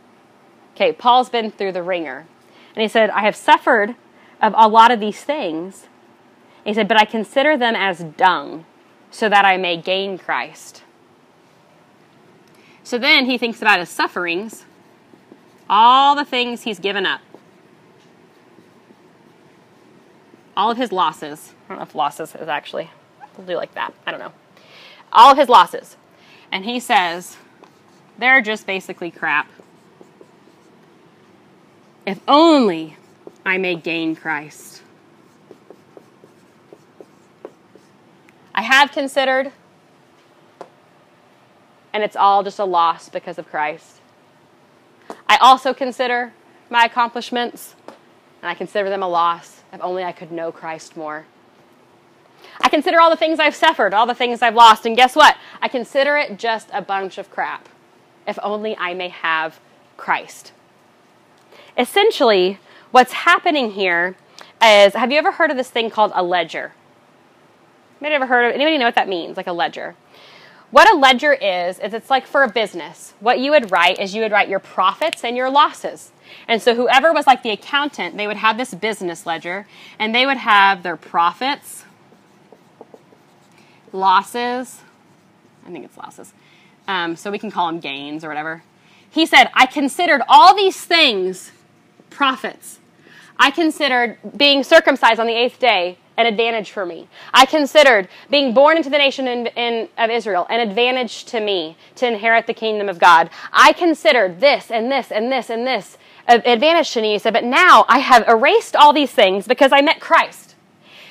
Okay, 0.75 0.93
Paul's 0.93 1.29
been 1.29 1.51
through 1.51 1.73
the 1.73 1.83
ringer. 1.83 2.25
And 2.73 2.81
he 2.81 2.87
said, 2.87 3.09
I 3.09 3.21
have 3.21 3.35
suffered 3.35 3.95
of 4.41 4.53
a 4.55 4.69
lot 4.69 4.91
of 4.91 5.01
these 5.01 5.21
things. 5.23 5.87
he 6.63 6.73
said, 6.73 6.87
but 6.87 6.97
I 6.97 7.03
consider 7.03 7.57
them 7.57 7.75
as 7.75 7.99
dung 7.99 8.63
so 9.11 9.29
that 9.29 9.45
I 9.45 9.57
may 9.57 9.77
gain 9.77 10.17
Christ. 10.17 10.83
So 12.83 12.97
then 12.97 13.25
he 13.25 13.37
thinks 13.37 13.61
about 13.61 13.79
his 13.79 13.89
sufferings, 13.89 14.65
all 15.69 16.15
the 16.15 16.25
things 16.25 16.63
he's 16.63 16.79
given 16.79 17.05
up, 17.05 17.21
all 20.57 20.71
of 20.71 20.77
his 20.77 20.91
losses. 20.91 21.53
I 21.65 21.69
don't 21.69 21.77
know 21.77 21.83
if 21.83 21.95
losses 21.95 22.35
is 22.35 22.47
actually, 22.47 22.89
we'll 23.37 23.45
do 23.45 23.55
like 23.55 23.73
that. 23.75 23.93
I 24.05 24.11
don't 24.11 24.19
know. 24.19 24.33
All 25.11 25.31
of 25.31 25.37
his 25.37 25.49
losses. 25.49 25.97
And 26.51 26.65
he 26.65 26.79
says, 26.79 27.37
they're 28.17 28.41
just 28.41 28.65
basically 28.65 29.11
crap. 29.11 29.47
If 32.05 32.19
only 32.27 32.97
I 33.45 33.57
may 33.57 33.75
gain 33.75 34.15
Christ. 34.15 34.81
Have 38.69 38.91
considered, 38.91 39.51
and 41.91 42.03
it's 42.03 42.15
all 42.15 42.43
just 42.43 42.59
a 42.59 42.65
loss 42.65 43.09
because 43.09 43.39
of 43.39 43.49
Christ. 43.49 43.99
I 45.27 45.37
also 45.37 45.73
consider 45.73 46.33
my 46.69 46.85
accomplishments, 46.85 47.73
and 47.87 48.49
I 48.49 48.53
consider 48.53 48.89
them 48.89 49.01
a 49.01 49.07
loss 49.07 49.63
if 49.73 49.81
only 49.81 50.03
I 50.03 50.11
could 50.11 50.31
know 50.31 50.51
Christ 50.51 50.95
more. 50.95 51.25
I 52.61 52.69
consider 52.69 53.01
all 53.01 53.09
the 53.09 53.15
things 53.15 53.39
I've 53.39 53.55
suffered, 53.55 53.93
all 53.93 54.05
the 54.05 54.13
things 54.13 54.43
I've 54.43 54.53
lost, 54.53 54.85
and 54.85 54.95
guess 54.95 55.15
what? 55.15 55.35
I 55.63 55.67
consider 55.67 56.15
it 56.17 56.37
just 56.37 56.69
a 56.71 56.81
bunch 56.81 57.17
of 57.17 57.31
crap 57.31 57.67
if 58.27 58.37
only 58.43 58.77
I 58.77 58.93
may 58.93 59.09
have 59.09 59.59
Christ. 59.97 60.51
Essentially, 61.75 62.59
what's 62.91 63.13
happening 63.13 63.71
here 63.71 64.15
is 64.61 64.93
have 64.93 65.11
you 65.11 65.17
ever 65.17 65.31
heard 65.31 65.49
of 65.49 65.57
this 65.57 65.71
thing 65.71 65.89
called 65.89 66.11
a 66.13 66.21
ledger? 66.21 66.73
Anybody 68.01 68.15
ever 68.15 68.25
heard 68.27 68.49
of 68.49 68.55
anybody 68.55 68.77
know 68.77 68.85
what 68.85 68.95
that 68.95 69.09
means? 69.09 69.37
Like 69.37 69.47
a 69.47 69.53
ledger. 69.53 69.95
What 70.71 70.91
a 70.93 70.97
ledger 70.97 71.33
is, 71.33 71.79
is 71.79 71.93
it's 71.93 72.09
like 72.09 72.27
for 72.27 72.43
a 72.43 72.49
business. 72.49 73.13
What 73.19 73.39
you 73.39 73.51
would 73.51 73.71
write 73.71 73.99
is 73.99 74.13
you 74.13 74.21
would 74.21 74.31
write 74.31 74.49
your 74.49 74.59
profits 74.59 75.23
and 75.23 75.35
your 75.35 75.49
losses. 75.49 76.11
And 76.47 76.61
so 76.61 76.75
whoever 76.75 77.11
was 77.11 77.25
like 77.25 77.41
the 77.41 77.49
accountant, 77.49 78.17
they 78.17 78.27
would 78.27 78.37
have 78.37 78.57
this 78.57 78.73
business 78.73 79.25
ledger 79.25 79.65
and 79.97 80.13
they 80.13 80.27
would 80.27 80.37
have 80.37 80.83
their 80.83 80.95
profits, 80.95 81.85
losses, 83.91 84.81
I 85.65 85.71
think 85.71 85.85
it's 85.85 85.97
losses. 85.97 86.33
Um, 86.87 87.15
so 87.15 87.31
we 87.31 87.39
can 87.39 87.49
call 87.49 87.67
them 87.67 87.79
gains 87.79 88.23
or 88.23 88.27
whatever. 88.27 88.63
He 89.09 89.25
said, 89.25 89.49
I 89.55 89.65
considered 89.65 90.21
all 90.27 90.55
these 90.55 90.79
things 90.83 91.51
profits. 92.11 92.79
I 93.39 93.51
considered 93.51 94.17
being 94.37 94.63
circumcised 94.63 95.19
on 95.19 95.25
the 95.25 95.33
eighth 95.33 95.59
day 95.59 95.97
an 96.19 96.25
advantage 96.25 96.71
for 96.71 96.85
me. 96.85 97.07
I 97.33 97.45
considered 97.45 98.09
being 98.29 98.53
born 98.53 98.75
into 98.75 98.89
the 98.89 98.97
nation 98.97 99.25
in, 99.27 99.47
in, 99.47 99.87
of 99.97 100.09
Israel 100.09 100.45
an 100.49 100.59
advantage 100.59 101.23
to 101.25 101.39
me 101.39 101.77
to 101.95 102.07
inherit 102.07 102.45
the 102.45 102.53
kingdom 102.53 102.89
of 102.89 102.99
God. 102.99 103.29
I 103.53 103.71
considered 103.71 104.41
this 104.41 104.69
and 104.69 104.91
this 104.91 105.11
and 105.11 105.31
this 105.31 105.49
and 105.49 105.65
this 105.65 105.97
advantage 106.27 106.91
to 106.91 107.01
me. 107.01 107.13
He 107.13 107.19
said, 107.19 107.33
but 107.33 107.45
now 107.45 107.85
I 107.87 107.99
have 107.99 108.27
erased 108.27 108.75
all 108.75 108.91
these 108.91 109.11
things 109.11 109.47
because 109.47 109.71
I 109.71 109.81
met 109.81 110.01
Christ. 110.01 110.55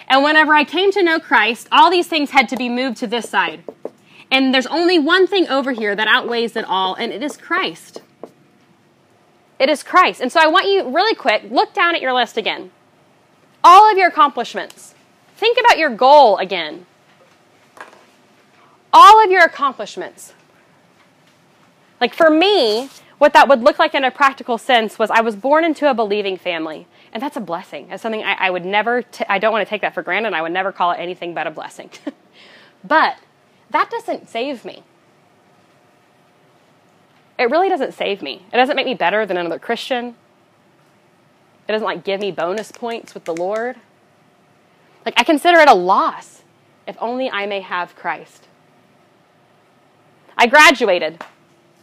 And 0.06 0.22
whenever 0.22 0.54
I 0.54 0.64
came 0.64 0.92
to 0.92 1.02
know 1.02 1.18
Christ, 1.18 1.68
all 1.72 1.90
these 1.90 2.06
things 2.06 2.30
had 2.30 2.48
to 2.50 2.56
be 2.56 2.68
moved 2.68 2.98
to 2.98 3.06
this 3.06 3.28
side. 3.28 3.64
And 4.30 4.52
there's 4.52 4.66
only 4.66 4.98
one 4.98 5.26
thing 5.26 5.48
over 5.48 5.72
here 5.72 5.96
that 5.96 6.06
outweighs 6.06 6.54
it 6.54 6.66
all, 6.66 6.94
and 6.94 7.12
it 7.12 7.22
is 7.22 7.36
Christ. 7.36 8.02
It 9.59 9.70
is 9.70 9.82
Christ. 9.82 10.20
And 10.20 10.30
so 10.30 10.40
I 10.40 10.46
want 10.46 10.66
you, 10.66 10.94
really 10.94 11.14
quick, 11.14 11.44
look 11.50 11.72
down 11.72 11.94
at 11.94 12.02
your 12.02 12.12
list 12.12 12.36
again. 12.36 12.70
All 13.64 13.90
of 13.90 13.98
your 13.98 14.09
accomplishments. 14.09 14.94
Think 15.39 15.57
about 15.57 15.78
your 15.78 15.91
goal 15.91 16.36
again. 16.39 16.84
All 18.93 19.24
of 19.24 19.30
your 19.30 19.45
accomplishments. 19.45 20.34
Like 22.01 22.12
for 22.12 22.28
me, 22.28 22.91
what 23.18 23.32
that 23.34 23.49
would 23.49 23.62
look 23.62 23.78
like 23.78 23.95
in 23.95 24.03
a 24.03 24.11
practical 24.11 24.59
sense 24.59 24.99
was 24.99 25.12
I 25.12 25.20
was 25.20 25.36
born 25.36 25.62
into 25.62 25.89
a 25.89 25.95
believing 25.95 26.36
family. 26.36 26.89
And 27.12 27.22
that's 27.22 27.36
a 27.36 27.41
blessing. 27.41 27.86
That's 27.89 28.03
something 28.03 28.24
I, 28.24 28.32
I 28.32 28.51
would 28.51 28.64
never, 28.64 29.03
t- 29.03 29.24
I 29.28 29.39
don't 29.39 29.53
want 29.53 29.64
to 29.64 29.70
take 29.70 29.82
that 29.82 29.95
for 29.95 30.03
granted. 30.03 30.34
I 30.34 30.43
would 30.43 30.51
never 30.51 30.72
call 30.72 30.91
it 30.91 30.97
anything 30.97 31.34
but 31.34 31.47
a 31.47 31.53
blessing. 31.53 31.91
but 32.84 33.16
that 33.70 33.91
doesn't 33.91 34.28
save 34.28 34.64
me. 34.64 34.82
It 37.39 37.49
really 37.49 37.68
doesn't 37.68 37.95
save 37.95 38.22
me. 38.22 38.43
It 38.53 38.57
doesn't 38.57 38.74
make 38.74 38.86
me 38.86 38.95
better 38.95 39.24
than 39.24 39.36
another 39.36 39.61
Christian. 39.61 40.16
It 41.68 41.72
doesn't 41.72 41.86
like 41.86 42.03
give 42.03 42.20
me 42.20 42.32
bonus 42.32 42.72
points 42.72 43.14
with 43.14 43.24
the 43.24 43.34
Lord. 43.34 43.76
Like, 45.09 45.18
I 45.18 45.24
consider 45.24 45.59
it 45.61 45.70
a 45.70 45.74
loss 45.74 46.42
if 46.86 46.94
only 47.00 47.30
I 47.30 47.46
may 47.46 47.62
have 47.62 47.96
Christ. 47.96 48.46
I 50.36 50.46
graduated. 50.46 51.24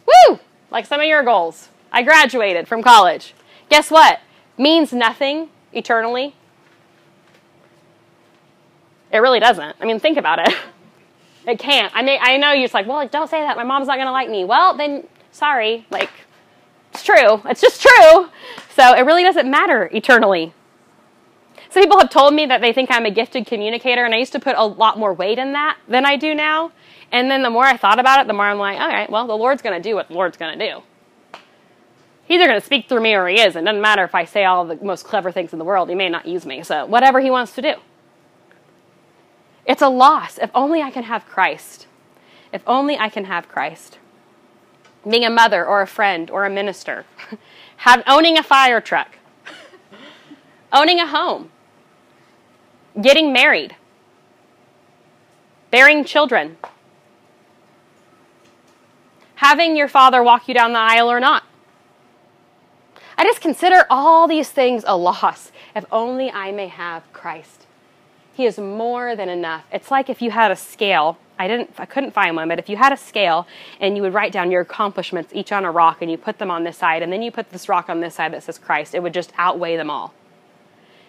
Woo! 0.06 0.38
Like 0.70 0.86
some 0.86 1.00
of 1.00 1.08
your 1.08 1.24
goals. 1.24 1.70
I 1.90 2.04
graduated 2.04 2.68
from 2.68 2.84
college. 2.84 3.34
Guess 3.68 3.90
what? 3.90 4.20
Means 4.56 4.92
nothing 4.92 5.48
eternally. 5.72 6.36
It 9.10 9.18
really 9.18 9.40
doesn't. 9.40 9.74
I 9.80 9.86
mean, 9.86 9.98
think 9.98 10.18
about 10.18 10.46
it. 10.46 10.54
It 11.48 11.60
can't. 11.60 11.92
I 11.94 12.02
mean, 12.02 12.18
I 12.20 12.36
know 12.38 12.52
you're 12.52 12.64
just 12.64 12.74
like, 12.74 12.88
well, 12.88 13.06
don't 13.06 13.30
say 13.30 13.40
that. 13.40 13.56
My 13.56 13.62
mom's 13.62 13.86
not 13.86 13.96
going 13.96 14.06
to 14.06 14.12
like 14.12 14.28
me. 14.28 14.44
Well, 14.44 14.76
then, 14.76 15.06
sorry. 15.30 15.86
Like, 15.90 16.10
it's 16.92 17.04
true. 17.04 17.40
It's 17.44 17.60
just 17.60 17.82
true. 17.82 18.28
So 18.74 18.94
it 18.94 19.02
really 19.02 19.22
doesn't 19.22 19.48
matter 19.48 19.88
eternally. 19.92 20.54
Some 21.76 21.82
people 21.82 21.98
have 21.98 22.08
told 22.08 22.32
me 22.32 22.46
that 22.46 22.62
they 22.62 22.72
think 22.72 22.90
I'm 22.90 23.04
a 23.04 23.10
gifted 23.10 23.46
communicator, 23.46 24.02
and 24.02 24.14
I 24.14 24.16
used 24.16 24.32
to 24.32 24.40
put 24.40 24.56
a 24.56 24.64
lot 24.64 24.98
more 24.98 25.12
weight 25.12 25.38
in 25.38 25.52
that 25.52 25.76
than 25.86 26.06
I 26.06 26.16
do 26.16 26.34
now. 26.34 26.72
And 27.12 27.30
then 27.30 27.42
the 27.42 27.50
more 27.50 27.64
I 27.64 27.76
thought 27.76 27.98
about 27.98 28.18
it, 28.18 28.26
the 28.26 28.32
more 28.32 28.46
I'm 28.46 28.56
like, 28.56 28.80
all 28.80 28.88
right, 28.88 29.10
well, 29.10 29.26
the 29.26 29.36
Lord's 29.36 29.60
going 29.60 29.76
to 29.76 29.86
do 29.86 29.94
what 29.94 30.08
the 30.08 30.14
Lord's 30.14 30.38
going 30.38 30.58
to 30.58 30.70
do. 30.70 30.82
He's 32.24 32.36
either 32.36 32.46
going 32.46 32.58
to 32.58 32.64
speak 32.64 32.88
through 32.88 33.02
me 33.02 33.14
or 33.14 33.28
he 33.28 33.38
isn't. 33.38 33.62
It 33.62 33.66
doesn't 33.66 33.82
matter 33.82 34.04
if 34.04 34.14
I 34.14 34.24
say 34.24 34.46
all 34.46 34.64
the 34.64 34.76
most 34.76 35.04
clever 35.04 35.30
things 35.30 35.52
in 35.52 35.58
the 35.58 35.66
world. 35.66 35.90
He 35.90 35.94
may 35.94 36.08
not 36.08 36.24
use 36.24 36.46
me. 36.46 36.62
So 36.62 36.86
whatever 36.86 37.20
he 37.20 37.30
wants 37.30 37.54
to 37.56 37.60
do. 37.60 37.74
It's 39.66 39.82
a 39.82 39.90
loss. 39.90 40.38
If 40.38 40.50
only 40.54 40.80
I 40.80 40.90
can 40.90 41.02
have 41.02 41.26
Christ. 41.26 41.88
If 42.54 42.62
only 42.66 42.96
I 42.96 43.10
can 43.10 43.26
have 43.26 43.48
Christ. 43.48 43.98
Being 45.06 45.26
a 45.26 45.30
mother 45.30 45.66
or 45.66 45.82
a 45.82 45.86
friend 45.86 46.30
or 46.30 46.46
a 46.46 46.50
minister. 46.50 47.04
have, 47.76 48.02
owning 48.06 48.38
a 48.38 48.42
fire 48.42 48.80
truck. 48.80 49.18
owning 50.72 51.00
a 51.00 51.06
home 51.06 51.50
getting 53.00 53.32
married, 53.32 53.76
bearing 55.70 56.04
children, 56.04 56.56
having 59.36 59.76
your 59.76 59.88
father 59.88 60.22
walk 60.22 60.48
you 60.48 60.54
down 60.54 60.72
the 60.72 60.78
aisle 60.78 61.10
or 61.10 61.20
not. 61.20 61.44
I 63.18 63.24
just 63.24 63.40
consider 63.40 63.86
all 63.88 64.28
these 64.28 64.50
things 64.50 64.84
a 64.86 64.96
loss 64.96 65.50
if 65.74 65.84
only 65.90 66.30
I 66.30 66.52
may 66.52 66.68
have 66.68 67.10
Christ. 67.12 67.66
He 68.34 68.44
is 68.44 68.58
more 68.58 69.16
than 69.16 69.28
enough. 69.28 69.64
It's 69.72 69.90
like 69.90 70.10
if 70.10 70.20
you 70.20 70.30
had 70.30 70.50
a 70.50 70.56
scale. 70.56 71.18
I 71.38 71.48
didn't 71.48 71.70
I 71.78 71.84
couldn't 71.84 72.12
find 72.12 72.34
one, 72.34 72.48
but 72.48 72.58
if 72.58 72.68
you 72.68 72.76
had 72.78 72.92
a 72.92 72.96
scale 72.96 73.46
and 73.78 73.94
you 73.96 74.02
would 74.02 74.14
write 74.14 74.32
down 74.32 74.50
your 74.50 74.62
accomplishments 74.62 75.32
each 75.34 75.52
on 75.52 75.64
a 75.66 75.70
rock 75.70 75.98
and 76.00 76.10
you 76.10 76.16
put 76.16 76.38
them 76.38 76.50
on 76.50 76.64
this 76.64 76.78
side 76.78 77.02
and 77.02 77.12
then 77.12 77.20
you 77.20 77.30
put 77.30 77.50
this 77.50 77.68
rock 77.68 77.90
on 77.90 78.00
this 78.00 78.14
side 78.14 78.32
that 78.32 78.42
says 78.42 78.58
Christ, 78.58 78.94
it 78.94 79.02
would 79.02 79.14
just 79.14 79.32
outweigh 79.36 79.76
them 79.76 79.90
all. 79.90 80.14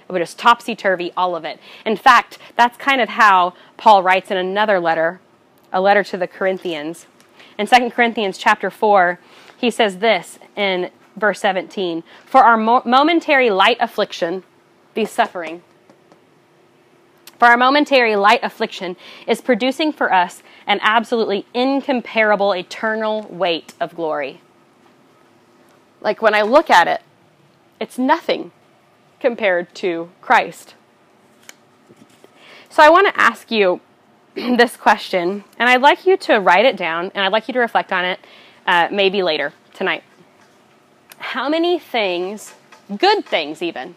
It 0.10 0.20
just 0.20 0.39
topsy 0.39 0.76
turvy 0.76 1.12
all 1.18 1.36
of 1.36 1.43
it. 1.43 1.60
In 1.86 1.97
fact, 1.97 2.38
that's 2.55 2.78
kind 2.78 3.01
of 3.01 3.10
how 3.10 3.53
Paul 3.76 4.03
writes 4.03 4.32
in 4.32 4.38
another 4.38 4.80
letter, 4.80 5.20
a 5.72 5.82
letter 5.82 6.03
to 6.05 6.18
the 6.18 6.28
Corinthians. 6.28 7.08
In 7.58 7.68
2 7.68 7.89
Corinthians 7.89 8.38
chapter 8.38 8.70
4, 8.70 9.20
he 9.58 9.70
says 9.70 9.97
this 9.97 10.39
in 10.55 10.91
verse 11.16 11.39
17 11.41 12.03
For 12.26 12.43
our 12.43 12.58
mo- 12.58 12.84
momentary 12.86 13.49
light 13.49 13.78
affliction, 13.80 14.43
the 14.93 15.05
suffering, 15.05 15.62
for 17.38 17.47
our 17.47 17.58
momentary 17.58 18.16
light 18.16 18.39
affliction 18.43 18.95
is 19.28 19.41
producing 19.41 19.91
for 19.91 20.12
us 20.12 20.41
an 20.66 20.80
absolutely 20.82 21.45
incomparable 21.53 22.53
eternal 22.53 23.24
weight 23.30 23.74
of 23.80 23.95
glory. 23.95 24.41
Like 26.01 26.22
when 26.22 26.34
I 26.34 26.41
look 26.41 26.70
at 26.70 26.88
it, 26.88 27.01
it's 27.80 27.97
nothing 27.97 28.51
compared 29.20 29.74
to 29.76 30.09
Christ. 30.22 30.76
So 32.70 32.84
I 32.84 32.89
want 32.89 33.07
to 33.07 33.20
ask 33.20 33.49
you 33.51 33.82
this 34.36 34.78
question, 34.78 35.43
and 35.57 35.70
I'd 35.70 35.82
like 35.82 36.05
you 36.05 36.18
to 36.18 36.38
write 36.38 36.65
it 36.65 36.78
down, 36.78 37.11
and 37.15 37.26
I'd 37.26 37.32
like 37.32 37.47
you 37.47 37.53
to 37.53 37.59
reflect 37.59 37.91
on 37.91 38.05
it 38.05 38.20
uh, 38.65 38.88
maybe 38.91 39.24
later 39.24 39.53
tonight. 39.74 40.03
How 41.18 41.49
many 41.49 41.80
things, 41.80 42.53
good 42.97 43.26
things 43.26 43.61
even, 43.61 43.95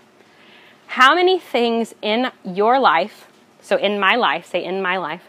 how 0.86 1.14
many 1.14 1.38
things 1.38 1.94
in 2.02 2.30
your 2.44 2.80
life 2.80 3.26
so, 3.62 3.76
in 3.76 4.00
my 4.00 4.16
life, 4.16 4.46
say 4.46 4.64
in 4.64 4.80
my 4.82 4.96
life, 4.96 5.22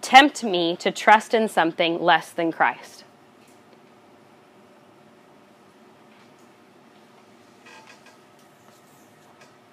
tempt 0.00 0.42
me 0.42 0.76
to 0.76 0.90
trust 0.90 1.34
in 1.34 1.48
something 1.48 2.00
less 2.00 2.30
than 2.30 2.50
Christ. 2.50 3.04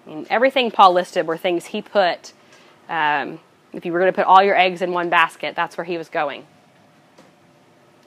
I 0.06 0.10
mean, 0.10 0.28
everything 0.30 0.72
Paul 0.72 0.94
listed 0.94 1.28
were 1.28 1.38
things 1.38 1.68
he 1.68 1.82
put. 1.82 2.34
Um, 2.90 3.40
if 3.72 3.86
you 3.86 3.92
were 3.92 4.00
going 4.00 4.12
to 4.12 4.16
put 4.16 4.26
all 4.26 4.44
your 4.44 4.58
eggs 4.58 4.82
in 4.82 4.92
one 4.92 5.10
basket, 5.10 5.56
that's 5.56 5.78
where 5.78 5.86
he 5.86 5.98
was 5.98 6.10
going. 6.10 6.46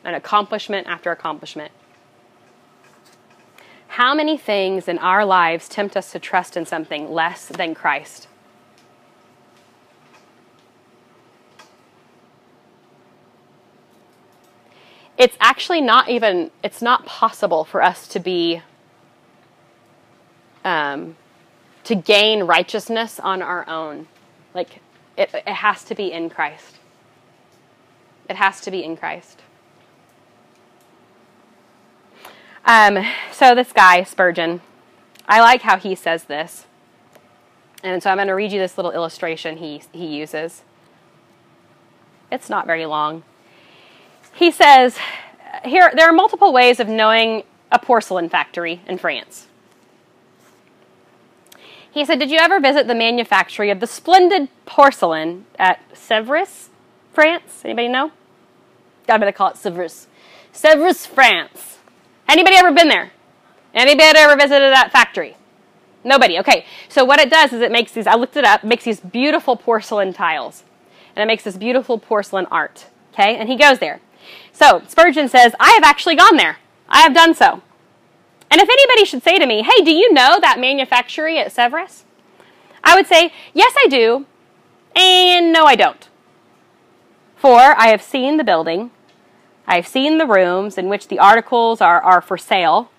An 0.05 0.15
accomplishment 0.15 0.87
after 0.87 1.11
accomplishment. 1.11 1.73
How 3.89 4.15
many 4.15 4.37
things 4.37 4.89
in 4.89 4.99
our 4.99 5.25
lives 5.25 5.69
tempt 5.69 5.97
us 5.97 6.13
to 6.13 6.19
trust 6.19 6.57
in 6.57 6.67
something 6.67 7.11
less 7.11 7.47
than 7.47 7.75
Christ? 7.75 8.29
it's 15.19 15.37
actually 15.41 15.81
not 15.81 16.09
even 16.09 16.51
it's 16.63 16.83
not 16.83 17.07
possible 17.07 17.65
for 17.65 17.83
us 17.83 18.07
to 18.09 18.21
be 18.21 18.63
um, 20.65 21.17
to 21.87 21.95
gain 21.95 22.43
righteousness 22.43 23.21
on 23.21 23.41
our 23.41 23.69
own. 23.69 24.09
Like 24.55 24.81
it, 25.17 25.31
it 25.33 25.49
has 25.49 25.85
to 25.85 25.95
be 25.95 26.13
in 26.13 26.29
christ. 26.29 26.79
It 28.29 28.35
has 28.35 28.61
to 28.63 28.73
be 28.73 28.83
in 28.83 28.97
christ. 28.97 29.41
Um, 32.65 33.07
so 33.31 33.55
this 33.55 33.73
guy 33.73 34.03
spurgeon 34.03 34.61
i 35.29 35.41
like 35.41 35.63
how 35.63 35.79
he 35.79 35.95
says 35.95 36.25
this. 36.25 36.67
And 37.85 38.03
so 38.03 38.11
i'm 38.11 38.17
going 38.17 38.27
to 38.27 38.35
read 38.35 38.51
you 38.51 38.59
this 38.59 38.77
little 38.77 38.91
illustration 38.91 39.59
he, 39.59 39.81
he 39.93 40.07
uses. 40.07 40.63
It's 42.33 42.51
not 42.51 42.67
very 42.67 42.87
long. 42.87 43.23
He 44.35 44.51
says 44.51 44.99
here 45.65 45.93
there 45.95 46.09
are 46.09 46.13
multiple 46.13 46.53
ways 46.53 46.81
of 46.81 46.89
knowing 46.89 47.45
a 47.71 47.79
porcelain 47.79 48.29
factory 48.29 48.81
in 48.89 48.99
France. 48.99 49.47
He 51.97 52.05
said, 52.05 52.19
Did 52.19 52.31
you 52.31 52.37
ever 52.37 52.61
visit 52.61 52.87
the 52.89 52.95
manufactory 52.95 53.71
of 53.71 53.81
the 53.81 53.87
splendid 53.87 54.51
porcelain 54.67 55.47
at 55.59 55.81
Sèvres, 55.95 56.69
France? 57.15 57.63
Anybody 57.65 57.89
know? 57.89 58.13
I'm 59.09 59.19
going 59.19 59.33
to 59.33 59.37
call 59.37 59.49
it 59.49 59.55
Sèvres. 59.57 60.05
Sèvres, 60.53 61.07
France. 61.07 61.79
Anybody 62.29 62.55
ever 62.57 62.71
been 62.71 62.89
there? 62.89 63.13
Anybody 63.73 64.19
ever 64.19 64.37
visited 64.37 64.75
that 64.75 64.93
factory? 64.93 65.39
Nobody. 66.05 66.39
Okay. 66.39 66.67
So 66.91 67.03
what 67.03 67.19
it 67.19 67.31
does 67.31 67.55
is 67.55 67.63
it 67.63 67.73
makes 67.73 67.93
these, 67.93 68.07
I 68.07 68.15
looked 68.15 68.37
it 68.37 68.45
up, 68.45 68.63
makes 68.63 68.85
these 68.85 69.01
beautiful 69.01 69.57
porcelain 69.57 70.13
tiles. 70.13 70.65
And 71.15 71.23
it 71.23 71.27
makes 71.27 71.45
this 71.45 71.57
beautiful 71.57 71.99
porcelain 71.99 72.45
art. 72.51 72.89
Okay? 73.15 73.37
And 73.37 73.49
he 73.49 73.57
goes 73.57 73.79
there. 73.79 74.03
So 74.53 74.83
Spurgeon 74.87 75.31
says, 75.31 75.55
I 75.59 75.71
have 75.71 75.83
actually 75.83 76.17
gone 76.17 76.37
there. 76.37 76.59
I 76.91 77.01
have 77.01 77.15
done 77.15 77.35
so. 77.35 77.63
And 78.51 78.61
if 78.61 78.69
anybody 78.69 79.05
should 79.05 79.23
say 79.23 79.39
to 79.39 79.47
me, 79.47 79.63
hey, 79.63 79.85
do 79.85 79.93
you 79.93 80.13
know 80.13 80.39
that 80.41 80.61
manufactory 80.61 81.39
at 81.39 81.53
Sèvres? 81.53 82.05
I 82.85 82.95
would 82.95 83.07
say, 83.07 83.33
yes, 83.53 83.75
I 83.77 83.89
do, 83.89 84.27
and 84.95 85.53
no, 85.53 85.65
I 85.65 85.75
don't. 85.75 86.09
For 87.37 87.59
I 87.59 87.89
have 87.89 88.03
seen 88.03 88.37
the 88.37 88.45
building, 88.45 88.91
I 89.67 89.75
have 89.77 89.87
seen 89.87 90.19
the 90.19 90.27
rooms 90.27 90.79
in 90.79 90.89
which 90.89 91.09
the 91.09 91.19
articles 91.19 91.81
are, 91.81 92.01
are 92.03 92.21
for 92.21 92.39
sale, 92.39 92.91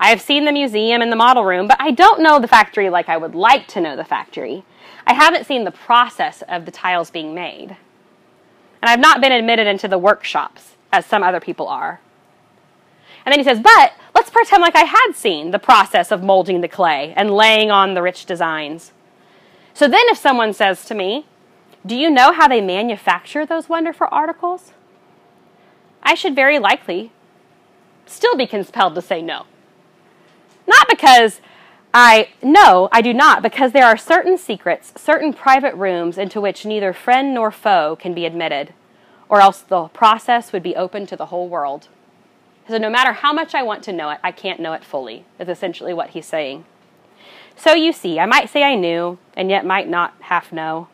I 0.00 0.10
have 0.10 0.20
seen 0.20 0.44
the 0.44 0.52
museum 0.52 1.00
and 1.00 1.12
the 1.12 1.16
model 1.16 1.44
room, 1.44 1.68
but 1.68 1.80
I 1.80 1.92
don't 1.92 2.20
know 2.20 2.40
the 2.40 2.48
factory 2.48 2.90
like 2.90 3.08
I 3.08 3.16
would 3.16 3.34
like 3.34 3.68
to 3.68 3.80
know 3.80 3.94
the 3.94 4.04
factory. 4.04 4.64
I 5.06 5.14
haven't 5.14 5.46
seen 5.46 5.62
the 5.64 5.70
process 5.70 6.42
of 6.48 6.64
the 6.66 6.72
tiles 6.72 7.10
being 7.10 7.32
made 7.32 7.76
and 8.84 8.90
I've 8.90 9.00
not 9.00 9.22
been 9.22 9.32
admitted 9.32 9.66
into 9.66 9.88
the 9.88 9.96
workshops 9.96 10.74
as 10.92 11.06
some 11.06 11.22
other 11.22 11.40
people 11.40 11.68
are. 11.68 12.00
And 13.24 13.32
then 13.32 13.38
he 13.38 13.44
says, 13.44 13.60
but 13.60 13.94
let's 14.14 14.30
pretend 14.30 14.60
like 14.60 14.76
I 14.76 14.84
had 14.84 15.12
seen 15.12 15.50
the 15.50 15.58
process 15.58 16.10
of 16.10 16.22
molding 16.22 16.60
the 16.60 16.68
clay 16.68 17.14
and 17.16 17.30
laying 17.30 17.70
on 17.70 17.94
the 17.94 18.02
rich 18.02 18.26
designs. 18.26 18.92
So 19.72 19.88
then 19.88 20.04
if 20.08 20.18
someone 20.18 20.52
says 20.52 20.84
to 20.86 20.94
me, 20.94 21.26
do 21.86 21.96
you 21.96 22.10
know 22.10 22.32
how 22.32 22.48
they 22.48 22.60
manufacture 22.60 23.44
those 23.44 23.68
wonderful 23.68 24.08
articles? 24.10 24.72
I 26.02 26.14
should 26.14 26.34
very 26.34 26.58
likely 26.58 27.12
still 28.06 28.36
be 28.36 28.46
compelled 28.46 28.94
to 28.94 29.02
say 29.02 29.22
no. 29.22 29.46
Not 30.66 30.86
because 30.88 31.40
I 31.92 32.30
know 32.42 32.88
I 32.90 33.00
do 33.02 33.14
not, 33.14 33.42
because 33.42 33.72
there 33.72 33.86
are 33.86 33.96
certain 33.96 34.36
secrets, 34.36 34.92
certain 35.00 35.32
private 35.32 35.74
rooms 35.74 36.18
into 36.18 36.40
which 36.40 36.66
neither 36.66 36.92
friend 36.92 37.34
nor 37.34 37.50
foe 37.50 37.96
can 37.96 38.14
be 38.14 38.26
admitted, 38.26 38.74
or 39.28 39.40
else 39.40 39.60
the 39.60 39.88
process 39.88 40.52
would 40.52 40.62
be 40.62 40.76
open 40.76 41.06
to 41.06 41.16
the 41.16 41.26
whole 41.26 41.48
world. 41.48 41.88
So 42.68 42.78
no 42.78 42.88
matter 42.88 43.12
how 43.12 43.32
much 43.32 43.54
I 43.54 43.62
want 43.62 43.82
to 43.84 43.92
know 43.92 44.10
it, 44.10 44.18
I 44.22 44.32
can't 44.32 44.60
know 44.60 44.72
it 44.72 44.84
fully, 44.84 45.24
is 45.38 45.48
essentially 45.48 45.92
what 45.92 46.10
he's 46.10 46.26
saying. 46.26 46.64
So 47.56 47.74
you 47.74 47.92
see, 47.92 48.18
I 48.18 48.26
might 48.26 48.50
say 48.50 48.62
I 48.62 48.74
knew, 48.74 49.18
and 49.36 49.50
yet 49.50 49.66
might 49.66 49.88
not 49.88 50.14
half 50.20 50.52
know. 50.52 50.88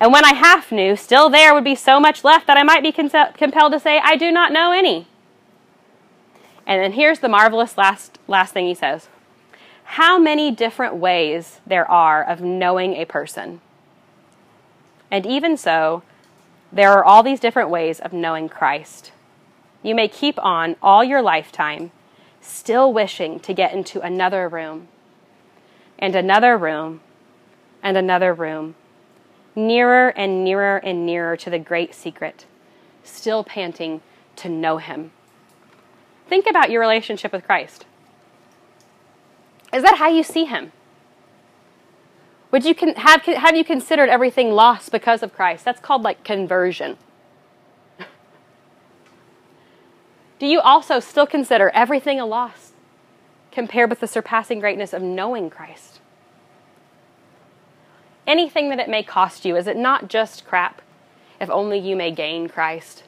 And 0.00 0.12
when 0.12 0.24
I 0.24 0.34
half 0.34 0.70
knew, 0.70 0.96
still 0.96 1.28
there 1.28 1.52
would 1.52 1.64
be 1.64 1.74
so 1.74 1.98
much 1.98 2.24
left 2.24 2.46
that 2.46 2.56
I 2.56 2.62
might 2.62 2.82
be 2.82 2.92
compelled 2.92 3.72
to 3.72 3.80
say, 3.80 4.00
I 4.02 4.16
do 4.16 4.30
not 4.30 4.52
know 4.52 4.72
any. 4.72 5.08
And 6.66 6.82
then 6.82 6.92
here's 6.92 7.18
the 7.18 7.28
marvelous 7.28 7.76
last, 7.76 8.18
last 8.26 8.52
thing 8.52 8.66
he 8.66 8.74
says 8.74 9.08
how 9.92 10.18
many 10.18 10.50
different 10.50 10.94
ways 10.96 11.60
there 11.66 11.90
are 11.90 12.22
of 12.22 12.42
knowing 12.42 12.94
a 12.94 13.06
person. 13.06 13.58
And 15.10 15.24
even 15.24 15.56
so, 15.56 16.02
there 16.70 16.92
are 16.92 17.02
all 17.02 17.22
these 17.22 17.40
different 17.40 17.70
ways 17.70 17.98
of 17.98 18.12
knowing 18.12 18.50
Christ. 18.50 19.12
You 19.82 19.94
may 19.94 20.08
keep 20.08 20.38
on 20.42 20.76
all 20.82 21.04
your 21.04 21.22
lifetime 21.22 21.90
still 22.40 22.92
wishing 22.92 23.40
to 23.40 23.52
get 23.52 23.72
into 23.72 24.00
another 24.00 24.48
room, 24.48 24.88
and 25.98 26.14
another 26.14 26.56
room, 26.56 27.00
and 27.82 27.96
another 27.96 28.32
room, 28.32 28.74
nearer 29.54 30.08
and 30.10 30.44
nearer 30.44 30.78
and 30.78 31.04
nearer 31.04 31.36
to 31.36 31.50
the 31.50 31.58
great 31.58 31.94
secret, 31.94 32.46
still 33.02 33.44
panting 33.44 34.00
to 34.36 34.48
know 34.48 34.78
Him. 34.78 35.10
Think 36.28 36.46
about 36.46 36.70
your 36.70 36.80
relationship 36.80 37.32
with 37.32 37.44
Christ. 37.44 37.86
Is 39.72 39.82
that 39.82 39.96
how 39.96 40.08
you 40.08 40.22
see 40.22 40.44
him? 40.44 40.72
Would 42.50 42.64
you 42.64 42.74
con- 42.74 42.94
have, 42.94 43.22
have 43.22 43.56
you 43.56 43.64
considered 43.64 44.08
everything 44.08 44.52
lost 44.52 44.90
because 44.90 45.22
of 45.22 45.34
Christ? 45.34 45.64
That's 45.64 45.80
called 45.80 46.02
like 46.02 46.24
conversion. 46.24 46.96
Do 50.38 50.46
you 50.46 50.60
also 50.60 51.00
still 51.00 51.26
consider 51.26 51.70
everything 51.70 52.20
a 52.20 52.26
loss 52.26 52.72
compared 53.50 53.90
with 53.90 54.00
the 54.00 54.06
surpassing 54.06 54.60
greatness 54.60 54.92
of 54.92 55.02
knowing 55.02 55.50
Christ? 55.50 55.98
anything 58.28 58.68
that 58.68 58.78
it 58.78 58.88
may 58.88 59.02
cost 59.02 59.44
you, 59.44 59.56
is 59.56 59.66
it 59.66 59.76
not 59.76 60.08
just 60.08 60.44
crap? 60.44 60.82
If 61.40 61.50
only 61.50 61.78
you 61.78 61.96
may 61.96 62.10
gain 62.12 62.48
Christ. 62.48 63.04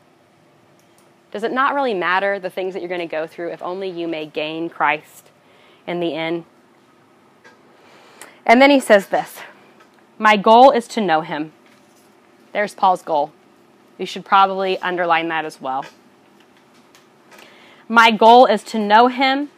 Does 1.30 1.44
it 1.44 1.52
not 1.52 1.74
really 1.74 1.94
matter 1.94 2.40
the 2.40 2.50
things 2.50 2.74
that 2.74 2.80
you're 2.80 2.88
going 2.88 3.00
to 3.00 3.06
go 3.06 3.26
through 3.26 3.50
if 3.52 3.62
only 3.62 3.88
you 3.88 4.08
may 4.08 4.26
gain 4.26 4.68
Christ 4.68 5.28
in 5.86 6.00
the 6.00 6.14
end? 6.14 6.44
And 8.46 8.60
then 8.60 8.70
he 8.70 8.80
says 8.80 9.08
this 9.08 9.40
My 10.18 10.36
goal 10.36 10.70
is 10.70 10.88
to 10.88 11.00
know 11.00 11.20
him. 11.20 11.52
There's 12.52 12.74
Paul's 12.74 13.02
goal. 13.02 13.32
You 13.98 14.06
should 14.06 14.24
probably 14.24 14.78
underline 14.78 15.28
that 15.28 15.44
as 15.44 15.60
well. 15.60 15.84
My 17.90 18.12
goal 18.12 18.46
is 18.46 18.62
to 18.66 18.78
know 18.78 19.08
him 19.08 19.50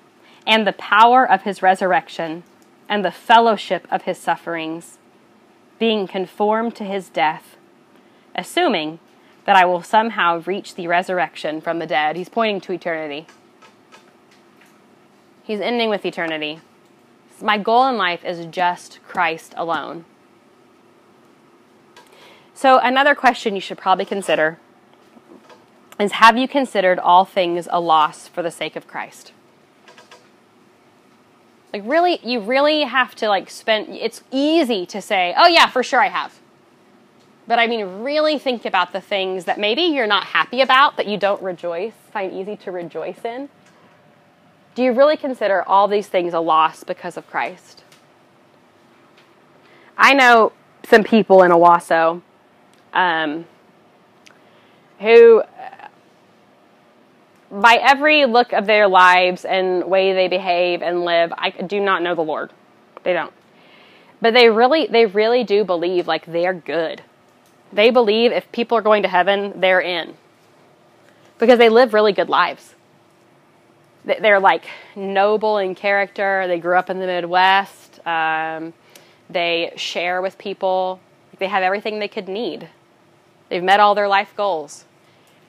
and 0.47 0.67
the 0.67 0.73
power 0.73 1.31
of 1.31 1.43
his 1.43 1.61
resurrection 1.61 2.45
and 2.89 3.05
the 3.05 3.11
fellowship 3.11 3.87
of 3.91 4.05
his 4.05 4.17
sufferings, 4.17 4.97
being 5.79 6.09
conformed 6.09 6.75
to 6.77 6.85
his 6.85 7.11
death, 7.11 7.57
assuming 8.35 9.01
that 9.45 9.55
I 9.55 9.67
will 9.67 9.83
somehow 9.83 10.41
reach 10.47 10.77
the 10.77 10.87
resurrection 10.87 11.61
from 11.61 11.79
the 11.79 11.87
dead. 11.87 12.17
He's 12.17 12.31
pointing 12.31 12.63
to 12.63 12.73
eternity. 12.73 13.27
He's 15.43 15.61
ending 15.61 15.91
with 15.91 16.07
eternity. 16.07 16.61
My 17.39 17.59
goal 17.59 17.87
in 17.87 17.99
life 17.99 18.25
is 18.25 18.47
just 18.47 18.99
Christ 19.07 19.53
alone. 19.59 20.07
So, 22.55 22.79
another 22.79 23.15
question 23.15 23.55
you 23.55 23.61
should 23.61 23.77
probably 23.77 24.07
consider 24.07 24.59
is 26.03 26.13
Have 26.13 26.37
you 26.37 26.47
considered 26.49 26.99
all 26.99 27.25
things 27.25 27.69
a 27.71 27.81
loss 27.81 28.29
for 28.29 28.43
the 28.43 28.51
sake 28.51 28.77
of 28.77 28.87
Christ? 28.87 29.33
Like, 31.73 31.83
really, 31.87 32.21
you 32.23 32.41
really 32.41 32.83
have 32.83 33.15
to, 33.17 33.29
like, 33.29 33.49
spend, 33.49 33.89
it's 33.89 34.23
easy 34.31 34.85
to 34.87 35.01
say, 35.01 35.35
oh, 35.39 35.47
yeah, 35.47 35.69
for 35.69 35.83
sure 35.83 36.01
I 36.01 36.09
have. 36.09 36.39
But 37.47 37.59
I 37.59 37.67
mean, 37.67 38.03
really 38.03 38.39
think 38.39 38.65
about 38.65 38.93
the 38.93 39.01
things 39.01 39.47
that 39.47 39.59
maybe 39.59 39.83
you're 39.83 40.07
not 40.07 40.25
happy 40.25 40.61
about, 40.61 40.97
that 40.97 41.07
you 41.07 41.17
don't 41.17 41.43
rejoice, 41.43 41.95
find 42.13 42.33
easy 42.33 42.57
to 42.57 42.71
rejoice 42.71 43.25
in. 43.25 43.49
Do 44.75 44.83
you 44.83 44.93
really 44.93 45.17
consider 45.17 45.63
all 45.63 45.89
these 45.89 46.09
things 46.09 46.35
a 46.35 46.41
loss 46.41 46.85
because 46.85 47.17
of 47.17 47.27
Christ? 47.27 47.85
I 49.97 50.15
know 50.15 50.53
some 50.85 51.05
people 51.05 51.43
in 51.43 51.51
Owasso 51.51 52.23
um, 52.93 53.45
who, 54.99 55.43
by 57.53 57.75
every 57.75 58.25
look 58.25 58.53
of 58.55 58.67
their 58.67 58.89
lives 58.89 59.45
and 59.45 59.85
way 59.85 60.15
they 60.15 60.27
behave 60.27 60.83
and 60.83 61.05
live, 61.05 61.33
I 61.37 61.51
do 61.51 61.81
not 61.81 62.03
know 62.03 62.15
the 62.15 62.23
Lord. 62.23 62.51
They 63.03 63.13
don't. 63.13 63.33
But 64.23 64.33
they 64.33 64.49
really, 64.49 64.87
they 64.87 65.05
really 65.05 65.45
do 65.45 65.63
believe 65.63 66.07
like 66.07 66.25
they're 66.25 66.55
good. 66.55 67.03
They 67.73 67.91
believe 67.91 68.33
if 68.33 68.51
people 68.53 68.79
are 68.79 68.83
going 68.83 69.03
to 69.03 69.09
heaven, 69.09 69.61
they're 69.61 69.81
in. 69.81 70.15
Because 71.39 71.59
they 71.59 71.69
live 71.69 71.93
really 71.93 72.13
good 72.13 72.31
lives. 72.31 72.75
They're 74.05 74.41
like 74.41 74.65
noble 74.97 75.59
in 75.59 75.75
character. 75.75 76.47
They 76.47 76.59
grew 76.59 76.77
up 76.77 76.89
in 76.89 77.01
the 77.01 77.07
Midwest. 77.07 78.05
Um, 78.07 78.73
they 79.29 79.73
share 79.77 80.23
with 80.23 80.39
people. 80.39 81.01
They 81.39 81.49
have 81.49 81.63
everything 81.63 81.99
they 81.99 82.09
could 82.09 82.29
need. 82.29 82.69
They've 83.49 83.63
met 83.63 83.81
all 83.81 83.95
their 83.95 84.09
life 84.09 84.33
goals. 84.37 84.85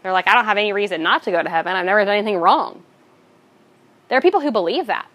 They're 0.04 0.12
like, 0.12 0.28
I 0.28 0.36
don't 0.36 0.46
have 0.46 0.58
any 0.58 0.74
reason 0.74 1.02
not 1.02 1.24
to 1.24 1.32
go 1.32 1.42
to 1.42 1.50
heaven. 1.50 1.74
I've 1.76 1.86
never 1.86 2.04
done 2.06 2.16
anything 2.16 2.38
wrong. 2.38 2.84
There 4.10 4.18
are 4.18 4.22
people 4.22 4.42
who 4.42 4.52
believe 4.52 4.88
that. 4.88 5.08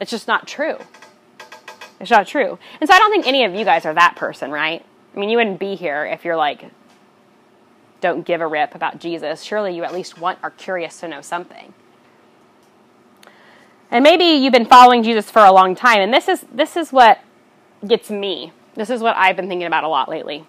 It's 0.00 0.10
just 0.10 0.28
not 0.28 0.46
true. 0.46 0.78
It's 2.00 2.10
not 2.10 2.28
true. 2.28 2.58
And 2.80 2.88
so 2.88 2.94
I 2.94 2.98
don't 2.98 3.10
think 3.10 3.26
any 3.26 3.44
of 3.44 3.54
you 3.54 3.64
guys 3.64 3.84
are 3.84 3.94
that 3.94 4.14
person, 4.14 4.52
right? 4.52 4.84
I 5.14 5.18
mean, 5.18 5.28
you 5.28 5.36
wouldn't 5.36 5.58
be 5.58 5.74
here 5.74 6.06
if 6.06 6.24
you're 6.24 6.36
like, 6.36 6.70
don't 8.00 8.24
give 8.24 8.40
a 8.40 8.46
rip 8.46 8.76
about 8.76 9.00
Jesus. 9.00 9.42
Surely 9.42 9.74
you 9.74 9.82
at 9.82 9.92
least 9.92 10.18
want 10.18 10.38
are 10.42 10.52
curious 10.52 11.00
to 11.00 11.08
know 11.08 11.20
something. 11.20 11.74
And 13.90 14.04
maybe 14.04 14.24
you've 14.24 14.52
been 14.52 14.66
following 14.66 15.02
Jesus 15.02 15.30
for 15.30 15.42
a 15.42 15.50
long 15.50 15.74
time, 15.74 16.00
and 16.00 16.12
this 16.12 16.28
is 16.28 16.44
this 16.52 16.76
is 16.76 16.92
what 16.92 17.20
gets 17.86 18.10
me. 18.10 18.52
This 18.74 18.90
is 18.90 19.00
what 19.00 19.16
I've 19.16 19.34
been 19.34 19.48
thinking 19.48 19.66
about 19.66 19.82
a 19.82 19.88
lot 19.88 20.08
lately. 20.08 20.46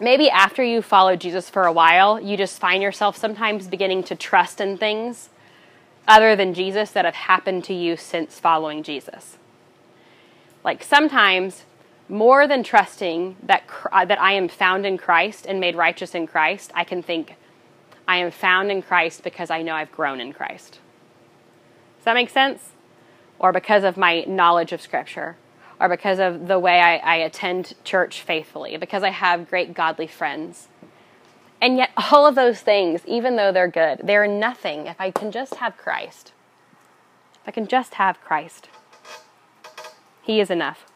Maybe 0.00 0.30
after 0.30 0.62
you 0.62 0.80
followed 0.80 1.20
Jesus 1.20 1.50
for 1.50 1.64
a 1.64 1.72
while, 1.72 2.20
you 2.20 2.36
just 2.36 2.60
find 2.60 2.82
yourself 2.82 3.16
sometimes 3.16 3.66
beginning 3.66 4.04
to 4.04 4.14
trust 4.14 4.60
in 4.60 4.78
things 4.78 5.28
other 6.06 6.36
than 6.36 6.54
Jesus 6.54 6.92
that 6.92 7.04
have 7.04 7.14
happened 7.14 7.64
to 7.64 7.74
you 7.74 7.96
since 7.96 8.38
following 8.38 8.82
Jesus. 8.82 9.36
Like 10.64 10.84
sometimes 10.84 11.64
more 12.08 12.46
than 12.46 12.62
trusting 12.62 13.36
that 13.42 13.64
uh, 13.92 14.04
that 14.04 14.20
I 14.20 14.32
am 14.32 14.48
found 14.48 14.86
in 14.86 14.96
Christ 14.96 15.46
and 15.46 15.60
made 15.60 15.76
righteous 15.76 16.14
in 16.14 16.26
Christ, 16.26 16.70
I 16.74 16.84
can 16.84 17.02
think 17.02 17.34
I 18.06 18.16
am 18.18 18.30
found 18.30 18.70
in 18.70 18.80
Christ 18.80 19.22
because 19.22 19.50
I 19.50 19.62
know 19.62 19.74
I've 19.74 19.92
grown 19.92 20.20
in 20.20 20.32
Christ. 20.32 20.78
Does 21.98 22.04
that 22.04 22.14
make 22.14 22.30
sense? 22.30 22.70
Or 23.38 23.52
because 23.52 23.84
of 23.84 23.96
my 23.96 24.24
knowledge 24.26 24.72
of 24.72 24.80
Scripture, 24.80 25.36
or 25.80 25.88
because 25.88 26.18
of 26.18 26.48
the 26.48 26.58
way 26.58 26.80
I, 26.80 26.96
I 26.96 27.16
attend 27.16 27.74
church 27.84 28.22
faithfully, 28.22 28.76
because 28.76 29.02
I 29.02 29.10
have 29.10 29.48
great 29.48 29.74
godly 29.74 30.06
friends. 30.06 30.68
And 31.60 31.76
yet, 31.76 31.90
all 32.12 32.26
of 32.26 32.34
those 32.34 32.60
things, 32.60 33.02
even 33.06 33.36
though 33.36 33.52
they're 33.52 33.68
good, 33.68 34.00
they're 34.04 34.28
nothing 34.28 34.86
if 34.86 35.00
I 35.00 35.10
can 35.10 35.30
just 35.30 35.56
have 35.56 35.76
Christ. 35.76 36.32
If 37.42 37.48
I 37.48 37.50
can 37.50 37.66
just 37.66 37.94
have 37.94 38.20
Christ, 38.20 38.68
He 40.22 40.40
is 40.40 40.50
enough. 40.50 40.86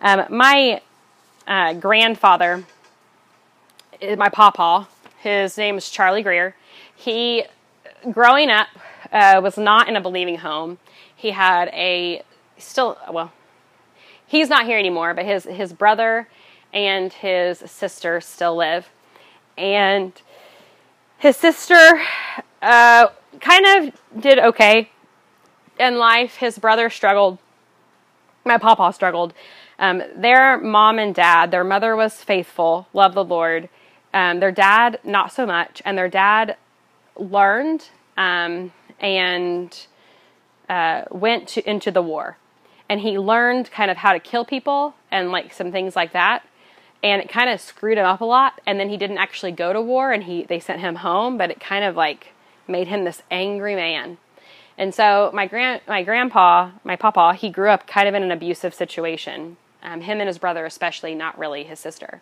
Um, 0.00 0.26
my 0.30 0.80
uh, 1.46 1.74
grandfather, 1.74 2.64
my 4.16 4.28
papa, 4.28 4.88
his 5.20 5.56
name 5.56 5.76
is 5.76 5.88
Charlie 5.88 6.22
Greer. 6.22 6.56
He, 6.94 7.44
growing 8.10 8.50
up, 8.50 8.66
uh, 9.12 9.40
was 9.42 9.56
not 9.56 9.88
in 9.88 9.94
a 9.94 10.00
believing 10.00 10.38
home. 10.38 10.78
He 11.14 11.30
had 11.30 11.68
a 11.68 12.22
still 12.58 12.98
well, 13.10 13.32
he's 14.32 14.48
not 14.48 14.64
here 14.64 14.78
anymore, 14.78 15.12
but 15.14 15.24
his 15.26 15.44
his 15.44 15.72
brother 15.72 16.26
and 16.72 17.12
his 17.12 17.58
sister 17.58 18.20
still 18.20 18.56
live, 18.56 18.88
and 19.56 20.12
his 21.18 21.36
sister 21.36 22.00
uh, 22.62 23.08
kind 23.40 23.66
of 23.66 24.22
did 24.22 24.38
okay 24.38 24.90
in 25.78 25.98
life. 25.98 26.36
His 26.36 26.58
brother 26.58 26.90
struggled. 26.90 27.38
My 28.44 28.58
papa 28.58 28.92
struggled. 28.92 29.34
Um, 29.78 30.02
their 30.16 30.58
mom 30.58 30.98
and 30.98 31.14
dad, 31.14 31.50
their 31.50 31.64
mother 31.64 31.94
was 31.94 32.14
faithful, 32.14 32.88
loved 32.92 33.14
the 33.14 33.24
Lord. 33.24 33.68
Um, 34.14 34.40
their 34.40 34.52
dad, 34.52 34.98
not 35.04 35.32
so 35.32 35.46
much. 35.46 35.80
And 35.84 35.96
their 35.96 36.08
dad 36.08 36.56
learned 37.16 37.88
um, 38.16 38.72
and 39.00 39.86
uh, 40.68 41.02
went 41.10 41.48
to, 41.48 41.68
into 41.68 41.90
the 41.90 42.02
war. 42.02 42.36
And 42.92 43.00
he 43.00 43.18
learned 43.18 43.70
kind 43.70 43.90
of 43.90 43.96
how 43.96 44.12
to 44.12 44.20
kill 44.20 44.44
people 44.44 44.92
and 45.10 45.32
like 45.32 45.54
some 45.54 45.72
things 45.72 45.96
like 45.96 46.12
that. 46.12 46.46
And 47.02 47.22
it 47.22 47.30
kind 47.30 47.48
of 47.48 47.58
screwed 47.58 47.96
him 47.96 48.04
up 48.04 48.20
a 48.20 48.26
lot. 48.26 48.60
And 48.66 48.78
then 48.78 48.90
he 48.90 48.98
didn't 48.98 49.16
actually 49.16 49.52
go 49.52 49.72
to 49.72 49.80
war 49.80 50.12
and 50.12 50.24
he, 50.24 50.42
they 50.42 50.60
sent 50.60 50.80
him 50.80 50.96
home, 50.96 51.38
but 51.38 51.50
it 51.50 51.58
kind 51.58 51.86
of 51.86 51.96
like 51.96 52.34
made 52.68 52.88
him 52.88 53.04
this 53.04 53.22
angry 53.30 53.74
man. 53.74 54.18
And 54.76 54.94
so 54.94 55.30
my 55.32 55.46
grand 55.46 55.80
my 55.88 56.02
grandpa, 56.02 56.72
my 56.84 56.96
papa, 56.96 57.32
he 57.32 57.48
grew 57.48 57.70
up 57.70 57.86
kind 57.86 58.06
of 58.08 58.14
in 58.14 58.22
an 58.22 58.30
abusive 58.30 58.74
situation. 58.74 59.56
Um, 59.82 60.02
him 60.02 60.20
and 60.20 60.26
his 60.26 60.36
brother, 60.36 60.66
especially, 60.66 61.14
not 61.14 61.38
really 61.38 61.64
his 61.64 61.80
sister. 61.80 62.20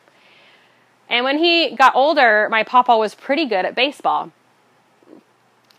And 1.09 1.25
when 1.25 1.39
he 1.39 1.75
got 1.75 1.97
older, 1.97 2.47
my 2.49 2.63
papa 2.63 2.97
was 2.97 3.17
pretty 3.17 3.45
good 3.45 3.65
at 3.65 3.75
baseball. 3.75 4.31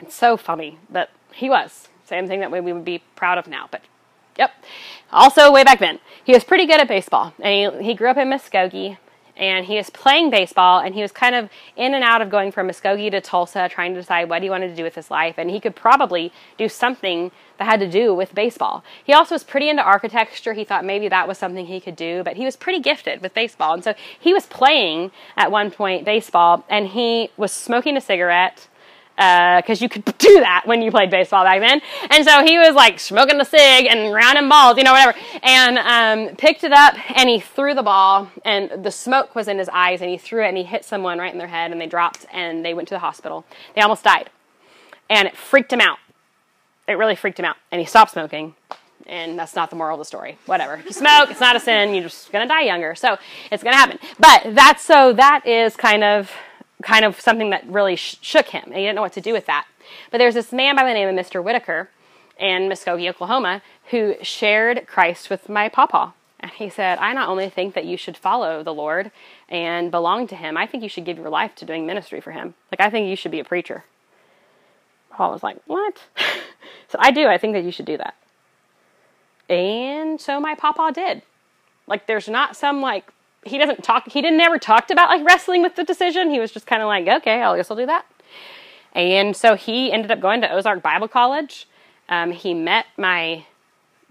It's 0.02 0.16
so 0.16 0.36
funny 0.36 0.80
that 0.90 1.12
he 1.32 1.50
was. 1.50 1.88
Same 2.04 2.28
thing 2.28 2.42
that 2.42 2.52
we 2.52 2.60
would 2.60 2.84
be 2.84 3.02
proud 3.16 3.38
of 3.38 3.48
now, 3.48 3.70
but 3.72 3.84
yep. 4.38 4.52
Also, 5.12 5.52
way 5.52 5.64
back 5.64 5.80
then, 5.80 6.00
he 6.24 6.34
was 6.34 6.44
pretty 6.44 6.66
good 6.66 6.80
at 6.80 6.88
baseball. 6.88 7.34
And 7.40 7.82
he, 7.82 7.90
he 7.90 7.94
grew 7.94 8.10
up 8.10 8.18
in 8.18 8.30
Muskogee, 8.30 8.98
and 9.42 9.66
he 9.66 9.76
was 9.76 9.90
playing 9.90 10.30
baseball 10.30 10.80
and 10.80 10.94
he 10.94 11.02
was 11.02 11.12
kind 11.12 11.36
of 11.36 11.50
in 11.76 11.94
and 11.94 12.04
out 12.04 12.22
of 12.22 12.30
going 12.30 12.52
from 12.52 12.68
Muskogee 12.68 13.10
to 13.12 13.20
Tulsa 13.22 13.68
trying 13.70 13.94
to 13.94 14.00
decide 14.00 14.30
what 14.30 14.44
he 14.44 14.50
wanted 14.50 14.70
to 14.70 14.76
do 14.76 14.84
with 14.84 14.96
his 14.96 15.10
life 15.10 15.36
and 15.38 15.50
he 15.50 15.60
could 15.60 15.76
probably 15.76 16.32
do 16.58 16.70
something 16.70 17.32
that 17.58 17.66
had 17.66 17.80
to 17.80 17.90
do 17.90 18.14
with 18.14 18.36
baseball. 18.36 18.84
He 19.04 19.14
also 19.14 19.36
was 19.36 19.44
pretty 19.44 19.70
into 19.70 19.84
architecture. 19.84 20.54
He 20.54 20.64
thought 20.64 20.86
maybe 20.86 21.08
that 21.10 21.28
was 21.28 21.38
something 21.38 21.66
he 21.66 21.80
could 21.80 21.96
do, 21.96 22.24
but 22.24 22.38
he 22.38 22.46
was 22.46 22.56
pretty 22.56 22.80
gifted 22.80 23.22
with 23.22 23.34
baseball. 23.34 23.74
And 23.74 23.84
so 23.84 23.96
he 24.20 24.34
was 24.34 24.46
playing 24.46 25.12
at 25.36 25.52
one 25.52 25.72
point 25.72 26.06
baseball 26.06 26.64
and 26.70 26.90
he 26.90 27.32
was 27.36 27.52
smoking 27.52 27.98
a 27.98 28.02
cigarette 28.02 28.68
because 29.16 29.82
uh, 29.82 29.84
you 29.84 29.90
could 29.90 30.06
do 30.18 30.40
that 30.40 30.64
when 30.66 30.82
you 30.82 30.92
played 30.92 31.10
baseball 31.10 31.44
back 31.44 31.60
then. 31.60 31.82
And 32.10 32.26
so 32.26 32.44
he 32.44 32.58
was 32.58 32.74
like 32.76 33.00
smoking 33.00 33.40
a 33.40 33.46
cig 33.46 33.88
and 33.90 34.14
rounding 34.14 34.50
balls, 34.50 34.78
you 34.78 34.84
know, 34.84 34.94
whatever, 34.94 35.18
and 35.44 35.78
um, 35.78 36.36
picked 36.36 36.64
it 36.64 36.72
up 36.72 36.96
and 37.18 37.30
he 37.30 37.40
threw 37.40 37.74
the 37.74 37.84
ball, 37.84 38.30
and 38.46 38.84
the 38.84 38.92
smoke 38.92 39.36
was 39.36 39.48
in 39.48 39.58
his 39.58 39.70
eyes, 39.70 40.02
and 40.02 40.10
he 40.10 40.18
threw 40.18 40.44
it 40.44 40.48
and 40.48 40.58
he 40.58 40.64
hit 40.64 40.86
someone 40.86 41.20
right 41.20 41.32
in 41.32 41.38
their 41.38 41.48
head, 41.48 41.72
and 41.72 41.80
they 41.80 41.88
dropped 41.88 42.26
and 42.32 42.66
they 42.66 42.74
went 42.74 42.88
to 42.90 42.96
the 42.96 43.00
hospital. 43.00 43.46
They 43.76 43.82
almost 43.82 44.04
died, 44.04 44.30
and 45.10 45.28
it 45.28 45.36
freaked 45.36 45.72
him 45.72 45.82
out. 45.82 45.98
It 46.88 46.94
really 46.94 47.16
freaked 47.16 47.40
him 47.40 47.46
out, 47.46 47.58
and 47.72 47.80
he 47.80 47.86
stopped 47.86 48.12
smoking, 48.12 48.56
And 49.06 49.38
that's 49.38 49.56
not 49.56 49.70
the 49.70 49.76
moral 49.76 49.96
of 49.96 50.00
the 50.00 50.06
story. 50.06 50.38
Whatever. 50.46 50.76
If 50.76 50.86
you 50.86 50.92
smoke, 50.92 51.30
it's 51.30 51.40
not 51.40 51.56
a 51.56 51.60
sin. 51.60 51.94
You're 51.94 52.04
just 52.04 52.32
gonna 52.32 52.48
die 52.48 52.64
younger. 52.64 52.96
So 52.96 53.18
it's 53.52 53.64
gonna 53.64 53.76
happen. 53.76 54.00
But 54.20 54.56
that's 54.56 54.84
so 54.84 55.14
that 55.14 55.46
is 55.46 55.76
kind 55.76 56.04
of 56.04 56.32
kind 56.82 57.06
of 57.06 57.20
something 57.20 57.50
that 57.52 57.68
really 57.68 57.96
sh- 57.96 58.18
shook 58.22 58.48
him, 58.48 58.64
and 58.66 58.76
he 58.76 58.82
didn't 58.82 58.96
know 58.96 59.02
what 59.02 59.14
to 59.14 59.22
do 59.22 59.34
with 59.34 59.46
that. 59.46 59.68
But 60.10 60.18
there's 60.18 60.34
this 60.34 60.52
man 60.52 60.76
by 60.76 60.84
the 60.84 60.94
name 60.94 61.08
of 61.08 61.26
Mr. 61.26 61.44
Whitaker 61.44 61.90
in 62.38 62.70
Muskogee, 62.70 63.10
Oklahoma, 63.10 63.62
who 63.92 64.16
shared 64.22 64.88
Christ 64.88 65.30
with 65.30 65.50
my 65.50 65.70
papa. 65.70 66.14
And 66.40 66.52
he 66.52 66.70
said, 66.70 66.98
I 66.98 67.14
not 67.14 67.30
only 67.30 67.50
think 67.50 67.76
that 67.76 67.86
you 67.86 67.98
should 67.98 68.18
follow 68.18 68.64
the 68.64 68.74
Lord 68.74 69.12
and 69.48 69.92
belong 69.92 70.28
to 70.28 70.36
Him, 70.36 70.58
I 70.58 70.66
think 70.66 70.82
you 70.82 70.90
should 70.90 71.06
give 71.06 71.18
your 71.18 71.30
life 71.30 71.54
to 71.56 71.66
doing 71.66 71.86
ministry 71.86 72.20
for 72.20 72.32
Him. 72.32 72.56
Like, 72.72 72.82
I 72.82 72.90
think 72.90 73.08
you 73.08 73.16
should 73.16 73.32
be 73.32 73.40
a 73.40 73.46
preacher. 73.46 73.84
Paul 75.12 75.32
was 75.32 75.44
like, 75.44 75.58
What? 75.68 76.02
so 76.90 76.98
I 77.00 77.12
do. 77.12 77.28
I 77.28 77.38
think 77.38 77.54
that 77.54 77.64
you 77.64 77.72
should 77.72 77.86
do 77.86 77.98
that. 77.98 78.16
And 79.50 80.20
so 80.20 80.40
my 80.40 80.56
papa 80.56 80.92
did. 80.94 81.22
Like, 81.86 82.08
there's 82.08 82.30
not 82.30 82.56
some, 82.56 82.82
like, 82.82 83.12
he 83.44 83.58
doesn't 83.58 83.84
talk, 83.84 84.10
he 84.10 84.22
didn't 84.22 84.40
ever 84.40 84.60
talked 84.60 84.92
about, 84.92 85.10
like, 85.10 85.26
wrestling 85.26 85.62
with 85.62 85.76
the 85.76 85.84
decision. 85.84 86.30
He 86.30 86.40
was 86.40 86.52
just 86.52 86.68
kind 86.68 86.82
of 86.82 86.88
like, 86.88 87.08
Okay, 87.08 87.42
I 87.42 87.58
guess 87.58 87.72
I'll 87.72 87.78
do 87.78 87.86
that. 87.86 88.06
And 88.94 89.36
so 89.36 89.56
he 89.56 89.92
ended 89.92 90.12
up 90.12 90.20
going 90.20 90.42
to 90.42 90.52
Ozark 90.52 90.82
Bible 90.82 91.08
College. 91.08 91.68
Um, 92.10 92.32
he 92.32 92.54
met 92.54 92.86
my 92.98 93.46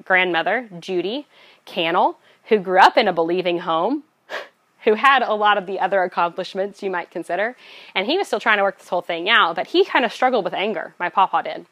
grandmother, 0.05 0.69
Judy 0.81 1.27
Cannell, 1.67 2.19
who 2.45 2.59
grew 2.59 2.79
up 2.79 2.97
in 2.97 3.07
a 3.07 3.13
believing 3.13 3.59
home, 3.61 4.05
who 4.85 4.95
had 4.95 5.23
a 5.23 5.35
lot 5.35 5.59
of 5.59 5.67
the 5.67 5.79
other 5.79 6.03
accomplishments 6.03 6.83
you 6.83 6.91
might 6.91 7.11
consider. 7.11 7.57
And 7.95 8.07
he 8.07 8.17
was 8.17 8.27
still 8.27 8.41
trying 8.41 8.57
to 8.57 8.63
work 8.63 8.79
this 8.79 8.89
whole 8.89 9.03
thing 9.03 9.29
out, 9.29 9.57
but 9.57 9.69
he 9.69 9.85
kind 9.85 10.05
of 10.05 10.13
struggled 10.13 10.45
with 10.45 10.55
anger. 10.55 10.95
My 10.99 11.11
papa 11.11 11.43
did. 11.45 11.67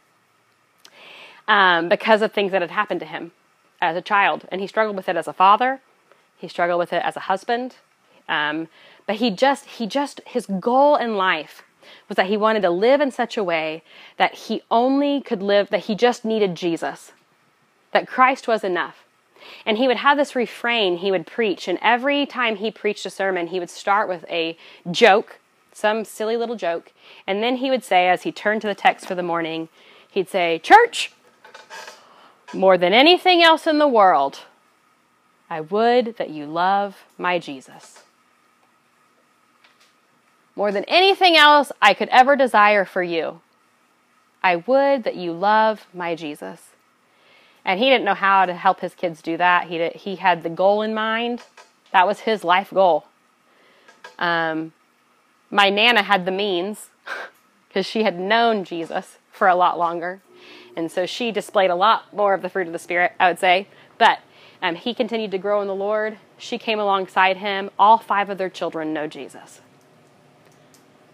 Um, 1.48 1.88
because 1.88 2.20
of 2.20 2.32
things 2.32 2.52
that 2.52 2.60
had 2.60 2.70
happened 2.70 3.00
to 3.00 3.06
him 3.06 3.32
as 3.80 3.96
a 3.96 4.02
child. 4.02 4.46
And 4.52 4.60
he 4.60 4.66
struggled 4.66 4.96
with 4.96 5.08
it 5.08 5.16
as 5.16 5.26
a 5.26 5.32
father, 5.32 5.80
he 6.38 6.48
struggled 6.48 6.78
with 6.78 6.92
it 6.92 7.02
as 7.04 7.16
a 7.16 7.20
husband. 7.20 7.76
Um, 8.28 8.68
but 9.06 9.16
he 9.16 9.30
just, 9.30 9.66
he 9.66 9.86
just, 9.86 10.20
his 10.26 10.46
goal 10.46 10.96
in 10.96 11.16
life 11.16 11.62
was 12.08 12.16
that 12.16 12.26
he 12.26 12.36
wanted 12.36 12.62
to 12.62 12.70
live 12.70 13.00
in 13.00 13.10
such 13.10 13.36
a 13.36 13.44
way 13.44 13.82
that 14.16 14.34
he 14.34 14.62
only 14.70 15.20
could 15.20 15.42
live, 15.42 15.70
that 15.70 15.84
he 15.84 15.94
just 15.94 16.24
needed 16.24 16.54
Jesus, 16.54 17.12
that 17.92 18.06
Christ 18.06 18.46
was 18.46 18.64
enough. 18.64 19.04
And 19.64 19.78
he 19.78 19.86
would 19.86 19.98
have 19.98 20.18
this 20.18 20.36
refrain 20.36 20.98
he 20.98 21.10
would 21.10 21.26
preach, 21.26 21.68
and 21.68 21.78
every 21.80 22.26
time 22.26 22.56
he 22.56 22.70
preached 22.70 23.06
a 23.06 23.10
sermon, 23.10 23.46
he 23.48 23.60
would 23.60 23.70
start 23.70 24.08
with 24.08 24.24
a 24.28 24.56
joke, 24.90 25.38
some 25.72 26.04
silly 26.04 26.36
little 26.36 26.56
joke, 26.56 26.92
and 27.26 27.42
then 27.42 27.56
he 27.56 27.70
would 27.70 27.84
say, 27.84 28.08
as 28.08 28.22
he 28.22 28.32
turned 28.32 28.60
to 28.62 28.66
the 28.66 28.74
text 28.74 29.06
for 29.06 29.14
the 29.14 29.22
morning, 29.22 29.68
he'd 30.10 30.28
say, 30.28 30.58
Church, 30.58 31.12
more 32.52 32.76
than 32.76 32.92
anything 32.92 33.42
else 33.42 33.66
in 33.66 33.78
the 33.78 33.88
world, 33.88 34.40
I 35.50 35.60
would 35.60 36.16
that 36.16 36.30
you 36.30 36.46
love 36.46 37.04
my 37.16 37.38
Jesus. 37.38 38.02
More 40.54 40.72
than 40.72 40.84
anything 40.84 41.36
else 41.36 41.70
I 41.80 41.94
could 41.94 42.08
ever 42.08 42.36
desire 42.36 42.84
for 42.84 43.02
you, 43.02 43.40
I 44.42 44.56
would 44.56 45.04
that 45.04 45.16
you 45.16 45.32
love 45.32 45.86
my 45.94 46.14
Jesus. 46.14 46.70
And 47.64 47.78
he 47.78 47.88
didn't 47.88 48.04
know 48.04 48.14
how 48.14 48.46
to 48.46 48.54
help 48.54 48.80
his 48.80 48.94
kids 48.94 49.22
do 49.22 49.36
that. 49.36 49.68
He, 49.68 49.78
did, 49.78 49.92
he 49.94 50.16
had 50.16 50.42
the 50.42 50.50
goal 50.50 50.82
in 50.82 50.94
mind, 50.94 51.42
that 51.92 52.06
was 52.06 52.20
his 52.20 52.44
life 52.44 52.70
goal. 52.70 53.06
Um, 54.18 54.72
my 55.50 55.70
Nana 55.70 56.02
had 56.02 56.24
the 56.24 56.30
means 56.30 56.90
because 57.68 57.86
she 57.86 58.02
had 58.02 58.18
known 58.18 58.64
Jesus 58.64 59.18
for 59.30 59.48
a 59.48 59.54
lot 59.54 59.78
longer. 59.78 60.20
And 60.76 60.90
so 60.90 61.06
she 61.06 61.32
displayed 61.32 61.70
a 61.70 61.74
lot 61.74 62.14
more 62.14 62.34
of 62.34 62.42
the 62.42 62.48
fruit 62.48 62.66
of 62.66 62.72
the 62.72 62.78
Spirit, 62.78 63.12
I 63.18 63.28
would 63.28 63.38
say. 63.38 63.68
But 63.96 64.20
um, 64.62 64.74
he 64.74 64.94
continued 64.94 65.30
to 65.30 65.38
grow 65.38 65.60
in 65.60 65.68
the 65.68 65.74
Lord. 65.74 66.18
She 66.36 66.58
came 66.58 66.80
alongside 66.80 67.38
him. 67.38 67.70
All 67.78 67.98
five 67.98 68.28
of 68.30 68.38
their 68.38 68.50
children 68.50 68.92
know 68.92 69.06
Jesus. 69.06 69.60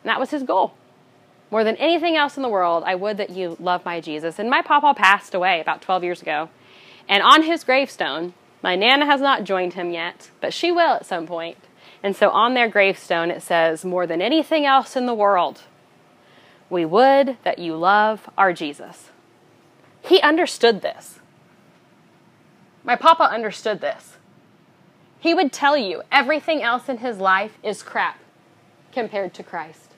And 0.03 0.11
that 0.11 0.21
was 0.21 0.31
his 0.31 0.43
goal. 0.43 0.75
More 1.51 1.65
than 1.65 1.77
anything 1.77 2.17
else 2.17 2.37
in 2.37 2.43
the 2.43 2.49
world, 2.49 2.85
I 2.87 2.95
would 2.95 3.17
that 3.19 3.31
you 3.31 3.57
love 3.61 3.85
my 3.85 4.01
Jesus. 4.01 4.39
And 4.39 4.51
my 4.51 4.63
papa 4.63 4.95
passed 4.97 5.35
away 5.35 5.61
about 5.61 5.83
12 5.83 6.05
years 6.05 6.23
ago. 6.23 6.49
And 7.09 7.23
on 7.23 7.43
his 7.43 7.65
gravestone, 7.65 8.35
my 8.63 8.77
Nana 8.77 9.05
has 9.07 9.21
not 9.21 9.45
joined 9.45 9.75
him 9.75 9.91
yet, 9.91 10.31
but 10.41 10.55
she 10.55 10.73
will 10.73 10.95
at 10.95 11.07
some 11.07 11.27
point. 11.27 11.59
And 12.03 12.17
so 12.17 12.31
on 12.31 12.55
their 12.55 12.69
gravestone, 12.69 13.31
it 13.31 13.43
says, 13.43 13.85
More 13.85 14.07
than 14.07 14.23
anything 14.23 14.65
else 14.67 14.97
in 14.97 15.07
the 15.07 15.15
world, 15.15 15.63
we 16.71 16.85
would 16.85 17.37
that 17.45 17.59
you 17.59 17.77
love 17.77 18.29
our 18.37 18.53
Jesus. 18.53 19.11
He 20.03 20.21
understood 20.21 20.83
this. 20.83 21.21
My 22.85 22.97
papa 22.97 23.25
understood 23.25 23.81
this. 23.81 24.19
He 25.19 25.33
would 25.33 25.53
tell 25.53 25.77
you 25.77 26.03
everything 26.13 26.63
else 26.63 26.89
in 26.89 26.99
his 26.99 27.19
life 27.19 27.59
is 27.63 27.83
crap 27.83 28.19
compared 28.93 29.33
to 29.35 29.43
Christ, 29.43 29.93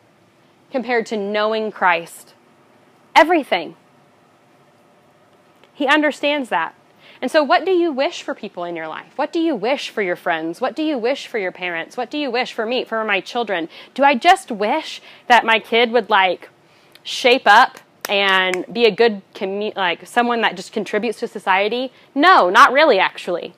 compared 0.70 1.04
to 1.06 1.16
knowing 1.16 1.72
Christ. 1.72 2.34
Everything. 3.14 3.74
He 5.74 5.86
understands 5.86 6.48
that. 6.50 6.74
And 7.20 7.30
so, 7.30 7.42
what 7.42 7.64
do 7.64 7.72
you 7.72 7.92
wish 7.92 8.22
for 8.22 8.34
people 8.34 8.64
in 8.64 8.76
your 8.76 8.88
life? 8.88 9.12
What 9.16 9.32
do 9.32 9.40
you 9.40 9.56
wish 9.56 9.90
for 9.90 10.02
your 10.02 10.16
friends? 10.16 10.60
What 10.60 10.76
do 10.76 10.82
you 10.82 10.98
wish 10.98 11.26
for 11.26 11.38
your 11.38 11.52
parents? 11.52 11.96
What 11.96 12.10
do 12.10 12.18
you 12.18 12.30
wish 12.30 12.52
for 12.52 12.66
me, 12.66 12.84
for 12.84 13.04
my 13.04 13.20
children? 13.20 13.68
Do 13.94 14.04
I 14.04 14.14
just 14.14 14.50
wish 14.50 15.00
that 15.26 15.44
my 15.44 15.58
kid 15.58 15.90
would 15.92 16.10
like 16.10 16.50
shape 17.02 17.46
up 17.46 17.78
and 18.08 18.64
be 18.72 18.84
a 18.84 18.90
good 18.90 19.22
commu- 19.34 19.76
like 19.76 20.06
someone 20.06 20.40
that 20.42 20.56
just 20.56 20.72
contributes 20.72 21.20
to 21.20 21.28
society? 21.28 21.92
No, 22.14 22.50
not 22.50 22.72
really 22.72 22.98
actually. 22.98 23.54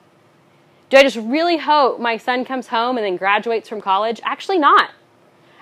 Do 0.89 0.97
I 0.97 1.03
just 1.03 1.17
really 1.17 1.57
hope 1.57 1.99
my 1.99 2.17
son 2.17 2.45
comes 2.45 2.67
home 2.67 2.97
and 2.97 3.05
then 3.05 3.17
graduates 3.17 3.69
from 3.69 3.79
college? 3.79 4.19
Actually 4.23 4.57
not. 4.57 4.91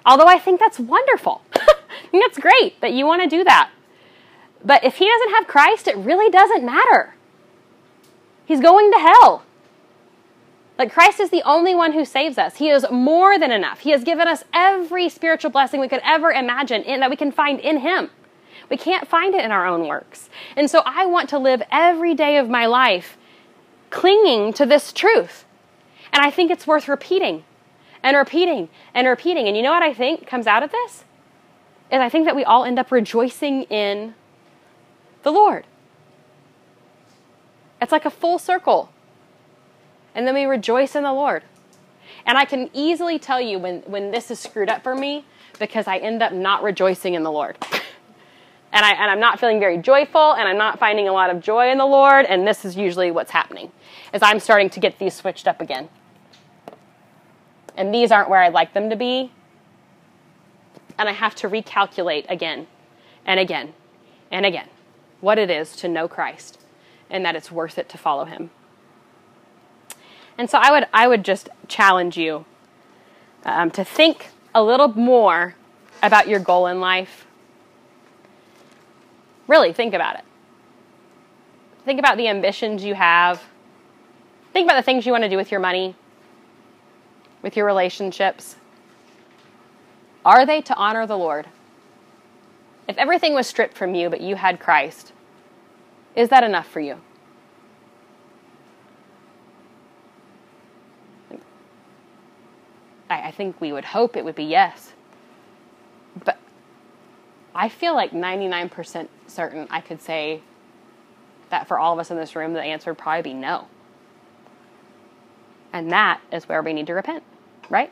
Although 0.05 0.27
I 0.27 0.39
think 0.39 0.59
that's 0.59 0.79
wonderful. 0.79 1.41
That's 2.13 2.39
great 2.39 2.79
that 2.81 2.93
you 2.93 3.05
want 3.05 3.23
to 3.23 3.29
do 3.29 3.43
that. 3.43 3.69
But 4.63 4.83
if 4.83 4.95
he 4.95 5.07
doesn't 5.07 5.33
have 5.35 5.47
Christ, 5.47 5.87
it 5.87 5.97
really 5.97 6.29
doesn't 6.29 6.65
matter. 6.65 7.15
He's 8.45 8.59
going 8.59 8.91
to 8.91 8.99
hell. 8.99 9.43
Like 10.77 10.93
Christ 10.93 11.19
is 11.19 11.29
the 11.29 11.41
only 11.43 11.73
one 11.73 11.93
who 11.93 12.05
saves 12.05 12.37
us. 12.37 12.57
He 12.57 12.69
is 12.69 12.85
more 12.91 13.39
than 13.39 13.51
enough. 13.51 13.79
He 13.79 13.91
has 13.91 14.03
given 14.03 14.27
us 14.27 14.43
every 14.53 15.09
spiritual 15.09 15.51
blessing 15.51 15.79
we 15.79 15.87
could 15.87 16.01
ever 16.03 16.31
imagine 16.31 16.83
in, 16.83 16.99
that 16.99 17.09
we 17.09 17.15
can 17.15 17.31
find 17.31 17.59
in 17.59 17.79
Him. 17.79 18.09
We 18.69 18.77
can't 18.77 19.07
find 19.07 19.33
it 19.33 19.43
in 19.43 19.51
our 19.51 19.65
own 19.65 19.87
works. 19.87 20.29
And 20.55 20.69
so 20.69 20.81
I 20.85 21.05
want 21.05 21.29
to 21.29 21.39
live 21.39 21.61
every 21.71 22.13
day 22.13 22.37
of 22.37 22.49
my 22.49 22.65
life 22.65 23.17
clinging 23.89 24.53
to 24.53 24.65
this 24.65 24.91
truth. 24.91 25.45
And 26.11 26.25
I 26.25 26.31
think 26.31 26.51
it's 26.51 26.67
worth 26.67 26.87
repeating 26.87 27.43
and 28.03 28.17
repeating 28.17 28.69
and 28.93 29.07
repeating. 29.07 29.47
And 29.47 29.55
you 29.55 29.63
know 29.63 29.71
what 29.71 29.83
I 29.83 29.93
think 29.93 30.27
comes 30.27 30.47
out 30.47 30.63
of 30.63 30.71
this? 30.71 31.05
Is 31.91 31.99
I 31.99 32.09
think 32.09 32.25
that 32.25 32.35
we 32.35 32.43
all 32.43 32.65
end 32.65 32.79
up 32.79 32.91
rejoicing 32.91 33.63
in 33.63 34.13
the 35.23 35.31
Lord. 35.31 35.65
It's 37.81 37.91
like 37.91 38.05
a 38.05 38.09
full 38.09 38.39
circle. 38.39 38.89
And 40.15 40.27
then 40.27 40.33
we 40.33 40.45
rejoice 40.45 40.95
in 40.95 41.03
the 41.03 41.13
Lord. 41.13 41.43
And 42.25 42.37
I 42.37 42.45
can 42.45 42.69
easily 42.73 43.19
tell 43.19 43.39
you 43.39 43.59
when, 43.59 43.81
when 43.81 44.11
this 44.11 44.31
is 44.31 44.39
screwed 44.39 44.69
up 44.69 44.83
for 44.83 44.95
me 44.95 45.25
because 45.59 45.87
I 45.87 45.97
end 45.97 46.21
up 46.21 46.33
not 46.33 46.63
rejoicing 46.63 47.13
in 47.13 47.23
the 47.23 47.31
Lord. 47.31 47.57
and, 48.73 48.85
I, 48.85 48.91
and 48.91 49.09
I'm 49.09 49.19
not 49.19 49.39
feeling 49.39 49.59
very 49.59 49.77
joyful 49.77 50.33
and 50.33 50.47
I'm 50.47 50.57
not 50.57 50.79
finding 50.79 51.07
a 51.07 51.13
lot 51.13 51.29
of 51.29 51.41
joy 51.41 51.71
in 51.71 51.77
the 51.77 51.85
Lord. 51.85 52.25
And 52.25 52.47
this 52.47 52.65
is 52.65 52.75
usually 52.75 53.11
what's 53.11 53.31
happening 53.31 53.71
is 54.13 54.21
I'm 54.21 54.39
starting 54.39 54.69
to 54.71 54.79
get 54.79 54.99
these 54.99 55.13
switched 55.13 55.47
up 55.47 55.61
again. 55.61 55.89
And 57.75 57.93
these 57.93 58.11
aren't 58.11 58.29
where 58.29 58.41
I'd 58.41 58.53
like 58.53 58.73
them 58.73 58.89
to 58.89 58.95
be. 58.95 59.31
And 60.97 61.07
I 61.07 61.13
have 61.13 61.35
to 61.35 61.49
recalculate 61.49 62.25
again 62.29 62.67
and 63.25 63.39
again 63.39 63.73
and 64.31 64.45
again 64.45 64.67
what 65.21 65.37
it 65.37 65.49
is 65.49 65.75
to 65.77 65.87
know 65.87 66.07
Christ 66.07 66.59
and 67.09 67.23
that 67.25 67.35
it's 67.35 67.51
worth 67.51 67.77
it 67.77 67.87
to 67.89 67.97
follow 67.97 68.25
him. 68.25 68.49
And 70.37 70.49
so 70.49 70.59
I 70.59 70.71
would 70.71 70.87
I 70.93 71.07
would 71.07 71.23
just 71.23 71.49
challenge 71.67 72.17
you 72.17 72.45
um, 73.45 73.71
to 73.71 73.83
think 73.83 74.29
a 74.53 74.63
little 74.63 74.89
more 74.89 75.55
about 76.03 76.27
your 76.27 76.39
goal 76.39 76.67
in 76.67 76.79
life. 76.79 77.26
Really 79.47 79.73
think 79.73 79.93
about 79.93 80.15
it. 80.15 80.25
Think 81.85 81.99
about 81.99 82.17
the 82.17 82.27
ambitions 82.27 82.83
you 82.83 82.95
have. 82.95 83.41
Think 84.53 84.65
about 84.65 84.75
the 84.75 84.83
things 84.83 85.05
you 85.05 85.11
want 85.11 85.23
to 85.23 85.29
do 85.29 85.37
with 85.37 85.51
your 85.51 85.59
money, 85.59 85.95
with 87.41 87.55
your 87.55 87.65
relationships. 87.65 88.57
Are 90.25 90.45
they 90.45 90.61
to 90.61 90.75
honor 90.75 91.07
the 91.07 91.17
Lord? 91.17 91.47
If 92.87 92.97
everything 92.97 93.33
was 93.33 93.47
stripped 93.47 93.77
from 93.77 93.95
you 93.95 94.09
but 94.09 94.21
you 94.21 94.35
had 94.35 94.59
Christ, 94.59 95.13
is 96.15 96.29
that 96.29 96.43
enough 96.43 96.67
for 96.67 96.79
you? 96.79 96.99
I, 103.09 103.31
think 103.31 103.61
we 103.61 103.71
would 103.71 103.85
hope 103.85 104.17
it 104.17 104.25
would 104.25 104.35
be 104.35 104.43
yes. 104.43 104.93
I 107.57 107.69
feel 107.69 107.95
like 107.95 108.11
99% 108.11 109.07
certain 109.25 109.67
I 109.71 109.81
could 109.81 110.01
say 110.01 110.41
that 111.49 111.67
for 111.67 111.79
all 111.79 111.93
of 111.93 111.99
us 111.99 112.11
in 112.11 112.17
this 112.17 112.35
room, 112.35 112.53
the 112.53 112.61
answer 112.61 112.91
would 112.91 112.99
probably 112.99 113.23
be 113.23 113.33
no. 113.33 113.67
And 115.73 115.91
that 115.91 116.21
is 116.31 116.47
where 116.47 116.61
we 116.61 116.71
need 116.71 116.85
to 116.87 116.93
repent, 116.93 117.23
right? 117.69 117.91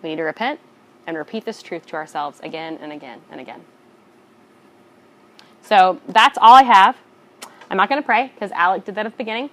We 0.00 0.10
need 0.10 0.16
to 0.16 0.22
repent 0.22 0.60
and 1.06 1.16
repeat 1.16 1.44
this 1.44 1.60
truth 1.60 1.86
to 1.86 1.96
ourselves 1.96 2.38
again 2.40 2.78
and 2.80 2.92
again 2.92 3.20
and 3.30 3.40
again. 3.40 3.64
So 5.62 6.00
that's 6.06 6.38
all 6.40 6.54
I 6.54 6.62
have. 6.62 6.96
I'm 7.68 7.76
not 7.76 7.88
going 7.88 8.00
to 8.00 8.06
pray 8.06 8.30
because 8.34 8.52
Alec 8.52 8.84
did 8.84 8.94
that 8.94 9.06
at 9.06 9.12
the 9.12 9.18
beginning. 9.18 9.50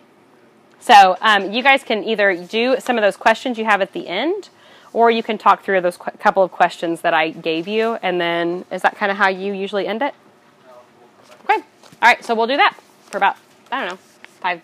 So 0.79 1.17
um, 1.21 1.51
you 1.51 1.63
guys 1.63 1.83
can 1.83 2.03
either 2.03 2.35
do 2.35 2.75
some 2.79 2.97
of 2.97 3.01
those 3.01 3.17
questions 3.17 3.57
you 3.57 3.65
have 3.65 3.81
at 3.81 3.93
the 3.93 4.07
end, 4.07 4.49
or 4.93 5.11
you 5.11 5.23
can 5.23 5.37
talk 5.37 5.63
through 5.63 5.81
those 5.81 5.97
qu- 5.97 6.11
couple 6.19 6.43
of 6.43 6.51
questions 6.51 7.01
that 7.01 7.13
I 7.13 7.29
gave 7.29 7.67
you. 7.67 7.97
And 8.01 8.21
then, 8.21 8.65
is 8.71 8.81
that 8.83 8.95
kind 8.95 9.11
of 9.11 9.17
how 9.17 9.27
you 9.29 9.53
usually 9.53 9.87
end 9.87 10.01
it? 10.01 10.13
Okay. 11.43 11.55
All 11.55 11.63
right. 12.01 12.23
So 12.23 12.35
we'll 12.35 12.47
do 12.47 12.57
that 12.57 12.77
for 13.09 13.17
about, 13.17 13.37
I 13.71 13.81
don't 13.81 13.93
know, 13.93 13.99
five 14.39 14.61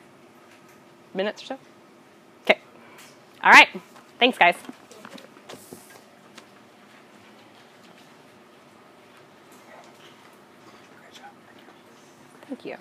minutes 1.13 1.43
or 1.43 1.45
so. 1.47 1.57
Okay. 2.43 2.59
All 3.43 3.51
right. 3.51 3.67
Thanks, 4.19 4.37
guys. 4.37 4.55
Thank 12.47 12.65
you. 12.65 12.77